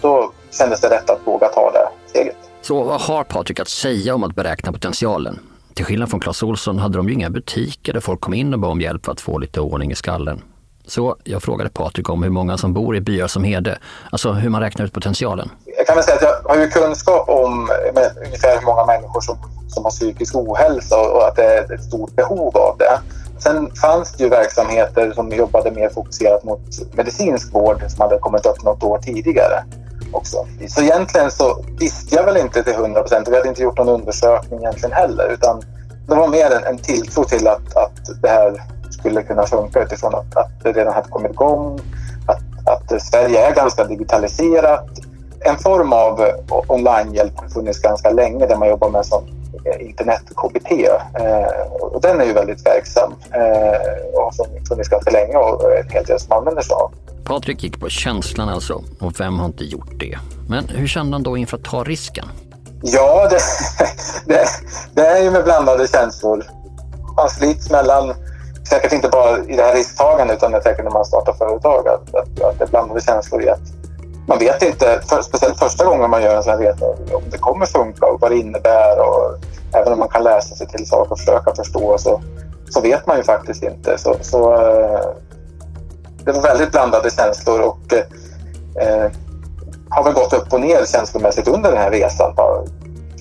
Då 0.00 0.32
kändes 0.50 0.80
det 0.80 0.90
rätt 0.90 1.10
att 1.10 1.20
våga 1.24 1.48
ta 1.48 1.70
det 1.70 1.88
steget. 2.06 2.36
Så 2.62 2.82
vad 2.82 3.00
har 3.00 3.24
Patrik 3.24 3.60
att 3.60 3.68
säga 3.68 4.14
om 4.14 4.24
att 4.24 4.34
beräkna 4.34 4.72
potentialen? 4.72 5.38
Till 5.76 5.84
skillnad 5.84 6.10
från 6.10 6.20
Clas 6.20 6.42
Olsson 6.42 6.78
hade 6.78 6.98
de 6.98 7.08
ju 7.08 7.14
inga 7.14 7.30
butiker 7.30 7.92
där 7.92 8.00
folk 8.00 8.20
kom 8.20 8.34
in 8.34 8.54
och 8.54 8.60
bad 8.60 8.70
om 8.70 8.80
hjälp 8.80 9.04
för 9.04 9.12
att 9.12 9.20
få 9.20 9.38
lite 9.38 9.60
ordning 9.60 9.90
i 9.90 9.94
skallen. 9.94 10.42
Så 10.86 11.16
jag 11.24 11.42
frågade 11.42 11.70
Patrik 11.70 12.10
om 12.10 12.22
hur 12.22 12.30
många 12.30 12.58
som 12.58 12.72
bor 12.72 12.96
i 12.96 13.00
byar 13.00 13.26
som 13.26 13.44
Hede, 13.44 13.78
alltså 14.10 14.32
hur 14.32 14.48
man 14.50 14.60
räknar 14.60 14.84
ut 14.86 14.92
potentialen. 14.92 15.50
Jag 15.76 15.86
kan 15.86 15.96
väl 15.96 16.04
säga 16.04 16.16
att 16.16 16.22
jag 16.22 16.54
har 16.54 16.62
ju 16.62 16.68
kunskap 16.68 17.28
om 17.28 17.70
ungefär 18.24 18.58
hur 18.58 18.66
många 18.66 18.86
människor 18.86 19.20
som, 19.20 19.36
som 19.68 19.84
har 19.84 19.90
psykisk 19.90 20.34
ohälsa 20.34 20.96
och, 21.00 21.16
och 21.16 21.28
att 21.28 21.36
det 21.36 21.44
är 21.44 21.74
ett 21.74 21.84
stort 21.84 22.16
behov 22.16 22.56
av 22.56 22.78
det. 22.78 23.00
Sen 23.38 23.70
fanns 23.74 24.12
det 24.12 24.24
ju 24.24 24.30
verksamheter 24.30 25.12
som 25.12 25.32
jobbade 25.32 25.70
mer 25.70 25.88
fokuserat 25.88 26.44
mot 26.44 26.60
medicinsk 26.92 27.54
vård 27.54 27.84
som 27.88 28.00
hade 28.00 28.18
kommit 28.18 28.46
upp 28.46 28.62
något 28.62 28.82
år 28.82 28.98
tidigare 28.98 29.64
också. 30.12 30.46
Så 30.68 30.82
egentligen 30.82 31.30
så 31.30 31.64
visste 31.78 32.14
jag 32.14 32.24
väl 32.24 32.36
inte 32.36 32.62
till 32.62 32.74
hundra 32.74 33.00
procent. 33.00 33.28
Vi 33.28 33.36
hade 33.36 33.48
inte 33.48 33.62
gjort 33.62 33.78
någon 33.78 33.88
undersökning 33.88 34.60
egentligen 34.60 34.92
heller 34.92 35.32
utan 35.32 35.62
det 36.08 36.14
var 36.14 36.28
mer 36.28 36.50
en, 36.50 36.64
en 36.64 36.78
tilltro 36.78 37.24
till 37.24 37.46
att, 37.46 37.76
att 37.76 38.22
det 38.22 38.28
här 38.28 38.62
skulle 38.90 39.22
kunna 39.22 39.46
funka 39.46 39.82
utifrån 39.82 40.14
att, 40.14 40.36
att 40.36 40.50
det 40.62 40.72
redan 40.72 40.94
hade 40.94 41.08
kommit 41.08 41.32
igång, 41.32 41.80
att, 42.26 42.42
att 42.68 43.02
Sverige 43.02 43.46
är 43.46 43.54
ganska 43.54 43.84
digitaliserat. 43.84 44.88
En 45.40 45.56
form 45.56 45.92
av 45.92 46.30
onlinehjälp 46.66 47.32
har 47.36 47.48
funnits 47.48 47.78
ganska 47.80 48.10
länge 48.10 48.46
där 48.46 48.56
man 48.56 48.68
jobbar 48.68 48.90
med 48.90 49.06
sånt 49.06 49.28
eh, 49.64 49.86
internet-KBT 49.86 50.70
eh, 50.72 51.72
och 51.80 52.00
den 52.00 52.20
är 52.20 52.24
ju 52.24 52.32
väldigt 52.32 52.66
verksam 52.66 53.14
eh, 53.32 54.14
och 54.14 54.22
har 54.22 54.32
funnits 54.68 54.88
ganska 54.88 55.10
länge 55.10 55.36
och 55.36 55.72
är 55.72 55.80
en 55.80 55.90
hel 55.90 56.04
del 56.04 56.20
som 56.20 56.32
använder 56.32 56.62
sig 56.62 56.74
av. 56.74 56.92
Patrik 57.26 57.62
gick 57.62 57.80
på 57.80 57.88
känslan 57.88 58.48
alltså, 58.48 58.82
och 59.00 59.20
vem 59.20 59.38
har 59.38 59.46
inte 59.46 59.64
gjort 59.64 60.00
det? 60.00 60.18
Men 60.48 60.68
hur 60.68 60.86
kände 60.86 61.14
han 61.14 61.22
då 61.22 61.36
inför 61.36 61.56
att 61.56 61.64
ta 61.64 61.84
risken? 61.84 62.28
Ja, 62.82 63.28
det, 63.28 63.38
det, 64.34 64.46
det 64.94 65.06
är 65.06 65.22
ju 65.22 65.30
med 65.30 65.44
blandade 65.44 65.88
känslor. 65.88 66.44
Man 67.16 67.30
slits 67.30 67.70
mellan, 67.70 68.14
säkert 68.68 68.92
inte 68.92 69.08
bara 69.08 69.38
i 69.38 69.56
det 69.56 69.62
här 69.62 69.74
risktagandet 69.74 70.36
utan 70.36 70.62
säkert 70.62 70.84
när 70.84 70.90
man 70.90 71.04
startar 71.04 71.32
företag, 71.32 71.88
att, 71.88 72.14
att, 72.14 72.42
att 72.42 72.58
det 72.58 72.64
är 72.64 72.68
blandade 72.68 73.00
känslor 73.00 73.42
i 73.42 73.48
att 73.48 73.60
man 74.28 74.38
vet 74.38 74.62
inte, 74.62 75.00
för, 75.08 75.22
speciellt 75.22 75.58
första 75.58 75.84
gången 75.84 76.10
man 76.10 76.22
gör 76.22 76.36
en 76.36 76.42
sån 76.42 76.52
här 76.52 76.58
resa, 76.58 76.86
om 77.14 77.22
det 77.30 77.38
kommer 77.38 77.66
funka 77.66 78.06
och 78.06 78.20
vad 78.20 78.30
det 78.30 78.38
innebär. 78.38 79.00
Och 79.00 79.38
även 79.72 79.92
om 79.92 79.98
man 79.98 80.08
kan 80.08 80.24
läsa 80.24 80.54
sig 80.54 80.66
till 80.66 80.86
saker 80.86 81.12
och 81.12 81.18
försöka 81.18 81.54
förstå 81.54 81.98
så, 81.98 82.22
så 82.70 82.80
vet 82.80 83.06
man 83.06 83.16
ju 83.16 83.22
faktiskt 83.22 83.62
inte. 83.62 83.98
Så, 83.98 84.16
så 84.20 84.54
eh, 84.54 85.00
det 86.26 86.32
var 86.32 86.42
väldigt 86.42 86.72
blandade 86.72 87.10
känslor 87.10 87.60
och 87.60 87.92
eh, 87.92 89.10
har 89.88 90.04
väl 90.04 90.12
gått 90.12 90.32
upp 90.32 90.52
och 90.52 90.60
ner 90.60 90.86
känslomässigt 90.86 91.48
under 91.48 91.70
den 91.70 91.78
här 91.78 91.90
resan 91.90 92.34
för 92.34 92.66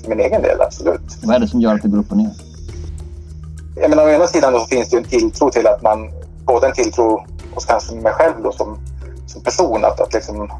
min 0.07 0.19
egen 0.19 0.41
del, 0.41 0.61
absolut. 0.61 1.01
Vad 1.23 1.35
är 1.35 1.39
det 1.39 1.47
som 1.47 1.61
gör 1.61 1.75
att 1.75 1.81
det 1.81 1.87
går 1.87 1.97
upp 1.97 2.11
och 2.11 2.17
ner? 2.17 2.31
Jag 3.75 3.89
menar, 3.89 4.05
å 4.05 4.09
ena 4.09 4.27
sidan 4.27 4.53
då 4.53 4.59
finns 4.59 4.89
det 4.89 4.95
ju 4.95 5.03
en 5.03 5.09
tilltro 5.09 5.49
till 5.49 5.67
att 5.67 5.81
man, 5.81 6.11
både 6.45 6.67
en 6.67 6.73
tilltro 6.73 7.25
hos 7.53 7.65
kanske 7.65 7.95
mig 7.95 8.13
själv 8.13 8.33
då 8.43 8.51
som, 8.51 8.77
som 9.27 9.41
person, 9.41 9.85
att, 9.85 10.01
att 10.01 10.13
liksom 10.13 10.51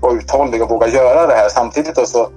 vara 0.00 0.12
uthållig 0.12 0.62
och 0.62 0.70
våga 0.70 0.88
göra 0.88 1.26
det 1.26 1.34
här. 1.34 1.48
Samtidigt 1.48 1.94
då 1.94 2.06
så, 2.06 2.28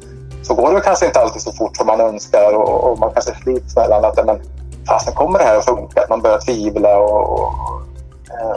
så 0.44 0.54
går 0.54 0.74
det 0.74 0.82
kanske 0.82 1.06
inte 1.06 1.20
alltid 1.20 1.42
så 1.42 1.52
fort 1.52 1.78
som 1.78 1.88
man 1.88 2.02
önskar 2.02 2.54
och, 2.54 2.84
och 2.84 3.00
man 3.00 3.12
kanske 3.14 3.36
slits 3.44 3.76
mellan 3.76 4.06
att 4.06 4.26
men, 4.26 4.42
fasen 4.88 5.14
kommer 5.14 5.40
det 5.40 5.46
här 5.46 5.58
att 5.58 5.66
funka? 5.66 6.02
Att 6.02 6.10
man 6.10 6.22
börjar 6.22 6.40
tvivla 6.40 6.98
och, 6.98 7.40
och, 7.40 7.54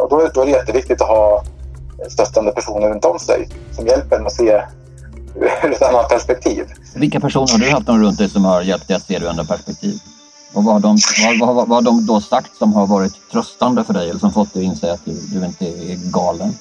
och 0.01 0.09
då, 0.09 0.31
då 0.35 0.41
är 0.41 0.47
det 0.47 0.53
jätteviktigt 0.53 1.01
att 1.01 1.09
ha 1.09 1.45
stöttande 2.09 2.53
personer 2.53 2.89
runt 2.89 3.05
om 3.05 3.19
sig 3.19 3.49
som 3.77 3.87
hjälper 3.87 4.17
en 4.17 4.27
att 4.27 4.33
se 4.33 4.63
ur 5.37 5.73
ett 5.73 5.83
annat 5.83 6.09
perspektiv. 6.09 6.67
Vilka 6.95 7.21
personer 7.21 7.53
har 7.53 7.59
du 7.59 7.71
haft 7.71 7.89
runt 7.89 8.19
dig 8.19 8.29
som 8.29 8.45
har 8.45 8.63
hjälpt 8.63 8.89
dig 8.89 8.97
att 8.97 9.07
se 9.07 9.17
ur 9.17 9.29
andra 9.29 9.45
perspektiv? 9.45 9.95
Och 10.55 10.65
vad 10.65 10.75
har, 10.75 10.81
de, 10.81 10.97
vad, 11.41 11.55
vad, 11.55 11.69
vad 11.69 11.77
har 11.77 11.83
de 11.83 12.07
då 12.07 12.21
sagt 12.21 12.57
som 12.57 12.73
har 12.73 12.87
varit 12.87 13.31
tröstande 13.33 13.85
för 13.85 13.93
dig 13.93 14.11
eller 14.11 14.21
som 14.21 14.33
fått 14.33 14.55
dig 14.55 14.63
att 14.63 14.73
inse 14.73 14.93
att 14.93 15.05
du, 15.05 15.13
du 15.13 15.47
inte 15.47 15.65
är 15.65 16.13
galen? 16.13 16.53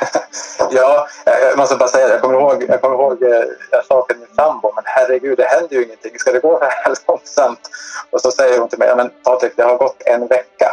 ja, 0.70 1.06
jag 1.24 1.58
måste 1.58 1.76
bara 1.76 1.88
säga 1.88 2.08
jag 2.08 2.20
kommer 2.20 2.34
ihåg, 2.34 2.64
jag, 2.68 2.80
kommer 2.80 2.96
ihåg, 2.96 3.22
eh, 3.22 3.44
jag 3.70 3.84
sa 3.86 4.06
till 4.08 4.16
min 4.16 4.34
sambo, 4.36 4.72
men 4.74 4.84
herregud, 4.86 5.38
det 5.38 5.44
händer 5.44 5.76
ju 5.76 5.84
ingenting. 5.84 6.18
Ska 6.18 6.32
det 6.32 6.40
gå 6.40 6.58
så 6.58 6.64
här 6.64 6.94
långsamt? 7.08 7.70
Och 8.10 8.20
så 8.20 8.30
säger 8.30 8.58
hon 8.58 8.68
till 8.68 8.78
mig, 8.78 8.96
men 8.96 9.10
Patrik, 9.24 9.52
det 9.56 9.62
har 9.62 9.76
gått 9.76 10.02
en 10.06 10.26
vecka. 10.26 10.68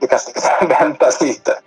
Du 0.00 0.06
kanske 0.06 0.40
ska 0.40 0.66
vänta 0.66 1.06
lite. 1.20 1.58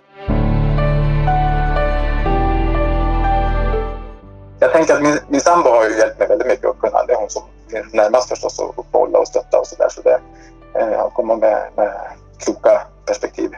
Jag 4.60 4.72
tänker 4.72 4.94
att 4.94 5.02
min, 5.02 5.18
min 5.28 5.40
sambo 5.40 5.68
har 5.68 5.84
ju 5.84 5.98
hjälpt 5.98 6.18
mig 6.18 6.28
väldigt 6.28 6.48
mycket 6.48 6.70
att 6.70 6.78
kunna, 6.78 7.04
det 7.04 7.12
är 7.12 7.16
hon 7.16 7.30
som 7.30 7.42
är 7.72 7.96
närmast 7.96 8.28
förstås 8.28 8.60
att 8.60 8.92
bolla 8.92 9.18
och 9.18 9.28
stötta 9.28 9.60
och 9.60 9.66
sådär. 9.66 9.88
Så 9.90 10.02
det, 10.02 10.20
eh, 10.74 10.98
han 10.98 11.10
kommer 11.10 11.36
med, 11.36 11.70
med 11.76 11.92
kloka 12.38 12.82
perspektiv. 13.06 13.50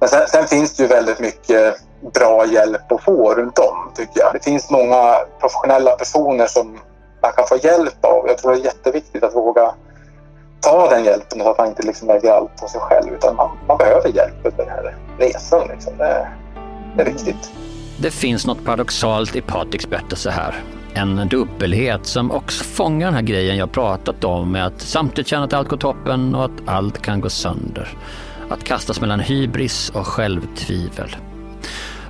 Men 0.00 0.08
sen, 0.08 0.28
sen, 0.28 0.46
finns 0.46 0.76
det 0.76 0.82
ju 0.82 0.88
väldigt 0.88 1.20
mycket 1.20 1.76
bra 2.14 2.46
hjälp 2.46 2.92
att 2.92 3.04
få 3.04 3.34
runt 3.34 3.58
om 3.58 3.92
tycker 3.94 4.20
jag. 4.20 4.32
Det 4.32 4.44
finns 4.44 4.70
många 4.70 5.16
professionella 5.40 5.96
personer 5.96 6.46
som 6.46 6.78
man 7.22 7.32
kan 7.32 7.46
få 7.46 7.56
hjälp 7.56 8.04
av. 8.04 8.28
Jag 8.28 8.38
tror 8.38 8.52
det 8.52 8.58
är 8.58 8.64
jätteviktigt 8.64 9.24
att 9.24 9.34
våga 9.34 9.74
ta 10.62 10.90
den 10.90 11.04
hjälpen 11.04 11.40
så 11.40 11.50
att 11.50 11.58
man 11.58 11.68
inte 11.68 11.82
liksom 11.82 12.08
lägger 12.08 12.32
allt 12.32 12.56
på 12.60 12.68
sig 12.68 12.80
själv 12.80 13.14
utan 13.14 13.36
man, 13.36 13.50
man 13.68 13.78
behöver 13.78 14.08
hjälp 14.08 14.34
under 14.44 14.56
den 14.56 14.68
här 14.68 14.96
resan. 15.18 15.68
Liksom. 15.68 15.98
Det, 15.98 16.28
det 16.96 17.02
är 17.02 17.06
viktigt. 17.06 17.52
Det 17.98 18.10
finns 18.10 18.46
något 18.46 18.64
paradoxalt 18.64 19.36
i 19.36 19.40
Patriks 19.40 19.90
berättelse 19.90 20.30
här. 20.30 20.62
En 20.94 21.28
dubbelhet 21.28 22.06
som 22.06 22.30
också 22.30 22.64
fångar 22.64 23.06
den 23.06 23.14
här 23.14 23.22
grejen 23.22 23.56
jag 23.56 23.72
pratat 23.72 24.24
om 24.24 24.52
med 24.52 24.66
att 24.66 24.80
samtidigt 24.80 25.26
känna 25.26 25.44
att 25.44 25.52
allt 25.52 25.68
går 25.68 25.76
toppen 25.76 26.34
och 26.34 26.44
att 26.44 26.50
allt 26.66 27.02
kan 27.02 27.20
gå 27.20 27.28
sönder. 27.28 27.88
Att 28.48 28.64
kastas 28.64 29.00
mellan 29.00 29.20
hybris 29.20 29.90
och 29.90 30.06
självtvivel. 30.06 31.16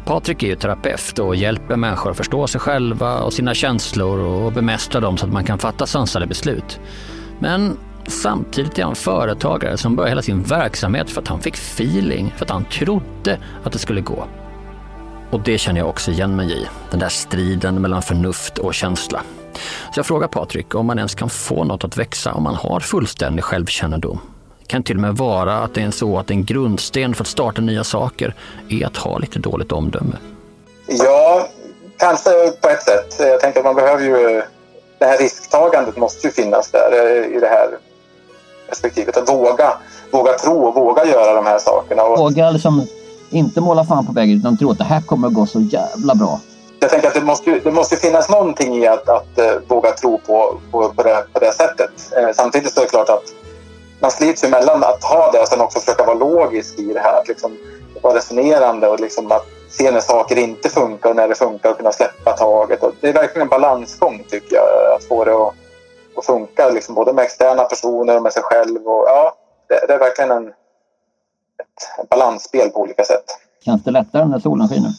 Patrik 0.04 0.42
är 0.42 0.46
ju 0.46 0.56
terapeut 0.56 1.18
och 1.18 1.36
hjälper 1.36 1.76
människor 1.76 2.10
att 2.10 2.16
förstå 2.16 2.46
sig 2.46 2.60
själva 2.60 3.20
och 3.20 3.32
sina 3.32 3.54
känslor 3.54 4.18
och 4.18 4.52
bemästra 4.52 5.00
dem 5.00 5.16
så 5.16 5.26
att 5.26 5.32
man 5.32 5.44
kan 5.44 5.58
fatta 5.58 5.86
sansade 5.86 6.26
beslut. 6.26 6.80
Men 7.38 7.76
samtidigt 8.06 8.78
är 8.78 8.82
han 8.82 8.94
företagare 8.94 9.76
som 9.76 9.96
börjar 9.96 10.08
hela 10.08 10.22
sin 10.22 10.42
verksamhet 10.42 11.10
för 11.10 11.20
att 11.20 11.28
han 11.28 11.40
fick 11.40 11.54
feeling, 11.54 12.34
för 12.36 12.44
att 12.44 12.50
han 12.50 12.64
trodde 12.64 13.38
att 13.64 13.72
det 13.72 13.78
skulle 13.78 14.00
gå. 14.00 14.24
Och 15.30 15.40
det 15.40 15.58
känner 15.58 15.80
jag 15.80 15.88
också 15.88 16.10
igen 16.10 16.36
mig 16.36 16.52
i, 16.52 16.66
den 16.90 17.00
där 17.00 17.08
striden 17.08 17.82
mellan 17.82 18.02
förnuft 18.02 18.58
och 18.58 18.74
känsla. 18.74 19.22
Så 19.94 19.98
jag 19.98 20.06
frågar 20.06 20.28
Patrik 20.28 20.74
om 20.74 20.86
man 20.86 20.98
ens 20.98 21.14
kan 21.14 21.30
få 21.30 21.64
något 21.64 21.84
att 21.84 21.96
växa 21.96 22.32
om 22.32 22.42
man 22.42 22.54
har 22.54 22.80
fullständig 22.80 23.44
självkännedom. 23.44 24.20
Det 24.60 24.66
kan 24.66 24.82
till 24.82 24.96
och 24.96 25.02
med 25.02 25.16
vara 25.16 25.58
att 25.58 25.74
det 25.74 25.82
är 25.82 25.90
så 25.90 26.18
att 26.18 26.30
en 26.30 26.44
grundsten 26.44 27.14
för 27.14 27.24
att 27.24 27.28
starta 27.28 27.60
nya 27.60 27.84
saker 27.84 28.34
är 28.68 28.86
att 28.86 28.96
ha 28.96 29.18
lite 29.18 29.38
dåligt 29.38 29.72
omdöme. 29.72 30.16
Ja, 30.86 31.48
kanske 31.98 32.30
på 32.60 32.68
ett 32.68 32.82
sätt. 32.82 33.16
Jag 33.18 33.40
tänker 33.40 33.60
att 33.60 33.64
man 33.64 33.74
behöver 33.74 34.04
ju... 34.04 34.42
Det 34.98 35.06
här 35.06 35.18
risktagandet 35.18 35.96
måste 35.96 36.26
ju 36.26 36.32
finnas 36.32 36.70
där 36.70 37.24
i 37.36 37.40
det 37.40 37.46
här 37.46 37.68
perspektivet. 38.72 39.16
Att 39.16 39.28
våga, 39.28 39.72
våga 40.11 40.32
tro 40.32 40.64
och 40.66 40.74
våga 40.74 41.04
göra 41.04 41.35
de 41.35 41.46
här 41.46 41.58
sakerna. 41.58 42.02
Och 42.02 42.18
Våga 42.18 42.50
liksom 42.50 42.87
inte 43.30 43.61
måla 43.61 43.85
fan 43.85 44.06
på 44.06 44.12
väggen 44.12 44.38
utan 44.38 44.58
tro 44.58 44.70
att 44.70 44.78
det 44.78 44.85
här 44.85 45.00
kommer 45.00 45.28
att 45.28 45.35
gå 45.35 45.46
så 45.46 45.61
jävla 45.61 46.14
bra. 46.14 46.40
jag 46.80 46.90
tänker 46.90 47.08
att 47.08 47.14
det 47.14 47.24
måste, 47.24 47.61
det 47.64 47.70
måste 47.70 47.96
finnas 47.96 48.28
någonting 48.28 48.74
i 48.76 48.87
att, 48.87 49.08
att 49.08 49.38
eh, 49.38 49.52
våga 49.68 49.90
tro 49.90 50.18
på, 50.18 50.61
på, 50.70 50.88
på, 50.88 51.02
det, 51.02 51.24
på 51.32 51.38
det 51.38 51.52
sättet. 51.52 51.90
Eh, 52.16 52.28
samtidigt 52.35 52.74
så 52.74 52.80
är 52.80 52.85
det 52.85 52.90
klart 52.90 53.08
att 53.08 53.24
man 54.00 54.11
slits 54.11 54.44
ju 54.44 54.48
mellan 54.48 54.85
att 54.85 55.04
ha 55.04 55.30
det 55.32 55.38
och 55.38 55.48
sen 55.48 55.61
också 55.61 55.78
försöka 55.78 56.04
vara 56.04 56.16
logisk 56.16 56.78
i 56.78 56.92
det 56.92 57.00
här. 57.00 57.20
Att 57.20 57.28
liksom 57.28 57.56
vara 58.02 58.14
resonerande 58.16 58.88
och 58.88 59.00
liksom 59.00 59.32
att 59.32 59.46
se 59.70 59.90
när 59.90 60.00
saker 60.00 60.38
inte 60.38 60.68
funkar 60.68 61.11
och 61.11 61.16
när 61.16 61.28
det 61.28 61.35
funkar 61.35 61.70
och 61.70 61.76
kunna 61.76 61.92
släppa 61.92 62.32
taget. 62.32 62.82
Och 62.82 62.92
det 63.00 63.08
är 63.08 63.12
verkligen 63.12 63.42
en 63.42 63.48
balansgång 63.48 64.24
tycker 64.30 64.56
jag. 64.56 64.96
Att 64.96 65.04
få 65.04 65.24
det 65.24 65.32
att, 65.32 65.54
att 66.16 66.27
funka 66.27 66.68
liksom 66.68 66.94
både 66.94 67.12
med 67.12 67.25
externa 67.25 67.64
personer 67.64 68.16
och 68.16 68.22
med 68.22 68.33
sig 68.33 68.42
själv. 68.42 68.87
Och, 68.87 69.05
ja, 69.09 69.37
det, 69.68 69.87
det 69.87 69.94
är 69.94 69.98
verkligen 69.98 70.31
en, 70.31 70.48
ett 70.48 72.09
balansspel 72.11 72.70
på 72.70 72.81
olika 72.81 73.05
sätt. 73.05 73.25
Känns 73.64 73.85
det 73.85 73.90
lättare 73.90 74.25
när 74.25 74.38
solen 74.38 74.68
skiner? 74.68 74.90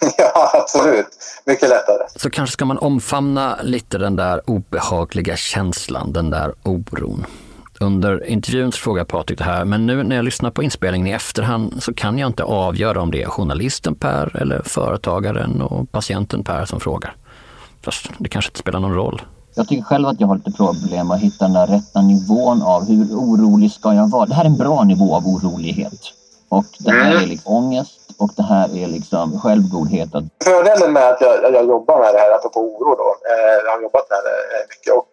ja, 0.18 0.50
absolut. 0.54 1.08
Mycket 1.44 1.68
lättare. 1.68 2.08
Så 2.16 2.30
kanske 2.30 2.52
ska 2.52 2.64
man 2.64 2.78
omfamna 2.78 3.58
lite 3.62 3.98
den 3.98 4.16
där 4.16 4.50
obehagliga 4.50 5.36
känslan, 5.36 6.12
den 6.12 6.30
där 6.30 6.54
oron. 6.62 7.26
Under 7.80 8.26
intervjun 8.26 8.72
så 8.72 8.78
frågade 8.78 9.06
Patrik 9.06 9.38
det 9.38 9.44
här, 9.44 9.64
men 9.64 9.86
nu 9.86 10.02
när 10.02 10.16
jag 10.16 10.24
lyssnar 10.24 10.50
på 10.50 10.62
inspelningen 10.62 11.06
i 11.06 11.10
efterhand 11.10 11.82
så 11.82 11.94
kan 11.94 12.18
jag 12.18 12.26
inte 12.26 12.44
avgöra 12.44 13.00
om 13.00 13.10
det 13.10 13.22
är 13.22 13.26
journalisten 13.26 13.94
Per 13.94 14.36
eller 14.36 14.62
företagaren 14.62 15.62
och 15.62 15.92
patienten 15.92 16.44
Per 16.44 16.64
som 16.64 16.80
frågar. 16.80 17.16
Fast 17.82 18.10
det 18.18 18.28
kanske 18.28 18.48
inte 18.48 18.58
spelar 18.58 18.80
någon 18.80 18.94
roll. 18.94 19.22
Jag 19.58 19.68
tycker 19.68 19.82
själv 19.82 20.08
att 20.08 20.20
jag 20.20 20.28
har 20.28 20.36
lite 20.36 20.52
problem 20.52 21.10
att 21.10 21.20
hitta 21.20 21.44
den 21.44 21.54
där 21.54 21.66
rätta 21.66 22.02
nivån 22.02 22.62
av 22.62 22.88
hur 22.88 23.04
orolig 23.04 23.72
ska 23.72 23.94
jag 23.94 24.10
vara. 24.10 24.26
Det 24.26 24.34
här 24.34 24.44
är 24.44 24.48
en 24.48 24.56
bra 24.56 24.84
nivå 24.84 25.16
av 25.16 25.26
orolighet. 25.26 26.00
Och 26.48 26.64
det 26.78 26.90
här 26.90 27.22
är 27.22 27.26
liksom 27.26 27.54
ångest 27.54 28.00
och 28.18 28.30
det 28.36 28.42
här 28.42 28.68
är 28.82 28.86
liksom 28.86 29.40
självgodhet. 29.40 30.08
Fördelen 30.44 30.92
med 30.92 31.08
att 31.08 31.20
jag, 31.20 31.54
jag 31.54 31.66
jobbar 31.66 32.00
med 32.00 32.14
det 32.14 32.18
här, 32.18 32.30
apropå 32.34 32.60
oro 32.60 32.94
då, 32.96 33.16
eh, 33.30 33.64
jag 33.64 33.72
har 33.72 33.82
jobbat 33.82 34.10
med 34.10 34.18
det 34.28 34.38
eh, 34.56 34.64
mycket 34.72 34.92
och 35.00 35.10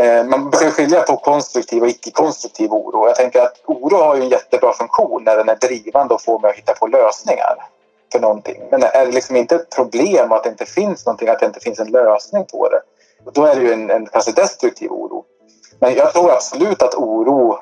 eh, 0.00 0.24
man 0.24 0.50
brukar 0.50 0.70
skilja 0.70 1.00
på 1.00 1.16
konstruktiv 1.16 1.82
och 1.82 1.88
icke-konstruktiv 1.88 2.72
oro. 2.72 3.06
Jag 3.06 3.16
tänker 3.16 3.40
att 3.40 3.56
oro 3.66 3.96
har 3.96 4.16
ju 4.16 4.22
en 4.22 4.28
jättebra 4.28 4.72
funktion 4.72 5.24
när 5.24 5.36
den 5.36 5.48
är 5.48 5.56
drivande 5.56 6.14
och 6.14 6.22
får 6.22 6.38
mig 6.38 6.50
att 6.50 6.56
hitta 6.56 6.72
på 6.72 6.86
lösningar 6.86 7.54
för 8.12 8.20
någonting. 8.20 8.62
Men 8.70 8.82
är 8.82 9.06
det 9.06 9.12
liksom 9.12 9.36
inte 9.36 9.54
ett 9.54 9.70
problem 9.76 10.32
att 10.32 10.44
det 10.44 10.50
inte 10.50 10.66
finns 10.66 11.06
någonting, 11.06 11.28
att 11.28 11.40
det 11.40 11.46
inte 11.46 11.60
finns 11.60 11.78
en 11.78 11.90
lösning 11.90 12.44
på 12.44 12.68
det, 12.68 12.80
då 13.34 13.44
är 13.44 13.56
det 13.56 13.62
ju 13.62 13.72
en, 13.72 13.90
en 13.90 14.06
kanske 14.06 14.32
destruktiv 14.32 14.90
oro. 14.90 15.24
Men 15.80 15.94
jag 15.94 16.12
tror 16.12 16.32
absolut 16.32 16.82
att 16.82 16.94
oro 16.94 17.58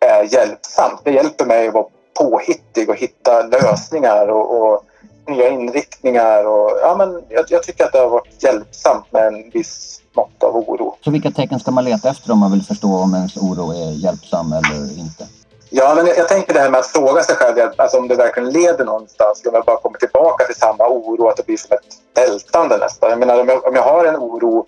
är 0.00 0.34
hjälpsamt. 0.34 1.00
Det 1.04 1.10
hjälper 1.10 1.44
mig 1.44 1.68
att 1.68 1.74
vara 1.74 1.86
påhittig 2.18 2.88
och 2.90 2.96
hitta 2.96 3.42
lösningar 3.42 4.28
och, 4.28 4.72
och 4.72 4.84
nya 5.28 5.48
inriktningar. 5.48 6.44
Och, 6.44 6.78
ja, 6.82 6.94
men 6.98 7.22
jag, 7.28 7.44
jag 7.48 7.62
tycker 7.62 7.84
att 7.84 7.92
det 7.92 7.98
har 7.98 8.08
varit 8.08 8.42
hjälpsamt 8.42 9.12
med 9.12 9.26
en 9.26 9.50
viss 9.50 10.00
mått 10.16 10.42
av 10.42 10.56
oro. 10.56 10.96
Så 11.04 11.10
vilka 11.10 11.30
tecken 11.30 11.60
ska 11.60 11.70
man 11.70 11.84
leta 11.84 12.10
efter 12.10 12.32
om 12.32 12.38
man 12.38 12.52
vill 12.52 12.62
förstå 12.62 12.88
om 12.88 13.14
ens 13.14 13.36
oro 13.36 13.70
är 13.70 13.92
hjälpsam 13.92 14.52
eller 14.52 14.98
inte? 14.98 15.26
Ja, 15.70 15.94
men 15.94 16.06
jag, 16.06 16.18
jag 16.18 16.28
tänker 16.28 16.54
det 16.54 16.60
här 16.60 16.70
med 16.70 16.80
att 16.80 16.86
fråga 16.86 17.22
sig 17.22 17.34
själv 17.34 17.72
alltså 17.76 17.98
om 17.98 18.08
det 18.08 18.14
verkligen 18.14 18.50
leder 18.50 18.84
någonstans. 18.84 19.42
Om 19.46 19.54
jag 19.54 19.64
bara 19.64 19.76
kommer 19.76 19.98
tillbaka 19.98 20.44
till 20.44 20.56
samma 20.56 20.88
oro, 20.88 21.28
att 21.28 21.36
det 21.36 21.46
blir 21.46 21.56
som 21.56 21.76
ett 21.76 22.28
ältande 22.28 22.78
nästan. 22.78 23.10
Jag 23.10 23.18
menar 23.18 23.40
om 23.40 23.48
jag, 23.48 23.66
om 23.66 23.74
jag 23.74 23.82
har 23.82 24.04
en 24.04 24.16
oro 24.16 24.66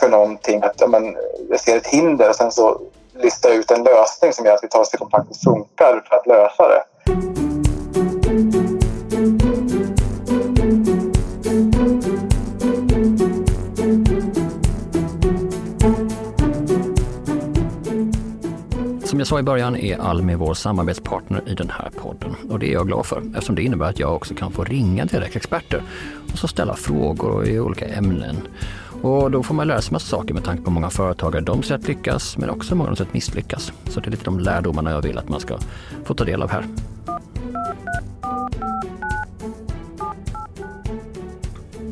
för 0.00 0.08
någonting, 0.08 0.62
att 0.62 0.80
ja, 0.80 0.86
men, 0.86 1.16
jag 1.50 1.60
ser 1.60 1.76
ett 1.76 1.86
hinder 1.86 2.28
och 2.28 2.36
sen 2.36 2.52
så 2.52 2.80
listar 3.14 3.48
jag 3.48 3.58
ut 3.58 3.70
en 3.70 3.84
lösning 3.84 4.32
som 4.32 4.44
gör 4.44 4.54
att 4.54 4.64
vi 4.64 4.68
tar 4.68 4.80
oss 4.80 4.90
till 4.90 4.98
som 4.98 5.54
funkar 5.54 6.04
för 6.08 6.16
att 6.16 6.26
lösa 6.26 6.68
det. 6.68 6.82
Som 19.06 19.20
jag 19.20 19.26
sa 19.26 19.38
i 19.38 19.42
början 19.42 19.76
är 19.76 19.98
Almi 19.98 20.34
vår 20.34 20.54
samarbetspartner 20.54 21.42
i 21.46 21.54
den 21.54 21.70
här 21.70 21.90
podden 21.90 22.36
och 22.50 22.58
det 22.58 22.66
är 22.66 22.72
jag 22.72 22.86
glad 22.86 23.06
för 23.06 23.22
eftersom 23.34 23.54
det 23.54 23.62
innebär 23.62 23.86
att 23.86 23.98
jag 23.98 24.14
också 24.14 24.34
kan 24.34 24.52
få 24.52 24.64
ringa 24.64 25.04
direkt 25.04 25.36
experter 25.36 25.82
och 26.32 26.38
så 26.38 26.48
ställa 26.48 26.76
frågor 26.76 27.48
i 27.48 27.60
olika 27.60 27.86
ämnen. 27.86 28.36
Och 29.02 29.30
då 29.30 29.42
får 29.42 29.54
man 29.54 29.66
lära 29.66 29.80
sig 29.80 29.92
massa 29.92 30.16
saker 30.16 30.34
med 30.34 30.44
tanke 30.44 30.62
på 30.62 30.70
många 30.70 30.90
företagare 30.90 31.44
de 31.44 31.62
sett 31.62 31.88
lyckas 31.88 32.38
men 32.38 32.50
också 32.50 32.74
många 32.74 32.90
de 32.90 32.96
sett 32.96 33.14
misslyckas. 33.14 33.72
Så 33.84 34.00
det 34.00 34.08
är 34.08 34.10
lite 34.10 34.24
de 34.24 34.40
lärdomarna 34.40 34.90
jag 34.90 35.02
vill 35.02 35.18
att 35.18 35.28
man 35.28 35.40
ska 35.40 35.58
få 36.04 36.14
ta 36.14 36.24
del 36.24 36.42
av 36.42 36.50
här. 36.50 36.64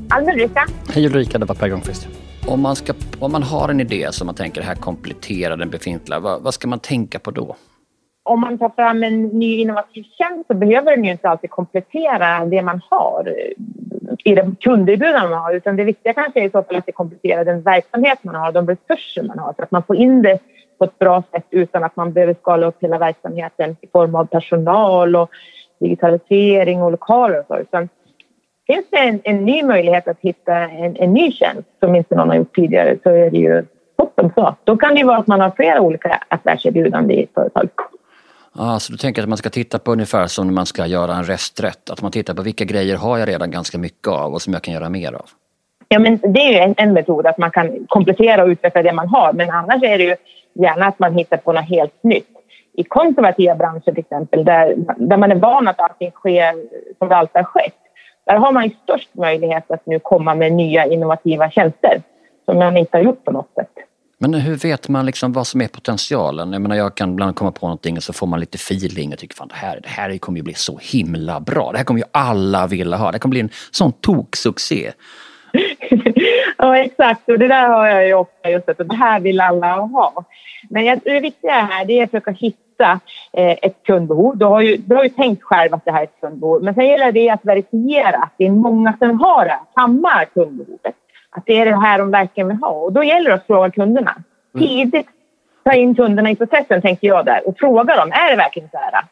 Almen-Ulrika. 0.09 0.67
Hej 0.89 1.07
Ulrika, 1.07 1.39
det 1.39 1.45
var 1.45 1.55
Per 1.55 1.69
Granqvist. 1.69 2.09
Om 2.47 2.61
man, 2.61 2.77
ska, 2.77 2.93
om 3.19 3.33
man 3.33 3.43
har 3.43 3.69
en 3.69 3.81
idé 3.81 4.09
som 4.11 4.27
man 4.27 4.35
tänker 4.35 4.63
här 4.63 4.75
kompletterar 4.75 5.57
den 5.57 5.71
befintliga, 5.71 6.21
vad, 6.21 6.43
vad 6.43 6.55
ska 6.55 6.69
man 6.69 6.79
tänka 6.79 7.19
på 7.19 7.31
då? 7.31 7.57
Om 8.23 8.41
man 8.41 8.59
tar 8.59 8.69
fram 8.69 9.03
en 9.03 9.23
ny 9.23 9.57
innovativ 9.57 10.05
tjänst 10.19 10.47
så 10.47 10.55
behöver 10.55 10.97
den 10.97 11.05
ju 11.05 11.11
inte 11.11 11.29
alltid 11.29 11.51
komplettera 11.51 12.45
det 12.45 12.63
man 12.63 12.81
har 12.91 13.35
i 14.25 14.35
det 14.35 14.55
kunderbjudande 14.61 15.29
man 15.29 15.43
har 15.43 15.55
utan 15.55 15.77
det 15.77 15.85
viktiga 15.85 16.13
kanske 16.13 16.41
är 16.41 16.45
i 16.45 16.51
så 16.51 16.63
fall 16.63 16.77
att 16.77 16.87
det 16.87 16.93
kompletterar 16.93 17.45
den 17.45 17.63
verksamhet 17.63 18.19
man 18.23 18.35
har, 18.35 18.53
de 18.53 18.69
resurser 18.69 19.23
man 19.23 19.39
har 19.39 19.53
så 19.53 19.63
att 19.63 19.71
man 19.71 19.83
får 19.83 19.97
in 19.97 20.23
det 20.23 20.39
på 20.79 20.85
ett 20.85 20.99
bra 20.99 21.23
sätt 21.33 21.47
utan 21.51 21.85
att 21.85 21.97
man 21.97 22.13
behöver 22.13 22.35
skala 22.35 22.67
upp 22.67 22.77
hela 22.81 22.99
verksamheten 22.99 23.77
i 23.81 23.87
form 23.87 24.15
av 24.15 24.25
personal 24.25 25.17
och 25.17 25.31
digitalisering 25.81 26.83
och 26.83 26.91
lokaler 26.91 27.39
och 27.39 27.47
så. 27.49 27.59
Utan 27.59 27.89
finns 28.67 28.87
det 28.91 28.99
en, 28.99 29.21
en 29.25 29.45
ny 29.45 29.63
möjlighet 29.63 30.09
att 30.09 30.21
hitta 30.21 30.55
en, 30.55 30.97
en 30.97 31.13
ny 31.13 31.33
tjänst 31.33 31.69
som 31.81 31.95
inte 31.95 32.15
någon 32.15 32.29
har 32.29 32.37
gjort 32.37 32.55
tidigare 32.55 32.99
så 33.03 33.11
är 33.11 33.31
det 33.31 33.39
ju 33.39 33.65
toppen 33.97 34.31
så. 34.35 34.55
Då 34.65 34.77
kan 34.77 34.95
det 34.95 35.01
ju 35.01 35.07
vara 35.07 35.19
att 35.19 35.27
man 35.27 35.41
har 35.41 35.51
flera 35.51 35.81
olika 35.81 36.21
affärserbjudanden 36.29 37.19
i 37.19 37.23
ett 37.23 37.35
företag. 37.35 37.69
Ah, 38.59 38.79
så 38.79 38.93
du 38.93 38.99
tänker 38.99 39.23
att 39.23 39.29
man 39.29 39.39
ska 39.39 39.51
titta 39.51 39.79
på 39.79 39.93
ungefär 39.93 40.27
som 40.27 40.47
när 40.47 40.55
man 40.55 40.67
ska 40.67 40.87
göra 40.87 41.15
en 41.15 41.25
resträtt, 41.25 41.91
att 41.91 42.03
man 42.03 42.13
tittar 42.13 42.35
på 42.35 42.43
vilka 42.43 42.65
grejer 42.65 42.97
har 42.97 43.19
jag 43.19 43.29
redan 43.29 43.51
ganska 43.51 43.79
mycket 43.79 44.09
av 44.09 44.33
och 44.33 44.43
som 44.43 44.53
jag 44.53 44.63
kan 44.63 44.75
göra 44.75 44.89
mer 44.89 45.13
av? 45.13 45.27
Ja, 45.89 45.99
men 45.99 46.19
det 46.23 46.41
är 46.41 46.53
ju 46.53 46.59
en, 46.59 46.75
en 46.77 46.93
metod 46.93 47.27
att 47.27 47.39
man 47.39 47.51
kan 47.51 47.87
komplettera 47.89 48.43
och 48.43 48.49
utveckla 48.49 48.83
det 48.83 48.93
man 48.93 49.09
har. 49.09 49.33
Men 49.33 49.51
annars 49.51 49.83
är 49.83 49.99
det 49.99 50.05
ju 50.05 50.17
gärna 50.55 50.87
att 50.87 50.99
man 50.99 51.15
hittar 51.15 51.37
på 51.37 51.53
något 51.53 51.69
helt 51.69 52.03
nytt. 52.03 52.29
I 52.77 52.85
konservativa 52.85 53.55
branscher 53.55 53.81
till 53.81 53.99
exempel, 53.99 54.45
där, 54.45 54.75
där 54.97 55.17
man 55.17 55.33
är 55.33 55.37
van 55.37 55.69
att 55.69 55.81
allting 55.81 56.11
sker 56.11 56.55
som 56.99 57.09
det 57.09 57.17
alltid 57.17 57.37
har 57.37 57.45
skett. 57.45 57.75
Där 58.27 58.37
har 58.37 58.53
man 58.53 58.65
ju 58.65 58.71
störst 58.83 59.15
möjlighet 59.15 59.71
att 59.71 59.87
nu 59.87 59.99
komma 59.99 60.35
med 60.35 60.53
nya 60.53 60.87
innovativa 60.87 61.51
tjänster 61.51 62.03
som 62.45 62.59
man 62.59 62.77
inte 62.77 62.97
har 62.97 63.03
gjort 63.05 63.25
på 63.25 63.33
något 63.33 63.55
sätt. 63.55 63.71
Men 64.25 64.35
hur 64.35 64.57
vet 64.57 64.89
man 64.89 65.07
liksom 65.07 65.33
vad 65.33 65.47
som 65.47 65.61
är 65.61 65.69
potentialen? 65.69 66.53
Jag 66.53 66.63
menar 66.63 66.77
jag 66.77 66.95
kan 66.95 67.11
ibland 67.13 67.37
komma 67.37 67.53
på 67.53 67.67
någonting 67.67 67.97
och 67.97 68.03
så 68.03 68.13
får 68.13 68.27
man 68.27 68.41
lite 68.41 68.57
feeling 68.57 69.13
och 69.13 69.19
tycker 69.19 69.35
fan 69.35 69.49
det 69.49 69.55
här, 69.55 69.81
det 69.83 69.89
här 69.89 70.19
kommer 70.19 70.39
ju 70.39 70.43
bli 70.43 70.55
så 70.55 70.79
himla 70.83 71.41
bra. 71.41 71.73
Det 71.73 71.79
här 71.79 71.85
kommer 71.85 72.01
ju 72.01 72.07
alla 72.13 72.67
vilja 72.67 72.97
ha. 72.97 73.13
Det 73.13 73.19
kommer 73.19 73.31
bli 73.31 73.41
en 73.41 73.51
sån 73.71 73.93
toksuccé. 73.93 74.93
ja, 76.59 76.79
exakt. 76.79 77.29
Och 77.29 77.39
det 77.39 77.49
där 77.49 77.69
har 77.69 77.87
jag 77.87 78.07
ju 78.07 78.15
ofta 78.15 78.51
just 78.51 78.69
att 78.69 78.79
det 78.79 78.97
här 78.97 79.21
vill 79.21 79.41
alla 79.41 79.77
ha. 79.77 80.25
Men 80.71 80.85
jag, 80.85 81.01
det 81.05 81.21
viktiga 81.21 81.53
här 81.53 81.85
det 81.85 82.01
är 82.01 82.05
att 82.05 82.11
försöka 82.11 82.31
hitta 82.31 83.01
eh, 83.33 83.59
ett 83.63 83.83
kundbehov. 83.87 84.39
Du 84.39 84.45
har, 84.45 84.61
ju, 84.61 84.77
du 84.77 84.95
har 84.95 85.05
ju 85.05 85.11
tänkt 85.11 85.43
själv 85.43 85.75
att 85.75 85.85
det 85.85 85.93
här 85.93 86.01
är 86.01 86.05
ett 86.05 86.21
kundbehov. 86.21 86.63
Men 86.63 86.75
sen 86.75 86.87
gäller 86.87 87.13
det 87.13 87.31
att 87.31 87.45
verifiera 87.45 88.17
att 88.17 88.35
det 88.39 88.47
är 88.47 88.51
många 88.51 88.97
som 88.99 89.21
har 89.21 89.45
det, 89.45 89.59
samma 89.75 90.25
kundbehovet. 90.25 90.95
Att 91.37 91.47
det 91.47 91.59
är 91.59 91.65
det 91.65 91.77
här 91.77 91.99
de 91.99 92.11
verkligen 92.11 92.49
vill 92.49 92.57
ha. 92.57 92.71
Och 92.71 92.93
då 92.93 93.05
gäller 93.05 93.31
det 93.31 93.35
att 93.35 93.47
fråga 93.47 93.71
kunderna 93.71 94.15
tidigt. 94.59 95.07
ta 95.65 95.73
in 95.73 95.95
kunderna 95.95 96.31
i 96.31 96.37
processen, 96.37 96.83
tänker 96.83 97.09
jag 97.09 97.25
där. 97.25 97.49
Och 97.49 97.59
fråga 97.59 97.97
dem, 97.97 98.13
är 98.13 98.31
det 98.31 98.37
verkligen 98.37 98.69
så 98.69 98.77
här? 98.77 99.05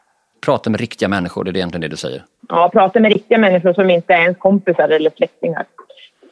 Prata 0.47 0.71
med 0.71 0.81
riktiga 0.81 1.09
människor, 1.09 1.45
det 1.45 1.51
är 1.51 1.57
egentligen 1.57 1.81
det 1.81 1.89
du 1.89 1.97
säger. 1.97 2.23
Ja, 2.49 2.71
prata 2.73 3.01
med 3.01 3.13
riktiga 3.13 3.39
människor 3.39 3.73
som 3.73 3.91
inte 3.91 4.15
är 4.15 4.21
ens 4.21 4.39
kompisar 4.39 4.89
eller 4.89 5.11
släktingar. 5.17 5.65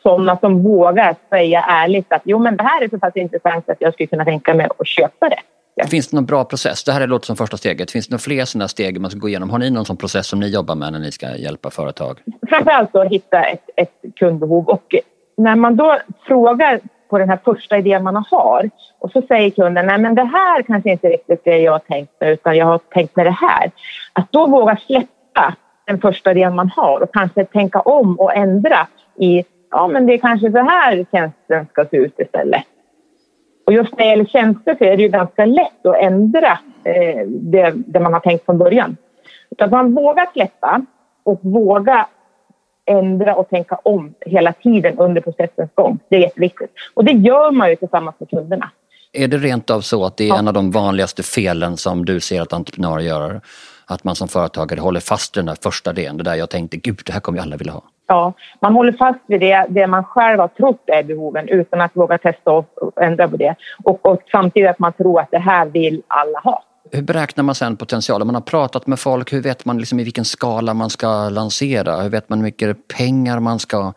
Sådana 0.03 0.37
som 0.37 0.63
vågar 0.63 1.15
säga 1.31 1.65
ärligt 1.69 2.13
att 2.13 2.23
jo, 2.25 2.39
men 2.39 2.57
det 2.57 2.63
här 2.63 2.83
är 2.83 2.89
så 2.89 2.99
pass 2.99 3.17
intressant 3.17 3.71
att 3.71 3.77
jag 3.81 3.95
skulle 3.95 4.07
kunna 4.07 4.25
tänka 4.25 4.55
mig 4.55 4.69
att 4.79 4.87
köpa 4.87 5.29
det. 5.29 5.41
Finns 5.87 6.09
det 6.09 6.17
någon 6.17 6.27
bra 6.27 6.45
process? 6.45 6.85
Det 6.85 6.93
här 6.93 7.07
låter 7.07 7.27
som 7.27 7.37
första 7.37 7.57
steget. 7.57 7.91
Finns 7.91 8.09
det 8.09 8.13
några 8.13 8.21
fler 8.21 8.45
sådana 8.45 8.69
steg 8.69 9.01
man 9.01 9.11
ska 9.11 9.21
gå 9.21 9.29
igenom? 9.29 9.51
Har 9.51 9.59
ni 9.59 9.71
någon 9.71 9.85
sån 9.85 9.97
process 9.97 10.27
som 10.27 10.41
ni 10.41 10.49
jobbar 10.49 10.75
med 10.75 10.93
när 10.93 10.99
ni 10.99 11.13
ska 11.13 11.37
hjälpa 11.37 11.71
företag? 11.71 12.19
Framförallt 12.49 12.97
att 12.97 13.09
hitta 13.09 13.45
ett, 13.45 13.71
ett 13.77 14.15
kundbehov 14.17 14.69
och 14.69 14.95
när 15.41 15.57
man 15.57 15.77
då 15.77 15.97
frågar 16.27 16.81
på 17.11 17.19
den 17.19 17.29
här 17.29 17.39
första 17.45 17.79
idén 17.79 18.05
man 18.05 18.25
har 18.31 18.71
och 18.99 19.11
så 19.11 19.23
säger 19.23 19.51
kunden 19.51 19.87
nej 19.87 19.99
men 19.99 20.15
det 20.15 20.25
här 20.25 20.63
kanske 20.63 20.91
inte 20.91 21.09
riktigt 21.09 21.45
det 21.45 21.59
jag 21.59 21.73
har 21.73 21.79
tänkt 21.79 22.21
mig 22.21 22.33
utan 22.33 22.57
jag 22.57 22.67
har 22.67 22.79
tänkt 22.79 23.17
mig 23.17 23.25
det 23.25 23.31
här. 23.31 23.71
Att 24.13 24.33
då 24.33 24.47
våga 24.47 24.77
släppa 24.77 25.55
den 25.87 26.01
första 26.01 26.31
idén 26.31 26.55
man 26.55 26.71
har 26.77 27.01
och 27.01 27.13
kanske 27.13 27.45
tänka 27.45 27.81
om 27.81 28.21
och 28.21 28.37
ändra 28.37 28.87
i 29.17 29.45
ja 29.71 29.89
men 29.89 30.07
det 30.07 30.15
är 30.15 30.19
kanske 30.19 30.53
så 30.53 30.59
här 30.59 31.07
tjänsten 31.13 31.67
ska 31.67 31.85
se 31.85 31.97
ut 31.97 32.19
istället. 32.19 32.65
Och 33.67 33.73
just 33.73 33.99
när 33.99 34.05
det 34.05 34.11
gäller 34.11 34.25
tjänster 34.25 34.77
så 34.79 34.85
är 34.85 34.97
det 34.97 35.03
ju 35.03 35.09
ganska 35.09 35.45
lätt 35.45 35.87
att 35.87 35.97
ändra 35.97 36.59
eh, 36.85 37.27
det, 37.27 37.73
det, 37.77 38.01
man 38.01 38.13
har 38.13 38.21
tänkt 38.21 38.45
från 38.45 38.59
början. 38.59 38.97
Utan 39.51 39.71
man 39.71 39.95
vågar 39.95 40.27
släppa 40.33 40.83
och 41.25 41.41
våga 41.43 42.07
ändra 42.91 43.35
och 43.35 43.49
tänka 43.49 43.75
om 43.83 44.15
hela 44.21 44.53
tiden 44.53 44.99
under 44.99 45.21
processens 45.21 45.71
gång. 45.75 45.99
Det 46.09 46.17
är 46.17 46.21
jätteviktigt. 46.21 46.71
Och 46.95 47.05
det 47.05 47.13
gör 47.13 47.51
man 47.51 47.71
ju 47.71 47.77
tillsammans 47.77 48.17
med 48.19 48.31
kunderna. 48.31 48.71
Är 49.13 49.29
det 49.29 49.37
rent 49.37 49.71
av 49.71 49.81
så 49.81 50.05
att 50.05 50.17
det 50.17 50.25
är 50.25 50.29
ja. 50.29 50.39
en 50.39 50.49
av 50.49 50.55
de 50.55 50.71
vanligaste 50.71 51.23
felen 51.23 51.77
som 51.77 52.05
du 52.05 52.21
ser 52.21 52.43
att 52.43 52.53
entreprenörer 52.53 53.01
gör? 53.01 53.41
Att 53.87 54.05
man 54.05 54.15
som 54.15 54.29
företagare 54.29 54.81
håller 54.81 55.01
fast 55.01 55.37
i 55.37 55.41
den 55.41 55.47
där 55.47 55.57
första 55.63 55.93
delen, 55.93 56.17
det 56.17 56.25
där 56.25 56.35
jag 56.35 56.51
tänkte, 56.51 56.77
gud 56.77 57.01
det 57.07 57.13
här 57.13 57.21
kommer 57.21 57.39
ju 57.39 57.43
alla 57.43 57.57
vilja 57.57 57.73
ha. 57.73 57.83
Ja, 58.07 58.33
man 58.61 58.75
håller 58.75 58.93
fast 58.93 59.21
vid 59.27 59.41
det, 59.41 59.67
det 59.69 59.87
man 59.87 60.05
själv 60.05 60.41
har 60.41 60.49
trott 60.49 60.83
är 60.87 61.03
behoven 61.03 61.49
utan 61.49 61.81
att 61.81 61.97
våga 61.97 62.19
testa 62.19 62.53
och 62.53 63.03
ändra 63.03 63.29
på 63.29 63.37
det. 63.37 63.55
Och, 63.85 64.07
och 64.07 64.23
samtidigt 64.33 64.71
att 64.71 64.79
man 64.79 64.93
tror 64.93 65.21
att 65.21 65.31
det 65.31 65.39
här 65.39 65.67
vill 65.67 66.03
alla 66.07 66.39
ha. 66.39 66.63
Hur 66.93 67.03
beräknar 67.03 67.45
man 67.45 67.55
sen 67.55 67.77
potentialen? 67.77 68.27
Man 68.27 68.35
har 68.35 68.43
pratat 68.43 68.87
med 68.87 68.99
folk, 68.99 69.33
hur 69.33 69.43
vet 69.43 69.65
man 69.65 69.79
liksom 69.79 70.01
i 70.01 70.05
vilken 70.05 70.25
skala 70.25 70.75
man 70.75 70.91
ska 70.91 71.29
lansera? 71.29 71.97
Hur 71.97 72.11
vet 72.11 72.29
man 72.29 72.39
hur 72.39 72.45
mycket 72.45 72.89
pengar 72.89 73.41
man 73.41 73.59
ska 73.59 73.93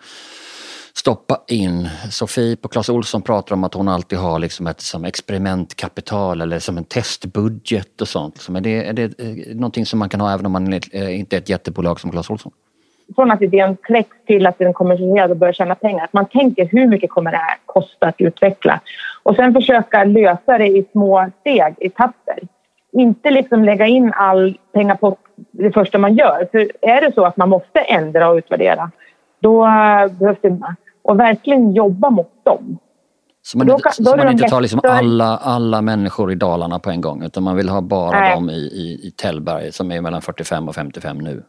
stoppa 0.93 1.41
in? 1.47 1.89
Sofie 2.09 2.55
på 2.55 2.67
Clas 2.67 2.89
Olsson 2.89 3.21
pratar 3.21 3.55
om 3.55 3.63
att 3.63 3.73
hon 3.73 3.87
alltid 3.87 4.19
har 4.19 4.39
liksom 4.39 4.67
ett 4.67 4.81
som 4.81 5.05
experimentkapital 5.05 6.41
eller 6.41 6.59
som 6.59 6.77
en 6.77 6.83
testbudget 6.83 8.01
och 8.01 8.07
sånt. 8.07 8.49
Är, 8.49 8.61
det, 8.61 8.85
är 8.85 8.93
det 8.93 9.19
eh, 9.19 9.55
någonting 9.55 9.85
som 9.85 9.99
man 9.99 10.09
kan 10.09 10.21
ha 10.21 10.33
även 10.33 10.45
om 10.45 10.51
man 10.51 10.73
inte 10.73 10.97
eh, 10.97 11.19
är 11.19 11.37
ett 11.37 11.49
jättebolag 11.49 11.99
som 11.99 12.11
Clas 12.11 12.29
Olsson? 12.29 12.51
Från 13.15 13.31
att 13.31 13.41
idén 13.41 13.77
kläcks 13.81 14.17
till 14.27 14.47
att 14.47 14.57
den 14.57 14.73
kommersialiseras 14.73 15.31
och 15.31 15.37
börjar 15.37 15.53
tjäna 15.53 15.75
pengar. 15.75 16.03
Att 16.03 16.13
man 16.13 16.25
tänker 16.25 16.69
hur 16.71 16.87
mycket 16.87 17.09
kommer 17.09 17.31
det 17.31 17.37
här 17.37 17.57
kosta 17.65 18.07
att 18.07 18.21
utveckla? 18.21 18.81
Och 19.23 19.35
sen 19.35 19.53
försöka 19.53 20.03
lösa 20.03 20.57
det 20.57 20.67
i 20.67 20.85
små 20.91 21.29
steg, 21.41 21.75
etapper 21.79 22.39
inte 22.93 23.31
liksom 23.31 23.63
lägga 23.63 23.87
in 23.87 24.13
all 24.15 24.57
pengar 24.73 24.95
på 24.95 25.17
det 25.51 25.71
första 25.71 25.97
man 25.97 26.15
gör. 26.15 26.47
För 26.51 26.71
är 26.81 27.01
det 27.01 27.13
så 27.13 27.25
att 27.25 27.37
man 27.37 27.49
måste 27.49 27.79
ändra 27.79 28.29
och 28.29 28.35
utvärdera, 28.35 28.91
då 29.39 29.63
behövs 30.19 30.37
det... 30.41 30.59
Och 31.01 31.19
verkligen 31.19 31.71
jobba 31.71 32.09
mot 32.09 32.45
dem. 32.45 32.79
Så 33.41 33.57
man, 33.57 33.69
inte, 33.69 33.91
så 33.91 34.17
man 34.17 34.31
inte 34.31 34.47
tar 34.47 34.61
liksom 34.61 34.81
alla, 34.83 35.37
alla 35.37 35.81
människor 35.81 36.31
i 36.31 36.35
Dalarna 36.35 36.79
på 36.79 36.89
en 36.89 37.01
gång 37.01 37.23
utan 37.23 37.43
man 37.43 37.55
vill 37.55 37.69
ha 37.69 37.81
bara 37.81 38.19
Nej. 38.19 38.35
dem 38.35 38.49
i, 38.49 38.53
i, 38.53 39.07
i 39.07 39.11
Tällberg 39.11 39.71
som 39.71 39.91
är 39.91 40.01
mellan 40.01 40.21
45 40.21 40.67
och 40.67 40.75
55 40.75 41.17
nu? 41.17 41.43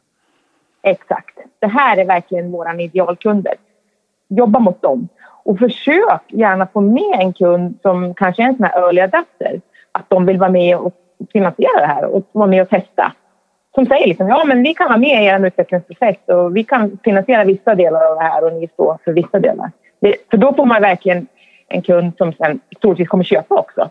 Exakt. 0.82 1.38
Det 1.58 1.66
här 1.66 1.96
är 1.96 2.04
verkligen 2.04 2.50
våra 2.50 2.80
idealkunder. 2.80 3.54
Jobba 4.28 4.58
mot 4.58 4.82
dem. 4.82 5.08
Och 5.44 5.58
försök 5.58 6.22
gärna 6.28 6.66
få 6.66 6.80
med 6.80 7.20
en 7.20 7.32
kund 7.32 7.78
som 7.82 8.14
kanske 8.14 8.42
är 8.42 8.46
en 8.46 8.56
sån 8.56 8.66
här 8.66 8.78
early 8.78 9.00
adapter. 9.00 9.60
Att 9.92 10.10
de 10.10 10.26
vill 10.26 10.38
vara 10.38 10.50
med 10.50 10.76
och 10.76 10.94
finansiera 11.32 11.80
det 11.80 11.86
här 11.86 12.04
och 12.04 12.28
vara 12.32 12.46
med 12.46 12.62
och 12.62 12.68
testa. 12.68 13.12
Som 13.74 13.86
säger 13.86 14.06
liksom, 14.06 14.28
ja 14.28 14.44
men 14.44 14.62
vi 14.62 14.74
kan 14.74 14.88
vara 14.88 14.98
med 14.98 15.22
i 15.22 15.26
er 15.26 15.46
utvecklingsprocess 15.46 16.16
och 16.26 16.56
vi 16.56 16.64
kan 16.64 16.98
finansiera 17.04 17.44
vissa 17.44 17.74
delar 17.74 18.10
av 18.10 18.16
det 18.16 18.22
här 18.22 18.44
och 18.44 18.52
ni 18.52 18.68
står 18.68 18.98
för 19.04 19.12
vissa 19.12 19.38
delar. 19.38 19.72
Det, 20.00 20.14
för 20.30 20.36
då 20.36 20.54
får 20.54 20.66
man 20.66 20.82
verkligen 20.82 21.26
en 21.68 21.82
kund 21.82 22.12
som 22.18 22.32
sen 22.32 22.60
troligtvis 22.80 23.08
kommer 23.08 23.24
köpa 23.24 23.54
också. 23.54 23.90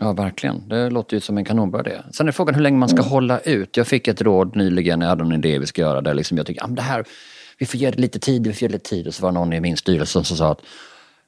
Ja, 0.00 0.12
verkligen. 0.12 0.68
Det 0.68 0.90
låter 0.90 1.14
ju 1.14 1.20
som 1.20 1.38
en 1.38 1.44
kanonbra 1.44 1.80
idé. 1.80 1.92
Sen 2.12 2.28
är 2.28 2.32
frågan 2.32 2.54
hur 2.54 2.62
länge 2.62 2.78
man 2.78 2.88
ska 2.88 2.98
mm. 2.98 3.10
hålla 3.10 3.38
ut. 3.38 3.76
Jag 3.76 3.86
fick 3.86 4.08
ett 4.08 4.22
råd 4.22 4.56
nyligen, 4.56 5.00
jag 5.00 5.08
hade 5.08 5.24
en 5.24 5.32
idé 5.32 5.58
vi 5.58 5.66
ska 5.66 5.82
göra 5.82 6.00
där 6.00 6.14
liksom 6.14 6.36
jag 6.36 6.46
tycker, 6.46 6.64
ah, 6.64 6.66
det 6.66 6.82
här, 6.82 7.04
vi 7.58 7.66
får 7.66 7.80
ge 7.80 7.90
det 7.90 7.98
lite 7.98 8.18
tid, 8.18 8.46
vi 8.46 8.52
får 8.52 8.62
ge 8.62 8.68
det 8.68 8.72
lite 8.72 8.90
tid. 8.90 9.06
Och 9.06 9.14
så 9.14 9.22
var 9.22 9.32
någon 9.32 9.52
i 9.52 9.60
min 9.60 9.76
styrelse 9.76 10.24
som 10.24 10.36
sa 10.36 10.52
att 10.52 10.60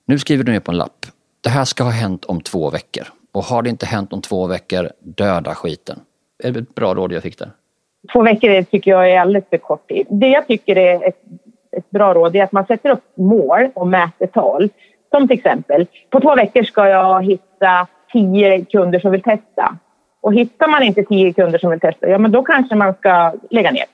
nu 0.06 0.18
skriver 0.18 0.44
du 0.44 0.52
ner 0.52 0.60
på 0.60 0.70
en 0.70 0.78
lapp. 0.78 1.06
Det 1.40 1.48
här 1.48 1.64
ska 1.64 1.84
ha 1.84 1.90
hänt 1.90 2.24
om 2.24 2.40
två 2.40 2.70
veckor. 2.70 3.04
Och 3.32 3.42
har 3.42 3.62
det 3.62 3.70
inte 3.70 3.86
hänt 3.86 4.12
om 4.12 4.22
två 4.22 4.46
veckor, 4.46 4.88
döda 4.98 5.54
skiten. 5.54 6.00
Är 6.44 6.50
det 6.50 6.60
ett 6.60 6.74
bra 6.74 6.94
råd 6.94 7.12
jag 7.12 7.22
fick 7.22 7.38
där? 7.38 7.50
Två 8.12 8.22
veckor 8.22 8.62
tycker 8.62 8.90
jag 8.90 9.10
är 9.10 9.20
alldeles 9.20 9.44
för 9.50 9.58
kort 9.58 9.88
tid. 9.88 10.06
Det 10.10 10.28
jag 10.28 10.46
tycker 10.46 10.76
är 10.78 11.08
ett, 11.08 11.22
ett 11.76 11.90
bra 11.90 12.14
råd 12.14 12.36
är 12.36 12.44
att 12.44 12.52
man 12.52 12.66
sätter 12.66 12.90
upp 12.90 13.04
mål 13.14 13.70
och 13.74 13.86
mäter 13.86 14.26
tal. 14.26 14.68
Som 15.10 15.28
till 15.28 15.38
exempel, 15.38 15.86
på 16.10 16.20
två 16.20 16.34
veckor 16.34 16.62
ska 16.62 16.88
jag 16.88 17.24
hitta 17.24 17.86
tio 18.12 18.64
kunder 18.64 19.00
som 19.00 19.10
vill 19.10 19.22
testa. 19.22 19.78
Och 20.20 20.34
hittar 20.34 20.68
man 20.68 20.82
inte 20.82 21.04
tio 21.04 21.32
kunder 21.32 21.58
som 21.58 21.70
vill 21.70 21.80
testa, 21.80 22.08
ja 22.08 22.18
men 22.18 22.32
då 22.32 22.42
kanske 22.42 22.74
man 22.74 22.94
ska 22.94 23.32
lägga 23.50 23.70
ner 23.70 23.84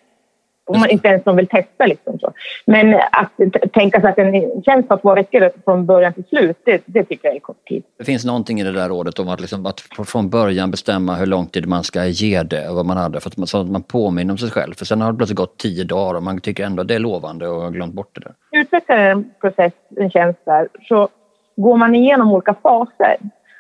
om 0.69 0.81
man 0.81 0.91
inte 0.91 1.09
ens 1.09 1.27
vill 1.27 1.47
testa. 1.47 1.87
Liksom 1.87 2.19
så. 2.19 2.33
Men 2.65 2.95
att 2.95 3.73
tänka 3.73 4.01
sig 4.01 4.11
att 4.11 4.19
en 4.19 4.63
tjänst 4.63 4.89
tar 4.89 4.97
två 4.97 5.15
veckor 5.15 5.51
från 5.65 5.87
början 5.87 6.13
till 6.13 6.25
slut, 6.25 6.57
det, 6.65 6.83
det, 6.87 7.05
tycker 7.05 7.29
jag 7.29 7.37
är 7.37 7.41
kort 7.41 7.69
tid. 7.69 7.83
Det 7.99 8.05
finns 8.05 8.25
någonting 8.25 8.61
i 8.61 8.65
det 8.65 8.73
där 8.73 8.89
rådet 8.89 9.19
om 9.19 9.29
att, 9.29 9.41
liksom, 9.41 9.67
att 9.67 9.81
från 10.07 10.29
början 10.31 10.71
bestämma 10.71 11.15
hur 11.15 11.27
lång 11.27 11.47
tid 11.47 11.67
man 11.67 11.85
ska 11.85 12.05
ge 12.05 12.43
det 12.43 12.69
och 12.69 12.77
vad 12.77 12.87
man 12.87 12.97
hade 12.97 13.21
för 13.21 13.31
att 13.31 13.37
man, 13.37 13.47
så 13.47 13.61
att 13.61 13.71
man 13.71 13.83
påminner 13.83 14.33
om 14.33 14.39
sig 14.39 14.51
själv. 14.51 14.75
För 14.75 14.85
sen 14.85 15.01
har 15.01 15.13
det 15.13 15.19
plötsligt 15.19 15.37
gått 15.37 15.59
tio 15.59 15.85
dagar 15.85 16.15
och 16.15 16.23
man 16.23 16.41
tycker 16.41 16.65
ändå 16.65 16.83
att 16.83 16.89
det 16.89 16.95
är 16.95 16.99
lovande 16.99 17.49
och 17.49 17.63
har 17.63 17.71
glömt 17.71 17.95
bort 17.95 18.11
det 18.15 18.21
där. 18.21 18.61
Utvecklar 18.61 18.97
en 18.97 19.31
process, 19.41 19.73
en 19.97 20.11
tjänst 20.11 20.41
där, 20.45 20.69
så 20.89 21.09
går 21.57 21.77
man 21.77 21.95
igenom 21.95 22.33
olika 22.33 22.55
faser. 22.55 23.17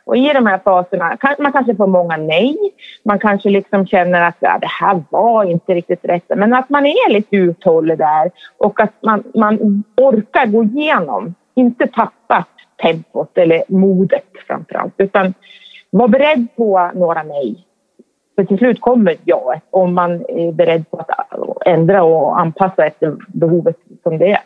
Och 0.08 0.16
i 0.16 0.32
de 0.32 0.46
här 0.46 0.58
faserna, 0.58 1.16
man 1.38 1.52
kanske 1.52 1.76
får 1.76 1.86
många 1.86 2.16
nej. 2.16 2.56
Man 3.02 3.18
kanske 3.18 3.50
liksom 3.50 3.86
känner 3.86 4.22
att 4.22 4.36
ja, 4.40 4.58
det 4.60 4.70
här 4.80 5.02
var 5.10 5.44
inte 5.44 5.74
riktigt 5.74 6.04
rätt. 6.04 6.24
Men 6.28 6.54
att 6.54 6.70
man 6.70 6.86
är 6.86 7.10
lite 7.10 7.36
uthållig 7.36 7.98
där 7.98 8.30
och 8.58 8.80
att 8.80 8.92
man, 9.02 9.24
man 9.34 9.84
orkar 9.96 10.46
gå 10.46 10.64
igenom. 10.64 11.34
Inte 11.54 11.86
tappa 11.86 12.44
tempot 12.82 13.38
eller 13.38 13.62
modet 13.68 14.24
framför 14.46 14.74
allt. 14.74 14.94
Utan 14.96 15.34
var 15.90 16.08
beredd 16.08 16.46
på 16.56 16.90
några 16.94 17.22
nej. 17.22 17.66
För 18.36 18.44
till 18.44 18.58
slut 18.58 18.80
kommer 18.80 19.16
ja 19.24 19.54
om 19.70 19.94
man 19.94 20.12
är 20.28 20.52
beredd 20.52 20.90
på 20.90 20.96
att 20.96 21.66
ändra 21.66 22.02
och 22.02 22.40
anpassa 22.40 22.86
efter 22.86 23.16
behovet 23.28 23.76
som 24.02 24.18
det 24.18 24.32
är. 24.32 24.40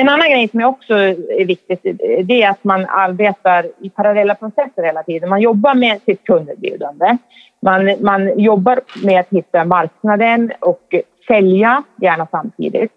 En 0.00 0.08
annan 0.08 0.30
grej 0.30 0.48
som 0.48 0.64
också 0.64 0.94
är 0.94 1.44
viktigt 1.44 1.80
det 2.24 2.42
är 2.42 2.50
att 2.50 2.64
man 2.64 2.86
arbetar 2.88 3.66
i 3.80 3.90
parallella 3.90 4.34
processer 4.34 4.82
hela 4.82 5.02
tiden. 5.02 5.28
Man 5.28 5.40
jobbar 5.40 5.74
med 5.74 6.00
sitt 6.02 6.24
kunderbjudande. 6.24 7.16
Man, 7.62 7.94
man 8.00 8.38
jobbar 8.38 8.80
med 9.04 9.20
att 9.20 9.30
hitta 9.30 9.64
marknaden 9.64 10.52
och 10.60 10.94
sälja, 11.26 11.82
gärna 12.00 12.26
samtidigt. 12.30 12.92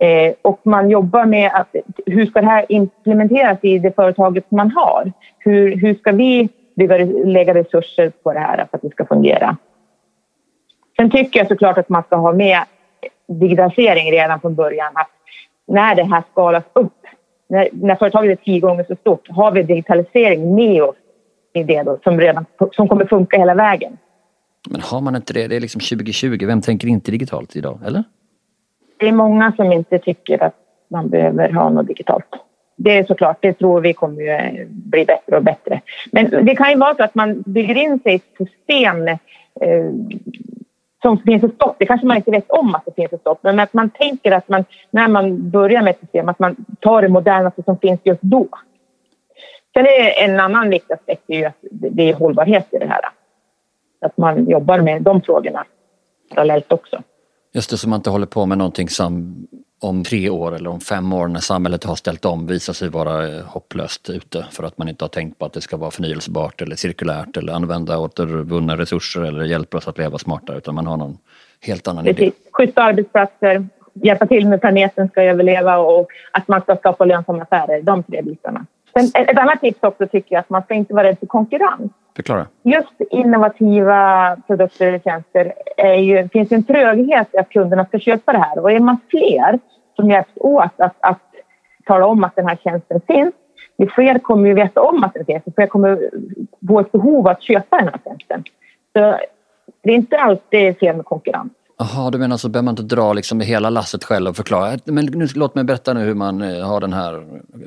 Eh, 0.00 0.34
och 0.42 0.60
man 0.62 0.90
jobbar 0.90 1.24
med 1.24 1.50
att 1.54 1.74
hur 2.06 2.26
ska 2.26 2.40
det 2.40 2.46
här 2.46 2.66
implementeras 2.68 3.58
i 3.62 3.78
det 3.78 3.94
företaget 3.96 4.50
man 4.50 4.70
har? 4.70 5.12
Hur, 5.38 5.76
hur 5.76 5.94
ska 5.94 6.12
vi 6.12 6.48
bygga, 6.76 6.96
lägga 7.24 7.54
resurser 7.54 8.12
på 8.22 8.32
det 8.32 8.40
här 8.40 8.56
för 8.56 8.76
att 8.76 8.82
det 8.82 8.90
ska 8.90 9.06
fungera? 9.06 9.56
Sen 10.96 11.10
tycker 11.10 11.40
jag 11.40 11.48
såklart 11.48 11.78
att 11.78 11.88
man 11.88 12.02
ska 12.02 12.16
ha 12.16 12.32
med 12.32 12.58
digitalisering 13.26 14.12
redan 14.12 14.40
från 14.40 14.54
början. 14.54 14.92
Att 14.94 15.10
när 15.68 15.94
det 15.94 16.04
här 16.04 16.22
skalas 16.32 16.64
upp, 16.72 16.92
när, 17.48 17.68
när 17.72 17.94
företaget 17.94 18.40
är 18.40 18.44
tio 18.44 18.60
gånger 18.60 18.84
så 18.88 18.96
stort, 18.96 19.28
har 19.28 19.52
vi 19.52 19.62
digitalisering 19.62 20.54
med 20.54 20.82
oss 20.82 20.96
i 21.52 21.62
det 21.62 21.82
då, 21.82 21.98
som, 22.04 22.20
redan, 22.20 22.46
som 22.72 22.88
kommer 22.88 23.04
funka 23.04 23.38
hela 23.38 23.54
vägen. 23.54 23.96
Men 24.70 24.80
har 24.80 25.00
man 25.00 25.16
inte 25.16 25.32
det? 25.32 25.46
Det 25.46 25.56
är 25.56 25.60
liksom 25.60 25.80
2020. 25.80 26.46
Vem 26.46 26.60
tänker 26.60 26.88
inte 26.88 27.10
digitalt 27.10 27.56
idag, 27.56 27.78
eller? 27.86 28.04
Det 28.96 29.08
är 29.08 29.12
många 29.12 29.52
som 29.56 29.72
inte 29.72 29.98
tycker 29.98 30.42
att 30.42 30.54
man 30.88 31.08
behöver 31.08 31.52
ha 31.52 31.68
något 31.68 31.86
digitalt. 31.86 32.26
Det 32.76 32.98
är 32.98 33.04
såklart, 33.04 33.38
det 33.40 33.52
tror 33.52 33.80
vi 33.80 33.92
kommer 33.92 34.22
ju 34.22 34.28
eh, 34.28 34.66
bli 34.68 35.04
bättre 35.04 35.36
och 35.36 35.42
bättre. 35.42 35.80
Men 36.12 36.44
det 36.44 36.56
kan 36.56 36.70
ju 36.70 36.76
vara 36.76 36.94
så 36.94 37.02
att 37.02 37.14
man 37.14 37.42
bygger 37.46 37.74
in 37.74 37.98
sig 37.98 38.12
i 38.12 38.16
ett 38.16 38.48
system 38.48 39.08
eh, 39.08 39.18
som 41.02 41.18
finns 41.18 41.44
ett 41.44 41.54
stopp. 41.54 41.76
Det 41.78 41.86
kanske 41.86 42.06
man 42.06 42.16
inte 42.16 42.30
vet 42.30 42.50
om 42.50 42.74
att 42.74 42.84
det 42.84 42.92
finns 42.96 43.12
ett 43.12 43.20
stopp, 43.20 43.38
men 43.42 43.60
att 43.60 43.72
man 43.72 43.90
tänker 43.90 44.32
att 44.32 44.48
man 44.48 44.64
när 44.90 45.08
man 45.08 45.50
börjar 45.50 45.82
med 45.82 45.90
ett 45.90 46.00
system 46.00 46.28
att 46.28 46.38
man 46.38 46.56
tar 46.80 47.02
det 47.02 47.08
modernaste 47.08 47.62
som 47.62 47.78
finns 47.78 48.00
just 48.04 48.22
då. 48.22 48.48
Sen 49.74 49.86
är 49.86 50.24
en 50.24 50.40
annan 50.40 50.70
viktig 50.70 50.94
aspekt 50.94 51.22
är 51.26 51.38
ju 51.38 51.44
att 51.44 51.58
det 51.70 52.10
är 52.10 52.14
hållbarhet 52.14 52.66
i 52.70 52.78
det 52.78 52.86
här. 52.86 53.00
Att 54.00 54.16
man 54.16 54.50
jobbar 54.50 54.80
med 54.80 55.02
de 55.02 55.22
frågorna 55.22 55.64
parallellt 56.30 56.72
också. 56.72 57.02
Just 57.54 57.70
det, 57.70 57.76
så 57.76 57.88
man 57.88 57.96
inte 57.96 58.10
håller 58.10 58.26
på 58.26 58.46
med 58.46 58.58
någonting 58.58 58.88
som 58.88 59.36
om 59.80 60.04
tre 60.04 60.30
år 60.30 60.54
eller 60.54 60.70
om 60.70 60.80
fem 60.80 61.12
år 61.12 61.28
när 61.28 61.40
samhället 61.40 61.84
har 61.84 61.94
ställt 61.96 62.24
om 62.24 62.46
visar 62.46 62.72
sig 62.72 62.88
vara 62.88 63.28
eh, 63.28 63.44
hopplöst 63.44 64.10
ute 64.10 64.46
för 64.50 64.64
att 64.64 64.78
man 64.78 64.88
inte 64.88 65.04
har 65.04 65.08
tänkt 65.08 65.38
på 65.38 65.44
att 65.44 65.52
det 65.52 65.60
ska 65.60 65.76
vara 65.76 65.90
förnyelsebart 65.90 66.62
eller 66.62 66.76
cirkulärt 66.76 67.36
eller 67.36 67.52
använda 67.52 67.98
återvunna 67.98 68.76
resurser 68.76 69.22
eller 69.22 69.44
hjälpa 69.44 69.78
oss 69.78 69.88
att 69.88 69.98
leva 69.98 70.18
smartare 70.18 70.58
utan 70.58 70.74
man 70.74 70.86
har 70.86 70.96
någon 70.96 71.18
helt 71.60 71.88
annan 71.88 72.04
Precis. 72.04 72.22
idé. 72.22 72.32
Schyssta 72.52 72.82
arbetsplatser, 72.82 73.68
hjälpa 73.92 74.26
till 74.26 74.48
med 74.48 74.60
planeten 74.60 75.08
ska 75.08 75.22
överleva 75.22 75.78
och 75.78 76.08
att 76.32 76.48
man 76.48 76.60
ska 76.60 76.76
skapa 76.76 77.04
lönsamma 77.04 77.42
affärer. 77.42 77.82
De 77.82 78.02
tre 78.02 78.22
bitarna. 78.22 78.66
Sen 78.98 79.26
ett 79.28 79.38
annat 79.38 79.60
tips 79.60 79.82
också 79.82 80.06
tycker 80.06 80.34
jag 80.34 80.40
att 80.40 80.50
man 80.50 80.62
ska 80.62 80.74
inte 80.74 80.94
vara 80.94 81.06
rädd 81.06 81.18
för 81.18 81.26
konkurrens. 81.26 81.92
Förklara. 82.16 82.46
Just 82.62 83.00
innovativa 83.10 84.36
produkter 84.46 84.86
eller 84.86 84.98
tjänster 84.98 85.52
är 85.76 85.94
ju, 85.94 86.28
finns 86.28 86.52
en 86.52 86.62
tröghet 86.62 87.28
i 87.32 87.38
att 87.38 87.50
kunderna 87.50 87.84
ska 87.84 87.98
köpa 87.98 88.32
det 88.32 88.38
här. 88.38 88.58
Och 88.58 88.72
är 88.72 88.80
man 88.80 88.96
fler 89.10 89.58
som 89.96 90.10
hjälps 90.10 90.32
åt 90.34 90.80
att, 90.80 90.96
att 91.00 91.22
tala 91.86 92.06
om 92.06 92.24
att 92.24 92.36
den 92.36 92.48
här 92.48 92.56
tjänsten 92.56 93.00
finns, 93.06 93.34
ju 93.78 93.88
fler 93.88 94.18
kommer 94.18 94.48
ju 94.48 94.54
veta 94.54 94.80
om 94.80 95.04
att 95.04 95.14
den 95.14 95.24
finns, 95.24 95.42
ju 95.46 95.52
fler 95.52 95.66
kommer 95.66 96.10
få 96.68 96.80
ett 96.80 96.92
behov 96.92 97.28
att 97.28 97.42
köpa 97.42 97.78
den 97.78 97.88
här 97.88 98.00
tjänsten. 98.04 98.44
Så 98.92 99.18
det 99.82 99.90
är 99.90 99.94
inte 99.94 100.18
alltid 100.18 100.78
fel 100.78 100.96
med 100.96 101.04
konkurrens. 101.04 101.52
Jaha, 101.78 102.10
du 102.10 102.18
menar 102.18 102.36
så 102.36 102.48
behöver 102.48 102.64
man 102.64 102.72
inte 102.72 102.94
dra 102.94 103.12
liksom 103.12 103.40
hela 103.40 103.70
lasset 103.70 104.04
själv 104.04 104.30
och 104.30 104.36
förklara. 104.36 104.78
Men 104.84 105.04
nu, 105.04 105.26
låt 105.34 105.54
mig 105.54 105.64
berätta 105.64 105.94
nu 105.94 106.00
hur 106.00 106.14
man 106.14 106.42
eh, 106.42 106.66
har 106.66 106.80
den 106.80 106.92
här 106.92 107.24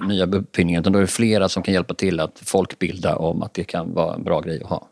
nya 0.07 0.25
uppfinningen. 0.25 0.81
Utan 0.81 0.93
då 0.93 0.99
är 0.99 1.01
det 1.01 1.07
flera 1.07 1.49
som 1.49 1.63
kan 1.63 1.73
hjälpa 1.73 1.93
till 1.93 2.19
att 2.19 2.39
folkbilda 2.45 3.15
om 3.15 3.43
att 3.43 3.53
det 3.53 3.63
kan 3.63 3.93
vara 3.93 4.15
en 4.15 4.23
bra 4.23 4.39
grej 4.39 4.61
att 4.63 4.69
ha. 4.69 4.87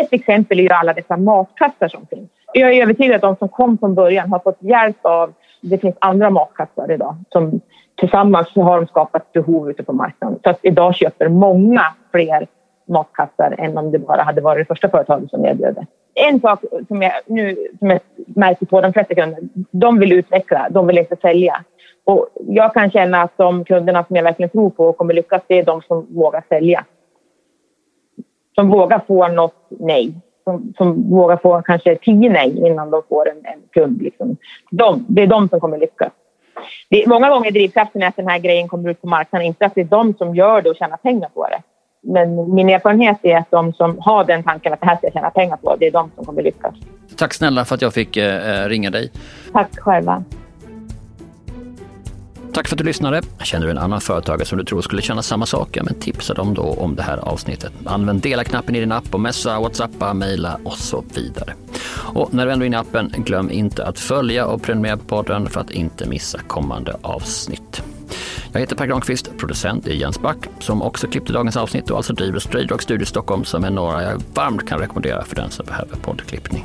Ett 0.00 0.12
exempel 0.12 0.58
är 0.58 0.62
ju 0.62 0.68
alla 0.68 0.92
dessa 0.92 1.16
matkassar 1.16 1.88
som 1.88 2.06
finns. 2.06 2.30
Jag 2.52 2.72
är 2.72 2.82
övertygad 2.82 3.24
om 3.24 3.32
att 3.32 3.38
de 3.38 3.46
som 3.46 3.48
kom 3.48 3.78
från 3.78 3.94
början 3.94 4.32
har 4.32 4.38
fått 4.38 4.58
hjälp 4.60 4.98
av... 5.02 5.32
Det 5.60 5.78
finns 5.78 5.96
andra 5.98 6.30
matkassar 6.30 6.92
idag 6.92 7.16
som 7.32 7.60
tillsammans 7.96 8.48
har 8.54 8.76
de 8.80 8.86
skapat 8.86 9.32
behov 9.32 9.70
ute 9.70 9.82
på 9.82 9.92
marknaden. 9.92 10.38
Så 10.44 10.50
att 10.50 10.58
idag 10.62 10.94
köper 10.94 11.28
många 11.28 11.82
fler 12.10 12.46
matkassar 12.86 13.54
än 13.58 13.78
om 13.78 13.90
det 13.90 13.98
bara 13.98 14.22
hade 14.22 14.40
varit 14.40 14.68
det 14.68 14.74
första 14.74 14.88
företaget 14.88 15.30
som 15.30 15.44
erbjöd 15.44 15.74
det. 15.74 15.86
En 16.14 16.40
sak 16.40 16.60
som 16.88 17.02
jag 17.02 17.12
nu 17.26 17.56
som 17.78 17.90
jag 17.90 18.00
märker 18.26 18.66
på 18.66 18.80
de 18.80 18.92
flesta 18.92 19.14
kunder, 19.14 19.40
de 19.70 19.98
vill 19.98 20.12
utveckla, 20.12 20.68
de 20.70 20.86
vill 20.86 20.98
inte 20.98 21.16
sälja. 21.16 21.64
Och 22.04 22.28
jag 22.48 22.74
kan 22.74 22.90
känna 22.90 23.22
att 23.22 23.36
de 23.36 23.64
kunderna 23.64 24.04
som 24.04 24.16
jag 24.16 24.22
verkligen 24.22 24.50
tror 24.50 24.70
på 24.70 24.86
och 24.86 24.96
kommer 24.96 25.14
lyckas, 25.14 25.42
det 25.46 25.58
är 25.58 25.64
de 25.64 25.82
som 25.82 26.06
vågar 26.14 26.44
sälja. 26.48 26.84
Som 28.54 28.68
vågar 28.68 29.02
få 29.06 29.28
något 29.28 29.66
nej. 29.68 30.14
Som, 30.44 30.72
som 30.76 31.10
vågar 31.10 31.36
få 31.36 31.62
kanske 31.62 31.96
tio 31.96 32.30
nej 32.30 32.58
innan 32.66 32.90
de 32.90 33.02
får 33.08 33.28
en, 33.28 33.36
en 33.36 33.62
kund. 33.70 34.02
Liksom. 34.02 34.36
De, 34.70 35.04
det 35.08 35.22
är 35.22 35.26
de 35.26 35.48
som 35.48 35.60
kommer 35.60 35.78
lyckas. 35.78 36.12
Det 36.90 37.02
är, 37.02 37.08
många 37.08 37.28
gånger 37.28 37.50
drivkraften 37.50 38.02
är 38.02 38.08
att 38.08 38.16
den 38.16 38.28
här 38.28 38.38
grejen 38.38 38.68
kommer 38.68 38.90
ut 38.90 39.00
på 39.00 39.08
marknaden, 39.08 39.46
inte 39.46 39.66
att 39.66 39.74
det 39.74 39.80
är 39.80 39.84
de 39.84 40.14
som 40.14 40.34
gör 40.34 40.62
det 40.62 40.70
och 40.70 40.76
tjänar 40.76 40.96
pengar 40.96 41.28
på 41.34 41.48
det. 41.48 41.62
Men 42.06 42.54
min 42.54 42.68
erfarenhet 42.68 43.18
är 43.22 43.36
att 43.36 43.50
de 43.50 43.72
som 43.72 43.98
har 43.98 44.24
den 44.24 44.42
tanken 44.42 44.72
att 44.72 44.80
det 44.80 44.86
här 44.86 44.96
ska 44.96 45.06
jag 45.06 45.12
tjäna 45.12 45.30
pengar 45.30 45.56
på, 45.56 45.76
det 45.76 45.86
är 45.86 45.90
de 45.90 46.10
som 46.16 46.24
kommer 46.24 46.42
lyckas. 46.42 46.74
Tack 47.16 47.34
snälla 47.34 47.64
för 47.64 47.74
att 47.74 47.82
jag 47.82 47.94
fick 47.94 48.16
eh, 48.16 48.68
ringa 48.68 48.90
dig. 48.90 49.12
Tack 49.52 49.78
själva. 49.78 50.24
Tack 52.52 52.68
för 52.68 52.74
att 52.74 52.78
du 52.78 52.84
lyssnade. 52.84 53.22
Känner 53.42 53.66
du 53.66 53.70
en 53.70 53.78
annan 53.78 54.00
företagare 54.00 54.44
som 54.44 54.58
du 54.58 54.64
tror 54.64 54.80
skulle 54.82 55.02
känna 55.02 55.22
samma 55.22 55.46
sak? 55.46 55.78
Men 55.82 55.94
tipsa 55.94 56.34
dem 56.34 56.54
då 56.54 56.62
om 56.62 56.96
det 56.96 57.02
här 57.02 57.18
avsnittet. 57.18 57.72
Använd 57.84 58.22
dela-knappen 58.22 58.76
i 58.76 58.80
din 58.80 58.92
app 58.92 59.14
och 59.14 59.20
messa, 59.20 59.60
whatsappa, 59.60 60.14
mejla 60.14 60.58
och 60.64 60.72
så 60.72 61.04
vidare. 61.14 61.52
Och 62.14 62.34
när 62.34 62.46
du 62.46 62.52
ändå 62.52 62.64
är 62.64 62.66
inne 62.66 62.76
i 62.76 62.80
appen, 62.80 63.12
glöm 63.16 63.50
inte 63.50 63.86
att 63.86 63.98
följa 63.98 64.46
och 64.46 64.62
prenumerera 64.62 64.96
på 64.96 65.04
podden 65.04 65.46
för 65.46 65.60
att 65.60 65.70
inte 65.70 66.08
missa 66.08 66.38
kommande 66.38 66.96
avsnitt. 67.02 67.82
Jag 68.56 68.60
heter 68.60 68.76
Per 68.76 68.86
Granqvist, 68.86 69.36
producent 69.36 69.86
är 69.86 69.92
Jens 69.92 70.20
Back 70.20 70.36
som 70.58 70.82
också 70.82 71.06
klippte 71.06 71.32
dagens 71.32 71.56
avsnitt 71.56 71.90
och 71.90 71.96
alltså 71.96 72.12
driver 72.12 72.38
Straydrog 72.38 72.82
Studio 72.82 73.04
Stockholm 73.04 73.44
som 73.44 73.64
är 73.64 73.70
några 73.70 74.02
jag 74.02 74.22
varmt 74.34 74.68
kan 74.68 74.78
rekommendera 74.78 75.24
för 75.24 75.36
den 75.36 75.50
som 75.50 75.66
behöver 75.66 75.96
poddklippning. 75.96 76.64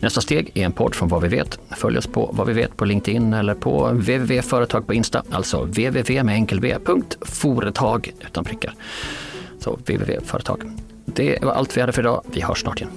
Nästa 0.00 0.20
steg 0.20 0.50
är 0.54 0.64
en 0.64 0.72
podd 0.72 0.94
från 0.94 1.08
Vad 1.08 1.22
vi 1.22 1.28
vet. 1.28 1.58
Följ 1.70 1.98
oss 1.98 2.06
på 2.06 2.30
Vad 2.32 2.46
vi 2.46 2.52
vet 2.52 2.76
på 2.76 2.84
LinkedIn 2.84 3.32
eller 3.32 3.54
på 3.54 3.86
www.företag 3.86 4.86
på 4.86 4.94
Insta, 4.94 5.22
alltså 5.30 5.62
www 5.62 6.22
med 6.22 6.34
enkel 6.34 6.60
v, 6.60 6.76
utan 8.20 8.44
prickar. 8.44 8.74
Så 9.58 9.70
www.företag. 9.70 10.70
Det 11.04 11.38
var 11.42 11.52
allt 11.52 11.76
vi 11.76 11.80
hade 11.80 11.92
för 11.92 12.02
idag. 12.02 12.22
Vi 12.32 12.40
hörs 12.40 12.60
snart 12.60 12.80
igen. 12.80 12.92